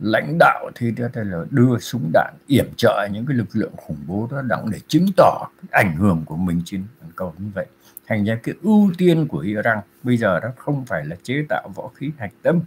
lãnh 0.00 0.36
đạo 0.38 0.70
thì 0.74 0.90
đó 0.90 1.06
là 1.14 1.44
đưa 1.50 1.78
súng 1.78 2.10
đạn 2.12 2.34
yểm 2.46 2.66
trợ 2.76 3.08
những 3.12 3.26
cái 3.26 3.36
lực 3.36 3.48
lượng 3.52 3.72
khủng 3.76 4.04
bố 4.06 4.28
đó 4.30 4.42
đặng 4.42 4.70
để 4.70 4.78
chứng 4.88 5.06
tỏ 5.16 5.48
ảnh 5.70 5.96
hưởng 5.96 6.22
của 6.26 6.36
mình 6.36 6.62
trên 6.64 6.84
toàn 7.00 7.12
cầu 7.16 7.34
như 7.38 7.46
vậy. 7.54 7.66
Thành 8.06 8.24
ra 8.24 8.38
cái 8.42 8.54
ưu 8.62 8.90
tiên 8.98 9.28
của 9.28 9.38
Iran 9.38 9.78
bây 10.02 10.16
giờ 10.16 10.40
đó 10.40 10.48
không 10.56 10.84
phải 10.86 11.04
là 11.04 11.16
chế 11.22 11.44
tạo 11.48 11.68
võ 11.74 11.88
khí 11.94 12.10
hạch 12.18 12.32
tâm. 12.42 12.60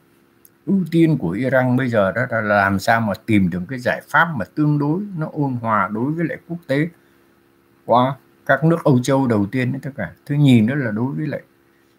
Ưu 0.65 0.84
tiên 0.91 1.17
của 1.17 1.29
Iran 1.29 1.77
bây 1.77 1.89
giờ 1.89 2.11
đó 2.11 2.25
là 2.29 2.41
làm 2.41 2.79
sao 2.79 3.01
mà 3.01 3.13
tìm 3.25 3.49
được 3.49 3.61
cái 3.69 3.79
giải 3.79 4.01
pháp 4.09 4.27
mà 4.36 4.45
tương 4.55 4.79
đối 4.79 5.01
nó 5.17 5.29
ôn 5.32 5.53
hòa 5.53 5.89
đối 5.93 6.11
với 6.11 6.25
lại 6.25 6.38
quốc 6.47 6.57
tế. 6.67 6.88
Qua 7.86 8.15
các 8.45 8.63
nước 8.63 8.84
Âu 8.84 8.99
Châu 9.03 9.27
đầu 9.27 9.45
tiên 9.51 9.79
tất 9.82 9.89
cả. 9.95 10.11
Thứ 10.25 10.36
nhìn 10.36 10.67
đó 10.67 10.75
là 10.75 10.91
đối 10.91 11.15
với 11.15 11.27
lại 11.27 11.41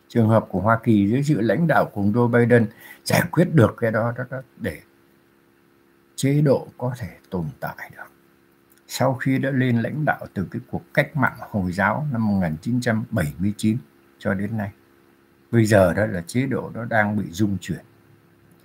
trường 0.09 0.29
hợp 0.29 0.47
của 0.49 0.61
Hoa 0.61 0.79
Kỳ 0.83 1.09
dưới 1.09 1.23
sự 1.23 1.41
lãnh 1.41 1.67
đạo 1.67 1.85
của 1.93 2.03
Joe 2.03 2.29
Biden 2.29 2.67
giải 3.05 3.23
quyết 3.31 3.55
được 3.55 3.75
cái 3.81 3.91
đó, 3.91 4.13
đó, 4.19 4.25
đó 4.31 4.39
để 4.61 4.81
chế 6.23 6.41
độ 6.41 6.69
có 6.79 6.95
thể 6.99 7.09
tồn 7.31 7.47
tại 7.61 7.91
được 7.97 8.13
sau 8.89 9.15
khi 9.15 9.39
đã 9.39 9.51
lên 9.51 9.83
lãnh 9.83 10.05
đạo 10.05 10.27
từ 10.35 10.49
cái 10.51 10.63
cuộc 10.71 10.83
cách 10.95 11.17
mạng 11.17 11.37
Hồi 11.39 11.73
giáo 11.73 12.07
năm 12.13 12.29
1979 12.29 13.77
cho 14.19 14.35
đến 14.35 14.57
nay. 14.57 14.71
Bây 15.51 15.65
giờ 15.67 15.95
đó 15.95 16.07
là 16.07 16.23
chế 16.27 16.47
độ 16.47 16.71
nó 16.75 16.85
đang 16.85 17.17
bị 17.17 17.25
dung 17.31 17.59
chuyển. 17.61 17.81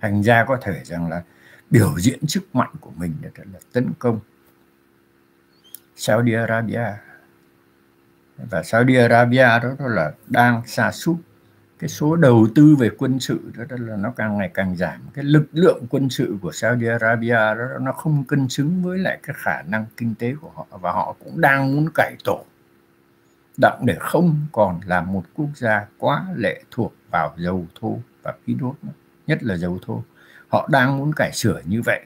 Thành 0.00 0.22
ra 0.22 0.44
có 0.48 0.58
thể 0.62 0.84
rằng 0.84 1.08
là 1.08 1.22
biểu 1.70 1.98
diễn 1.98 2.26
sức 2.26 2.54
mạnh 2.56 2.72
của 2.80 2.90
mình 2.96 3.14
đó 3.22 3.30
là 3.52 3.58
tấn 3.72 3.92
công 3.98 4.20
Saudi 5.96 6.32
Arabia 6.32 6.86
và 8.36 8.62
Saudi 8.62 8.94
Arabia 8.94 9.58
đó, 9.62 9.70
đó 9.78 9.86
là 9.88 10.12
đang 10.26 10.66
xa 10.66 10.92
sút 10.92 11.16
cái 11.78 11.88
số 11.88 12.16
đầu 12.16 12.46
tư 12.54 12.76
về 12.78 12.90
quân 12.98 13.20
sự 13.20 13.40
đó, 13.56 13.64
đó 13.68 13.76
là 13.80 13.96
nó 13.96 14.10
càng 14.16 14.38
ngày 14.38 14.50
càng 14.54 14.76
giảm. 14.76 15.00
Cái 15.14 15.24
lực 15.24 15.46
lượng 15.52 15.86
quân 15.90 16.10
sự 16.10 16.36
của 16.42 16.52
Saudi 16.52 16.86
Arabia 16.86 17.34
đó 17.34 17.68
nó 17.80 17.92
không 17.92 18.24
cân 18.24 18.48
xứng 18.48 18.82
với 18.82 18.98
lại 18.98 19.18
cái 19.22 19.36
khả 19.38 19.62
năng 19.62 19.86
kinh 19.96 20.14
tế 20.14 20.34
của 20.40 20.50
họ 20.54 20.66
và 20.70 20.92
họ 20.92 21.16
cũng 21.24 21.40
đang 21.40 21.76
muốn 21.76 21.88
cải 21.94 22.16
tổ. 22.24 22.44
Đặng 23.60 23.82
để 23.86 23.96
không 24.00 24.46
còn 24.52 24.80
là 24.86 25.02
một 25.02 25.24
quốc 25.34 25.48
gia 25.54 25.86
quá 25.98 26.26
lệ 26.36 26.62
thuộc 26.70 26.94
vào 27.10 27.34
dầu 27.36 27.66
thô 27.80 27.98
và 28.22 28.34
khí 28.46 28.54
đốt 28.60 28.74
nhất 29.26 29.42
là 29.42 29.56
dầu 29.56 29.78
thô. 29.86 30.02
Họ 30.48 30.68
đang 30.72 30.98
muốn 30.98 31.12
cải 31.16 31.32
sửa 31.32 31.60
như 31.64 31.82
vậy. 31.82 32.00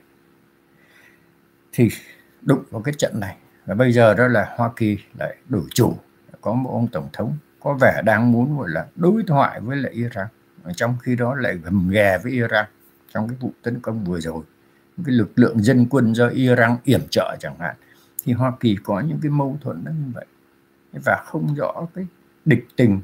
Thì 1.72 1.88
đụng 2.42 2.64
vào 2.70 2.82
cái 2.82 2.94
trận 2.98 3.20
này. 3.20 3.36
Và 3.66 3.74
bây 3.74 3.92
giờ 3.92 4.14
đó 4.14 4.28
là 4.28 4.54
Hoa 4.56 4.70
Kỳ 4.76 4.98
lại 5.18 5.36
đổi 5.48 5.64
chủ. 5.74 5.96
Có 6.40 6.52
một 6.52 6.70
ông 6.70 6.88
tổng 6.88 7.08
thống 7.12 7.36
có 7.62 7.74
vẻ 7.80 8.02
đang 8.04 8.32
muốn 8.32 8.58
gọi 8.58 8.70
là 8.70 8.86
đối 8.96 9.22
thoại 9.26 9.60
với 9.60 9.76
lại 9.76 9.92
Iran. 9.92 10.26
Trong 10.76 10.96
khi 11.02 11.16
đó 11.16 11.34
lại 11.34 11.58
gầm 11.64 11.88
ghè 11.88 12.18
với 12.22 12.32
Iran 12.32 12.66
trong 13.14 13.28
cái 13.28 13.36
vụ 13.40 13.52
tấn 13.62 13.80
công 13.80 14.04
vừa 14.04 14.20
rồi. 14.20 14.42
Cái 15.04 15.14
lực 15.14 15.32
lượng 15.36 15.62
dân 15.62 15.86
quân 15.90 16.14
do 16.14 16.28
Iran 16.28 16.76
yểm 16.84 17.00
trợ 17.10 17.36
chẳng 17.40 17.58
hạn. 17.58 17.76
Thì 18.24 18.32
Hoa 18.32 18.52
Kỳ 18.60 18.76
có 18.84 19.00
những 19.00 19.18
cái 19.22 19.30
mâu 19.30 19.58
thuẫn 19.60 19.84
như 19.84 20.12
vậy. 20.14 20.26
Và 21.04 21.22
không 21.24 21.54
rõ 21.54 21.86
cái 21.94 22.06
địch 22.44 22.66
tình 22.76 23.00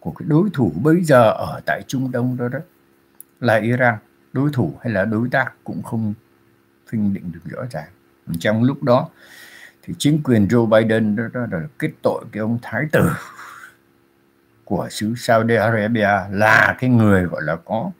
của 0.00 0.10
cái 0.10 0.26
đối 0.28 0.48
thủ 0.52 0.72
bây 0.82 1.04
giờ 1.04 1.30
ở 1.30 1.60
tại 1.66 1.82
Trung 1.86 2.12
Đông 2.12 2.36
đó 2.36 2.48
đó 2.48 2.58
là 3.40 3.56
Iran. 3.56 3.94
Đối 4.32 4.50
thủ 4.52 4.74
hay 4.80 4.92
là 4.92 5.04
đối 5.04 5.28
tác 5.28 5.52
cũng 5.64 5.82
không 5.82 6.14
phân 6.90 7.14
định 7.14 7.32
được 7.32 7.40
rõ 7.44 7.62
ràng. 7.70 7.88
Trong 8.40 8.62
lúc 8.62 8.82
đó 8.82 9.08
thì 9.82 9.94
chính 9.98 10.22
quyền 10.22 10.46
Joe 10.46 10.66
Biden 10.66 11.16
đó, 11.16 11.24
đó 11.32 11.46
là 11.50 11.60
kết 11.78 11.90
tội 12.02 12.24
cái 12.32 12.40
ông 12.40 12.58
thái 12.62 12.86
tử 12.92 13.10
của 14.70 14.88
xứ 14.90 15.14
Saudi 15.16 15.54
Arabia 15.54 16.10
là 16.30 16.76
cái 16.78 16.90
người 16.90 17.24
gọi 17.24 17.42
là 17.42 17.56
có 17.56 17.90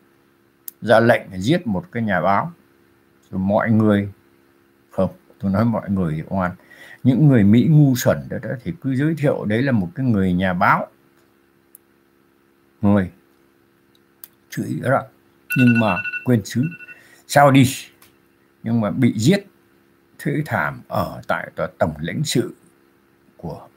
ra 0.83 1.01
lệnh 1.01 1.23
giết 1.39 1.67
một 1.67 1.85
cái 1.93 2.03
nhà 2.03 2.21
báo. 2.21 2.53
Rồi 3.31 3.41
mọi 3.41 3.71
người 3.71 4.09
không 4.91 5.11
tôi 5.39 5.51
nói 5.51 5.65
mọi 5.65 5.91
người 5.91 6.25
oan. 6.29 6.53
Những 7.03 7.29
người 7.29 7.45
Mỹ 7.45 7.67
ngu 7.71 7.97
xuẩn 7.97 8.19
đó, 8.29 8.37
đó 8.43 8.51
thì 8.65 8.73
cứ 8.81 8.95
giới 8.97 9.15
thiệu 9.15 9.45
đấy 9.45 9.63
là 9.63 9.73
một 9.73 9.89
cái 9.95 10.07
người 10.07 10.33
nhà 10.33 10.53
báo. 10.53 10.87
Người 12.81 13.11
chữ 14.51 14.79
đó. 14.83 15.03
Nhưng 15.57 15.81
mà 15.81 15.97
quên 16.25 16.45
xứ 16.45 16.65
Saudi, 17.27 17.65
nhưng 18.63 18.81
mà 18.81 18.91
bị 18.91 19.13
giết 19.17 19.47
thê 20.19 20.43
thảm 20.47 20.81
ở 20.89 21.21
tại 21.29 21.51
tòa 21.57 21.69
tổng 21.79 21.95
lãnh 22.01 22.25
sự 22.25 22.55
của 23.37 23.69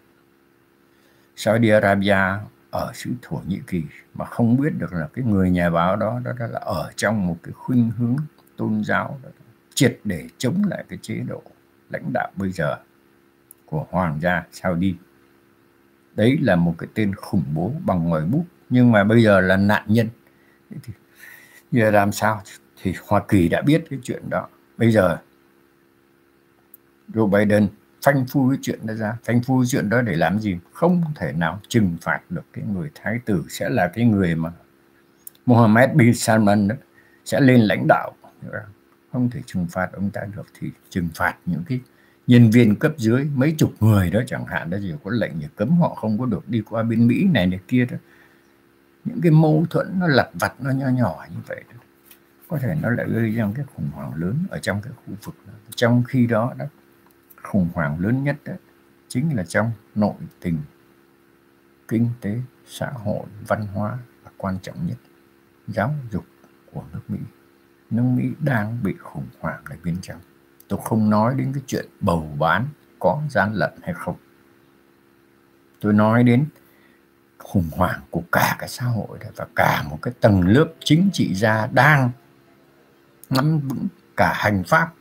Saudi 1.35 1.69
Arabia 1.69 2.17
ở 2.73 2.91
xứ 2.93 3.11
Thổ 3.21 3.41
Nhĩ 3.47 3.59
Kỳ 3.67 3.83
mà 4.13 4.25
không 4.25 4.57
biết 4.57 4.69
được 4.77 4.93
là 4.93 5.07
cái 5.13 5.25
người 5.25 5.49
nhà 5.49 5.69
báo 5.69 5.95
đó 5.95 6.21
đó, 6.23 6.31
đó 6.39 6.47
là 6.47 6.59
ở 6.59 6.91
trong 6.95 7.27
một 7.27 7.37
cái 7.43 7.53
khuynh 7.53 7.91
hướng 7.97 8.15
tôn 8.57 8.83
giáo 8.83 9.19
đó, 9.23 9.29
triệt 9.73 9.99
để 10.03 10.27
chống 10.37 10.61
lại 10.67 10.83
cái 10.89 10.99
chế 11.01 11.15
độ 11.27 11.41
lãnh 11.89 12.13
đạo 12.13 12.31
bây 12.35 12.51
giờ 12.51 12.77
của 13.65 13.85
hoàng 13.89 14.19
gia 14.21 14.43
Saudi. 14.51 14.95
Đấy 16.15 16.37
là 16.41 16.55
một 16.55 16.75
cái 16.77 16.89
tên 16.93 17.15
khủng 17.15 17.43
bố 17.53 17.71
bằng 17.85 18.09
ngòi 18.09 18.25
bút 18.25 18.45
nhưng 18.69 18.91
mà 18.91 19.03
bây 19.03 19.23
giờ 19.23 19.41
là 19.41 19.57
nạn 19.57 19.83
nhân. 19.87 20.07
Thì 20.69 20.93
giờ 21.71 21.91
làm 21.91 22.11
sao? 22.11 22.41
Thì 22.81 22.93
Hoa 23.07 23.21
Kỳ 23.27 23.49
đã 23.49 23.61
biết 23.61 23.83
cái 23.89 23.99
chuyện 24.03 24.29
đó. 24.29 24.47
Bây 24.77 24.91
giờ 24.91 25.17
Joe 27.13 27.27
Biden 27.27 27.67
phanh 28.03 28.25
phui 28.25 28.55
cái 28.55 28.59
chuyện 28.61 28.79
đó 28.87 28.93
ra. 28.93 29.17
Phanh 29.23 29.41
phui 29.41 29.65
chuyện 29.67 29.89
đó 29.89 30.01
để 30.01 30.15
làm 30.15 30.39
gì? 30.39 30.57
Không 30.73 31.03
thể 31.15 31.31
nào 31.31 31.59
trừng 31.67 31.97
phạt 32.01 32.19
được 32.29 32.45
cái 32.53 32.65
người 32.73 32.89
thái 32.95 33.19
tử. 33.25 33.45
Sẽ 33.49 33.69
là 33.69 33.87
cái 33.87 34.05
người 34.05 34.35
mà 34.35 34.51
Mohammed 35.45 35.89
bin 35.93 36.13
Salman 36.13 36.67
đó, 36.67 36.75
sẽ 37.25 37.39
lên 37.39 37.61
lãnh 37.61 37.87
đạo. 37.87 38.15
Không 39.11 39.29
thể 39.29 39.41
trừng 39.45 39.67
phạt 39.69 39.89
ông 39.93 40.09
ta 40.09 40.21
được 40.35 40.47
thì 40.59 40.69
trừng 40.89 41.09
phạt 41.15 41.35
những 41.45 41.63
cái 41.67 41.79
nhân 42.27 42.49
viên 42.49 42.75
cấp 42.75 42.93
dưới 42.97 43.29
mấy 43.35 43.55
chục 43.57 43.73
người 43.79 44.09
đó 44.09 44.21
chẳng 44.27 44.45
hạn 44.45 44.69
đó 44.69 44.77
gì 44.77 44.93
có 45.03 45.11
lệnh 45.11 45.31
để 45.39 45.47
cấm 45.55 45.69
họ 45.69 45.95
không 45.95 46.19
có 46.19 46.25
được 46.25 46.49
đi 46.49 46.61
qua 46.69 46.83
bên 46.83 47.07
Mỹ 47.07 47.23
này 47.23 47.47
này 47.47 47.59
kia 47.67 47.85
đó. 47.85 47.97
Những 49.05 49.21
cái 49.21 49.31
mâu 49.31 49.65
thuẫn 49.69 49.99
nó 49.99 50.07
lặt 50.07 50.29
vặt 50.33 50.53
nó 50.59 50.71
nho 50.71 50.89
nhỏ 50.89 51.25
như 51.29 51.37
vậy 51.47 51.63
đó. 51.69 51.77
có 52.47 52.57
thể 52.57 52.75
nó 52.81 52.89
lại 52.89 53.05
gây 53.09 53.31
ra 53.31 53.49
cái 53.55 53.65
khủng 53.75 53.89
hoảng 53.93 54.11
lớn 54.15 54.35
ở 54.49 54.59
trong 54.59 54.81
cái 54.81 54.93
khu 54.95 55.13
vực 55.23 55.35
đó. 55.47 55.53
trong 55.75 56.03
khi 56.03 56.27
đó 56.27 56.53
đó 56.57 56.65
khủng 57.43 57.69
hoảng 57.73 57.99
lớn 57.99 58.23
nhất 58.23 58.37
đó, 58.45 58.53
chính 59.07 59.35
là 59.35 59.43
trong 59.43 59.71
nội 59.95 60.15
tình 60.39 60.57
kinh 61.87 62.09
tế 62.21 62.41
xã 62.65 62.89
hội 62.89 63.25
văn 63.47 63.67
hóa 63.67 63.97
và 64.23 64.31
quan 64.37 64.57
trọng 64.61 64.87
nhất. 64.87 64.97
Giáo 65.67 65.95
dục 66.11 66.25
của 66.71 66.83
nước 66.93 67.01
Mỹ 67.07 67.19
nước 67.93 68.03
Mỹ 68.03 68.31
đang 68.39 68.83
bị 68.83 68.93
khủng 68.99 69.27
hoảng 69.39 69.63
ở 69.65 69.75
bên 69.83 69.97
trong. 70.01 70.21
Tôi 70.67 70.79
không 70.83 71.09
nói 71.09 71.35
đến 71.37 71.53
cái 71.53 71.63
chuyện 71.67 71.85
bầu 71.99 72.35
bán 72.39 72.67
có 72.99 73.21
gian 73.29 73.53
lận 73.53 73.71
hay 73.81 73.93
không. 73.93 74.15
Tôi 75.81 75.93
nói 75.93 76.23
đến 76.23 76.45
khủng 77.37 77.69
hoảng 77.71 78.01
của 78.09 78.23
cả 78.31 78.55
cái 78.59 78.69
xã 78.69 78.85
hội 78.85 79.19
và 79.35 79.47
cả 79.55 79.83
một 79.89 79.99
cái 80.01 80.13
tầng 80.21 80.47
lớp 80.47 80.67
chính 80.79 81.09
trị 81.13 81.33
gia 81.33 81.67
đang 81.67 82.09
nắm 83.29 83.59
vững 83.59 83.87
cả 84.17 84.33
hành 84.35 84.63
pháp 84.63 84.93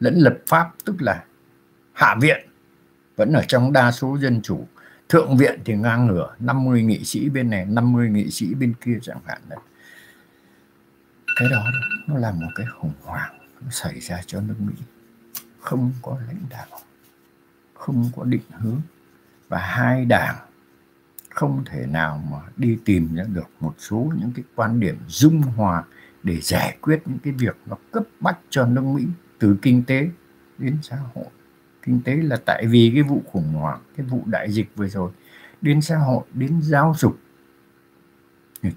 lẫn 0.00 0.14
lập 0.14 0.38
pháp 0.46 0.70
tức 0.84 1.02
là 1.02 1.24
hạ 1.98 2.16
viện. 2.20 2.40
Vẫn 3.16 3.32
ở 3.32 3.42
trong 3.48 3.72
đa 3.72 3.92
số 3.92 4.18
dân 4.18 4.42
chủ. 4.42 4.66
Thượng 5.08 5.36
viện 5.36 5.60
thì 5.64 5.74
ngang 5.74 6.06
ngửa 6.06 6.34
50 6.38 6.82
nghị 6.82 7.04
sĩ 7.04 7.28
bên 7.28 7.50
này 7.50 7.64
50 7.64 8.10
nghị 8.10 8.30
sĩ 8.30 8.54
bên 8.54 8.74
kia 8.80 8.98
chẳng 9.02 9.18
hạn 9.26 9.40
đấy. 9.48 9.58
Cái 11.36 11.48
đó, 11.50 11.64
nó 12.06 12.18
là 12.18 12.30
một 12.32 12.48
cái 12.54 12.66
khủng 12.78 12.92
hoảng 13.02 13.38
nó 13.60 13.70
xảy 13.70 14.00
ra 14.00 14.20
cho 14.26 14.40
nước 14.40 14.54
Mỹ. 14.58 14.74
Không 15.60 15.92
có 16.02 16.18
lãnh 16.26 16.42
đạo, 16.50 16.80
không 17.74 18.10
có 18.16 18.24
định 18.24 18.42
hướng. 18.58 18.80
Và 19.48 19.58
hai 19.58 20.04
đảng 20.04 20.36
không 21.30 21.64
thể 21.66 21.86
nào 21.86 22.24
mà 22.30 22.38
đi 22.56 22.78
tìm 22.84 23.14
ra 23.14 23.24
được 23.24 23.50
một 23.60 23.74
số 23.78 24.12
những 24.18 24.32
cái 24.34 24.44
quan 24.54 24.80
điểm 24.80 24.96
dung 25.08 25.42
hòa 25.42 25.84
để 26.22 26.40
giải 26.40 26.76
quyết 26.80 27.02
những 27.06 27.18
cái 27.18 27.32
việc 27.32 27.56
nó 27.66 27.76
cấp 27.90 28.02
bách 28.20 28.38
cho 28.50 28.66
nước 28.66 28.84
Mỹ 28.84 29.04
từ 29.38 29.56
kinh 29.62 29.84
tế 29.84 30.08
đến 30.58 30.78
xã 30.82 30.96
hội 31.14 31.26
kinh 31.88 32.00
tế 32.04 32.16
là 32.16 32.36
tại 32.44 32.66
vì 32.66 32.90
cái 32.94 33.02
vụ 33.02 33.22
khủng 33.32 33.52
hoảng 33.52 33.80
cái 33.96 34.06
vụ 34.06 34.22
đại 34.26 34.52
dịch 34.52 34.70
vừa 34.76 34.88
rồi 34.88 35.10
đến 35.60 35.80
xã 35.80 35.96
hội 35.96 36.24
đến 36.34 36.60
giáo 36.62 36.94
dục. 36.98 37.18
Ừ. 38.62 38.68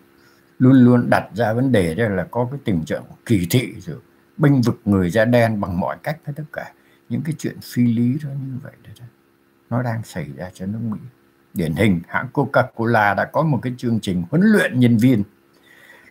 Luôn 0.60 0.74
luôn 0.74 1.10
đặt 1.10 1.30
ra 1.34 1.54
vấn 1.54 1.72
đề 1.72 1.96
đây 1.96 2.10
là 2.10 2.28
có 2.32 2.48
cái 2.52 2.60
tình 2.64 2.86
trạng 2.86 3.04
kỳ 3.26 3.48
thị 3.50 3.74
rồi 3.80 3.98
bênh 4.38 4.62
vực 4.62 4.82
người 4.86 5.10
da 5.10 5.26
đen 5.26 5.62
bằng 5.62 5.80
mọi 5.80 5.98
cách 6.04 6.18
hết 6.26 6.34
tất 6.36 6.44
cả. 6.54 6.74
Những 7.10 7.22
cái 7.22 7.36
chuyện 7.38 7.58
phi 7.64 7.84
lý 7.84 8.18
đó 8.24 8.30
như 8.30 8.60
vậy 8.64 8.74
đó, 9.00 9.06
nó 9.70 9.84
đang 9.84 10.04
xảy 10.04 10.30
ra 10.36 10.50
cho 10.54 10.66
nước 10.66 10.80
Mỹ. 10.82 10.98
Điển 11.54 11.74
hình 11.74 12.02
hãng 12.08 12.28
Coca-Cola 12.34 13.16
đã 13.16 13.26
có 13.26 13.44
một 13.44 13.60
cái 13.62 13.74
chương 13.78 14.00
trình 14.00 14.24
huấn 14.32 14.42
luyện 14.42 14.80
nhân 14.80 14.98
viên 14.98 15.24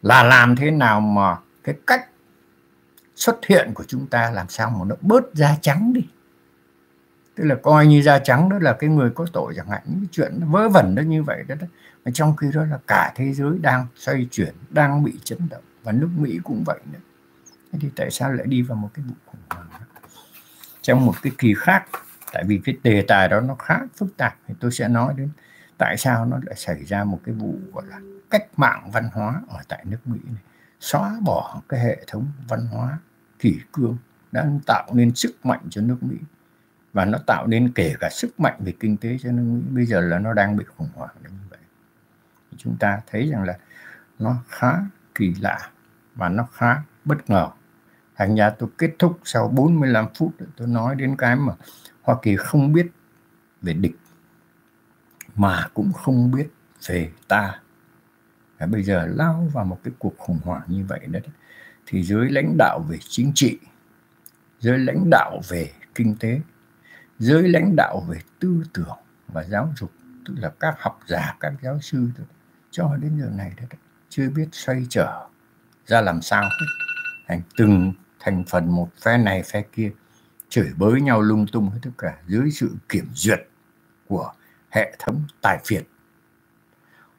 là 0.03 0.22
làm 0.22 0.57
thế 0.57 0.70
nào 0.70 1.01
mà 1.01 1.36
cái 1.64 1.74
cách 1.86 2.09
xuất 3.14 3.46
hiện 3.46 3.70
của 3.74 3.84
chúng 3.84 4.07
ta 4.07 4.30
làm 4.30 4.48
sao 4.48 4.70
mà 4.70 4.84
nó 4.84 4.96
bớt 5.01 5.24
da 5.34 5.57
trắng 5.61 5.92
đi 5.92 6.07
tức 7.41 7.47
là 7.47 7.55
coi 7.55 7.86
như 7.86 8.03
da 8.03 8.18
trắng 8.18 8.49
đó 8.49 8.59
là 8.61 8.72
cái 8.72 8.91
người 8.91 9.11
có 9.11 9.26
tội 9.32 9.53
chẳng 9.57 9.68
hạn 9.68 9.82
những 9.86 10.07
chuyện 10.12 10.41
vớ 10.47 10.68
vẩn 10.68 10.95
đó 10.95 11.03
như 11.03 11.22
vậy 11.22 11.45
đó, 11.49 11.55
đó. 11.61 11.66
Mà 12.05 12.11
trong 12.14 12.36
khi 12.36 12.47
đó 12.55 12.64
là 12.64 12.78
cả 12.86 13.12
thế 13.16 13.32
giới 13.32 13.59
đang 13.61 13.86
xoay 13.97 14.28
chuyển 14.30 14.55
đang 14.70 15.05
bị 15.05 15.12
chấn 15.24 15.38
động 15.51 15.62
và 15.82 15.93
nước 15.93 16.09
Mỹ 16.16 16.38
cũng 16.45 16.64
vậy 16.66 16.78
nữa 16.93 16.99
thế 17.72 17.78
thì 17.82 17.88
tại 17.97 18.11
sao 18.11 18.32
lại 18.32 18.47
đi 18.47 18.62
vào 18.62 18.76
một 18.76 18.91
cái 18.95 19.05
vụ 19.09 19.14
khủng 19.26 19.41
hoảng 19.51 19.66
đó? 19.72 19.86
trong 20.82 21.07
một 21.07 21.14
cái 21.22 21.32
kỳ 21.38 21.55
khác 21.59 21.84
tại 22.32 22.45
vì 22.47 22.61
cái 22.64 22.76
đề 22.82 23.05
tài 23.09 23.28
đó 23.28 23.41
nó 23.41 23.55
khá 23.55 23.78
phức 23.97 24.16
tạp 24.16 24.36
thì 24.49 24.55
tôi 24.61 24.72
sẽ 24.72 24.88
nói 24.88 25.14
đến 25.16 25.28
tại 25.78 25.97
sao 25.97 26.26
nó 26.26 26.41
lại 26.47 26.57
xảy 26.57 26.84
ra 26.84 27.05
một 27.05 27.20
cái 27.24 27.34
vụ 27.34 27.55
gọi 27.72 27.84
là 27.86 28.01
cách 28.30 28.47
mạng 28.57 28.91
văn 28.93 29.09
hóa 29.12 29.43
ở 29.49 29.59
tại 29.68 29.84
nước 29.84 29.99
Mỹ 30.05 30.18
này 30.24 30.43
xóa 30.80 31.16
bỏ 31.22 31.62
cái 31.68 31.80
hệ 31.80 31.99
thống 32.07 32.26
văn 32.49 32.66
hóa 32.66 32.99
kỷ 33.38 33.59
cương 33.72 33.97
đã 34.32 34.47
tạo 34.66 34.86
nên 34.95 35.14
sức 35.14 35.47
mạnh 35.47 35.61
cho 35.70 35.82
nước 35.82 35.99
Mỹ 36.01 36.16
và 36.93 37.05
nó 37.05 37.18
tạo 37.26 37.47
nên 37.47 37.72
kể 37.72 37.95
cả 38.01 38.09
sức 38.11 38.41
mạnh 38.41 38.57
về 38.64 38.74
kinh 38.80 38.97
tế 38.97 39.16
cho 39.22 39.32
nước 39.32 39.43
Mỹ 39.43 39.62
bây 39.70 39.86
giờ 39.86 40.01
là 40.01 40.18
nó 40.18 40.32
đang 40.32 40.57
bị 40.57 40.64
khủng 40.76 40.88
hoảng 40.95 41.14
như 41.22 41.30
vậy. 41.51 41.59
Chúng 42.57 42.76
ta 42.80 43.01
thấy 43.07 43.30
rằng 43.30 43.43
là 43.43 43.59
nó 44.18 44.36
khá 44.49 44.72
kỳ 45.14 45.34
lạ 45.41 45.70
và 46.14 46.28
nó 46.28 46.49
khá 46.53 46.82
bất 47.05 47.30
ngờ. 47.30 47.49
Thành 48.16 48.34
ra 48.34 48.51
tôi 48.51 48.70
kết 48.78 48.91
thúc 48.99 49.20
sau 49.24 49.49
45 49.49 50.07
phút, 50.14 50.32
tôi 50.57 50.68
nói 50.68 50.95
đến 50.95 51.16
cái 51.16 51.36
mà 51.36 51.53
Hoa 52.03 52.16
Kỳ 52.22 52.36
không 52.36 52.72
biết 52.72 52.86
về 53.62 53.72
địch, 53.72 53.97
mà 55.34 55.68
cũng 55.74 55.93
không 55.93 56.30
biết 56.30 56.49
về 56.86 57.11
ta. 57.28 57.61
Và 58.59 58.66
bây 58.66 58.82
giờ 58.82 59.07
lao 59.07 59.49
vào 59.53 59.64
một 59.64 59.80
cái 59.84 59.95
cuộc 59.99 60.18
khủng 60.18 60.38
hoảng 60.45 60.62
như 60.66 60.84
vậy 60.88 61.01
đấy, 61.07 61.22
thì 61.86 62.03
giới 62.03 62.30
lãnh 62.30 62.57
đạo 62.59 62.78
về 62.88 62.99
chính 63.09 63.32
trị, 63.34 63.59
giới 64.61 64.78
lãnh 64.78 65.11
đạo 65.11 65.41
về 65.49 65.72
kinh 65.95 66.16
tế 66.20 66.41
giới 67.21 67.49
lãnh 67.49 67.77
đạo 67.77 68.07
về 68.09 68.18
tư 68.39 68.62
tưởng 68.73 68.99
và 69.29 69.45
giáo 69.45 69.73
dục, 69.77 69.93
tức 70.25 70.35
là 70.37 70.53
các 70.61 70.75
học 70.79 71.01
giả, 71.07 71.37
các 71.41 71.53
giáo 71.62 71.81
sư 71.81 72.09
cho 72.71 72.97
đến 72.97 73.18
giờ 73.21 73.31
này 73.37 73.53
đấy 73.57 73.66
chưa 74.09 74.31
biết 74.31 74.49
xoay 74.53 74.87
trở 74.89 75.29
ra 75.87 76.01
làm 76.01 76.23
sao 76.23 76.43
hết. 76.43 76.66
Thành 77.29 77.43
từng 77.57 77.93
thành 78.21 78.45
phần 78.49 78.68
một, 78.68 78.89
phe 79.05 79.18
này, 79.18 79.43
phe 79.43 79.62
kia, 79.73 79.93
chửi 80.49 80.71
bới 80.77 81.01
nhau 81.01 81.21
lung 81.21 81.47
tung 81.53 81.71
hết 81.71 81.79
tất 81.83 81.91
cả 81.99 82.16
dưới 82.27 82.51
sự 82.51 82.77
kiểm 82.89 83.07
duyệt 83.14 83.49
của 84.09 84.33
hệ 84.71 84.97
thống 84.99 85.23
tài 85.41 85.59
phiệt. 85.64 85.85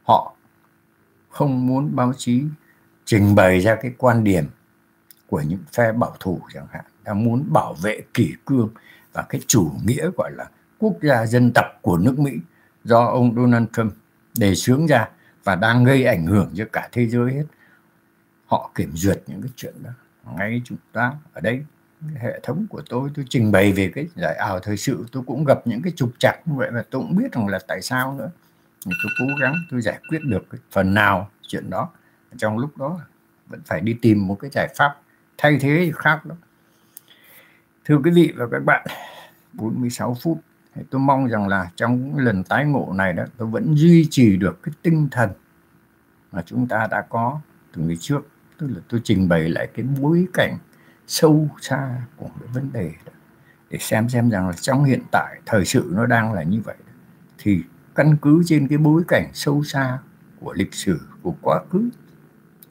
Họ 0.04 0.36
không 1.30 1.68
muốn 1.68 1.96
báo 1.96 2.14
chí 2.18 2.44
trình 3.06 3.36
bày 3.36 3.60
ra 3.60 3.76
cái 3.82 3.94
quan 3.98 4.24
điểm 4.24 4.46
của 5.28 5.42
những 5.42 5.64
phe 5.74 5.92
bảo 5.92 6.16
thủ 6.20 6.42
chẳng 6.54 6.68
hạn, 6.72 6.86
đang 7.04 7.24
muốn 7.24 7.54
bảo 7.54 7.74
vệ 7.74 8.02
kỷ 8.14 8.36
cương 8.46 8.70
và 9.14 9.26
cái 9.30 9.42
chủ 9.48 9.72
nghĩa 9.86 10.10
gọi 10.18 10.32
là 10.32 10.50
quốc 10.80 10.94
gia 11.02 11.26
dân 11.26 11.52
tộc 11.56 11.66
của 11.82 11.98
nước 11.98 12.20
Mỹ 12.20 12.32
do 12.84 13.06
ông 13.06 13.36
Donald 13.36 13.68
Trump 13.74 13.94
đề 14.38 14.56
xướng 14.56 14.86
ra 14.86 15.10
và 15.44 15.56
đang 15.56 15.84
gây 15.84 16.04
ảnh 16.06 16.26
hưởng 16.26 16.52
cho 16.56 16.66
cả 16.74 16.90
thế 16.92 17.08
giới 17.08 17.34
hết. 17.34 17.44
Họ 18.46 18.72
kiểm 18.76 18.92
duyệt 18.94 19.24
những 19.28 19.42
cái 19.42 19.52
chuyện 19.56 19.74
đó. 19.84 19.90
Ngay 20.38 20.62
chúng 20.66 20.78
ta 20.94 21.14
ở 21.34 21.42
đây 21.42 21.64
hệ 22.16 22.40
thống 22.44 22.66
của 22.70 22.82
tôi 22.90 23.10
tôi 23.16 23.26
trình 23.30 23.52
bày 23.52 23.72
về 23.72 23.92
cái 23.96 24.08
giải 24.16 24.36
ảo 24.36 24.60
thời 24.60 24.78
sự, 24.78 25.06
tôi 25.12 25.24
cũng 25.28 25.46
gặp 25.46 25.68
những 25.68 25.82
cái 25.82 25.94
trục 25.96 26.12
trặc 26.20 26.36
như 26.46 26.54
vậy 26.56 26.70
và 26.74 26.84
tôi 26.92 27.02
cũng 27.02 27.16
biết 27.16 27.32
rằng 27.32 27.48
là 27.48 27.60
tại 27.68 27.82
sao 27.82 28.14
nữa. 28.14 28.30
Thì 28.86 28.92
tôi 29.04 29.12
cố 29.20 29.36
gắng 29.42 29.56
tôi 29.72 29.82
giải 29.82 30.00
quyết 30.10 30.20
được 30.24 30.44
cái 30.50 30.62
phần 30.72 30.94
nào 30.94 31.30
chuyện 31.48 31.70
đó. 31.70 31.90
Trong 32.38 32.58
lúc 32.58 32.78
đó 32.78 33.00
vẫn 33.48 33.62
phải 33.66 33.82
đi 33.82 33.98
tìm 34.02 34.28
một 34.28 34.38
cái 34.42 34.52
giải 34.54 34.74
pháp 34.78 34.96
thay 35.38 35.58
thế 35.62 35.92
khác 35.96 36.26
đó 36.26 36.36
thưa 37.86 37.98
quý 38.04 38.12
vị 38.12 38.34
và 38.36 38.48
các 38.52 38.64
bạn 38.66 38.88
46 39.54 40.18
phút 40.22 40.42
tôi 40.90 41.02
mong 41.02 41.28
rằng 41.28 41.48
là 41.48 41.72
trong 41.76 42.18
lần 42.18 42.44
tái 42.44 42.66
ngộ 42.66 42.94
này 42.96 43.14
đó 43.14 43.24
tôi 43.38 43.48
vẫn 43.48 43.74
duy 43.76 44.08
trì 44.10 44.38
được 44.38 44.64
cái 44.64 44.74
tinh 44.82 45.08
thần 45.12 45.30
mà 46.32 46.42
chúng 46.46 46.68
ta 46.68 46.88
đã 46.92 47.02
có 47.10 47.40
từ 47.74 47.82
ngày 47.82 47.98
trước. 48.00 48.28
Tức 48.58 48.68
là 48.68 48.82
tôi 48.90 49.02
trình 49.04 49.30
bày 49.30 49.50
lại 49.50 49.68
cái 49.74 49.86
bối 50.02 50.28
cảnh 50.34 50.58
sâu 51.08 51.50
xa 51.62 52.02
của 52.18 52.30
cái 52.40 52.50
vấn 52.54 52.70
đề 52.74 52.92
đó. 53.06 53.12
Để 53.70 53.78
xem 53.82 54.10
xem 54.10 54.30
rằng 54.30 54.48
là 54.48 54.54
trong 54.54 54.84
hiện 54.84 55.02
tại 55.12 55.42
thời 55.46 55.66
sự 55.66 55.92
nó 55.96 56.06
đang 56.06 56.34
là 56.34 56.44
như 56.44 56.62
vậy. 56.62 56.76
Thì 57.38 57.64
căn 57.96 58.16
cứ 58.22 58.42
trên 58.46 58.68
cái 58.68 58.78
bối 58.78 59.04
cảnh 59.08 59.30
sâu 59.34 59.64
xa 59.64 60.00
của 60.40 60.54
lịch 60.54 60.74
sử 60.74 61.00
của 61.22 61.36
quá 61.42 61.64
khứ 61.70 61.90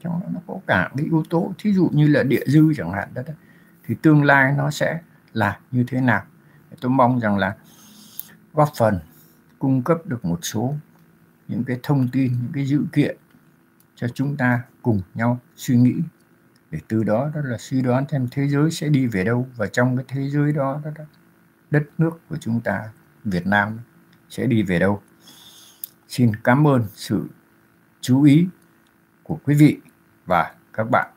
trong 0.03 0.19
đó 0.21 0.27
nó 0.33 0.39
có 0.47 0.59
cả 0.67 0.89
cái 0.97 1.05
yếu 1.05 1.23
tố 1.29 1.53
thí 1.57 1.73
dụ 1.73 1.89
như 1.93 2.07
là 2.07 2.23
địa 2.23 2.43
dư 2.47 2.73
chẳng 2.77 2.91
hạn 2.91 3.09
đó, 3.13 3.21
đó 3.27 3.33
thì 3.91 3.97
tương 4.01 4.23
lai 4.23 4.53
nó 4.57 4.71
sẽ 4.71 4.99
là 5.33 5.59
như 5.71 5.83
thế 5.87 6.01
nào. 6.01 6.23
Tôi 6.81 6.91
mong 6.91 7.19
rằng 7.19 7.37
là 7.37 7.55
góp 8.53 8.69
phần 8.77 8.99
cung 9.59 9.83
cấp 9.83 9.97
được 10.05 10.25
một 10.25 10.39
số 10.41 10.75
những 11.47 11.63
cái 11.63 11.79
thông 11.83 12.07
tin 12.11 12.31
những 12.31 12.51
cái 12.53 12.65
dữ 12.65 12.81
kiện 12.93 13.17
cho 13.95 14.07
chúng 14.07 14.37
ta 14.37 14.61
cùng 14.81 15.01
nhau 15.13 15.39
suy 15.55 15.75
nghĩ 15.75 15.95
để 16.69 16.79
từ 16.87 17.03
đó 17.03 17.31
đó 17.35 17.41
là 17.43 17.57
suy 17.57 17.81
đoán 17.81 18.05
thêm 18.09 18.27
thế 18.31 18.47
giới 18.47 18.71
sẽ 18.71 18.89
đi 18.89 19.07
về 19.07 19.23
đâu 19.23 19.47
và 19.55 19.67
trong 19.67 19.97
cái 19.97 20.05
thế 20.07 20.29
giới 20.29 20.53
đó, 20.53 20.81
đó, 20.85 20.91
đó 20.97 21.03
đất 21.71 21.83
nước 21.97 22.19
của 22.29 22.37
chúng 22.37 22.61
ta 22.61 22.89
Việt 23.23 23.47
Nam 23.47 23.79
sẽ 24.29 24.45
đi 24.45 24.63
về 24.63 24.79
đâu. 24.79 25.01
Xin 26.07 26.35
cảm 26.43 26.67
ơn 26.67 26.87
sự 26.95 27.29
chú 28.01 28.23
ý 28.23 28.47
của 29.23 29.39
quý 29.43 29.55
vị 29.55 29.79
và 30.25 30.55
các 30.73 30.89
bạn. 30.91 31.11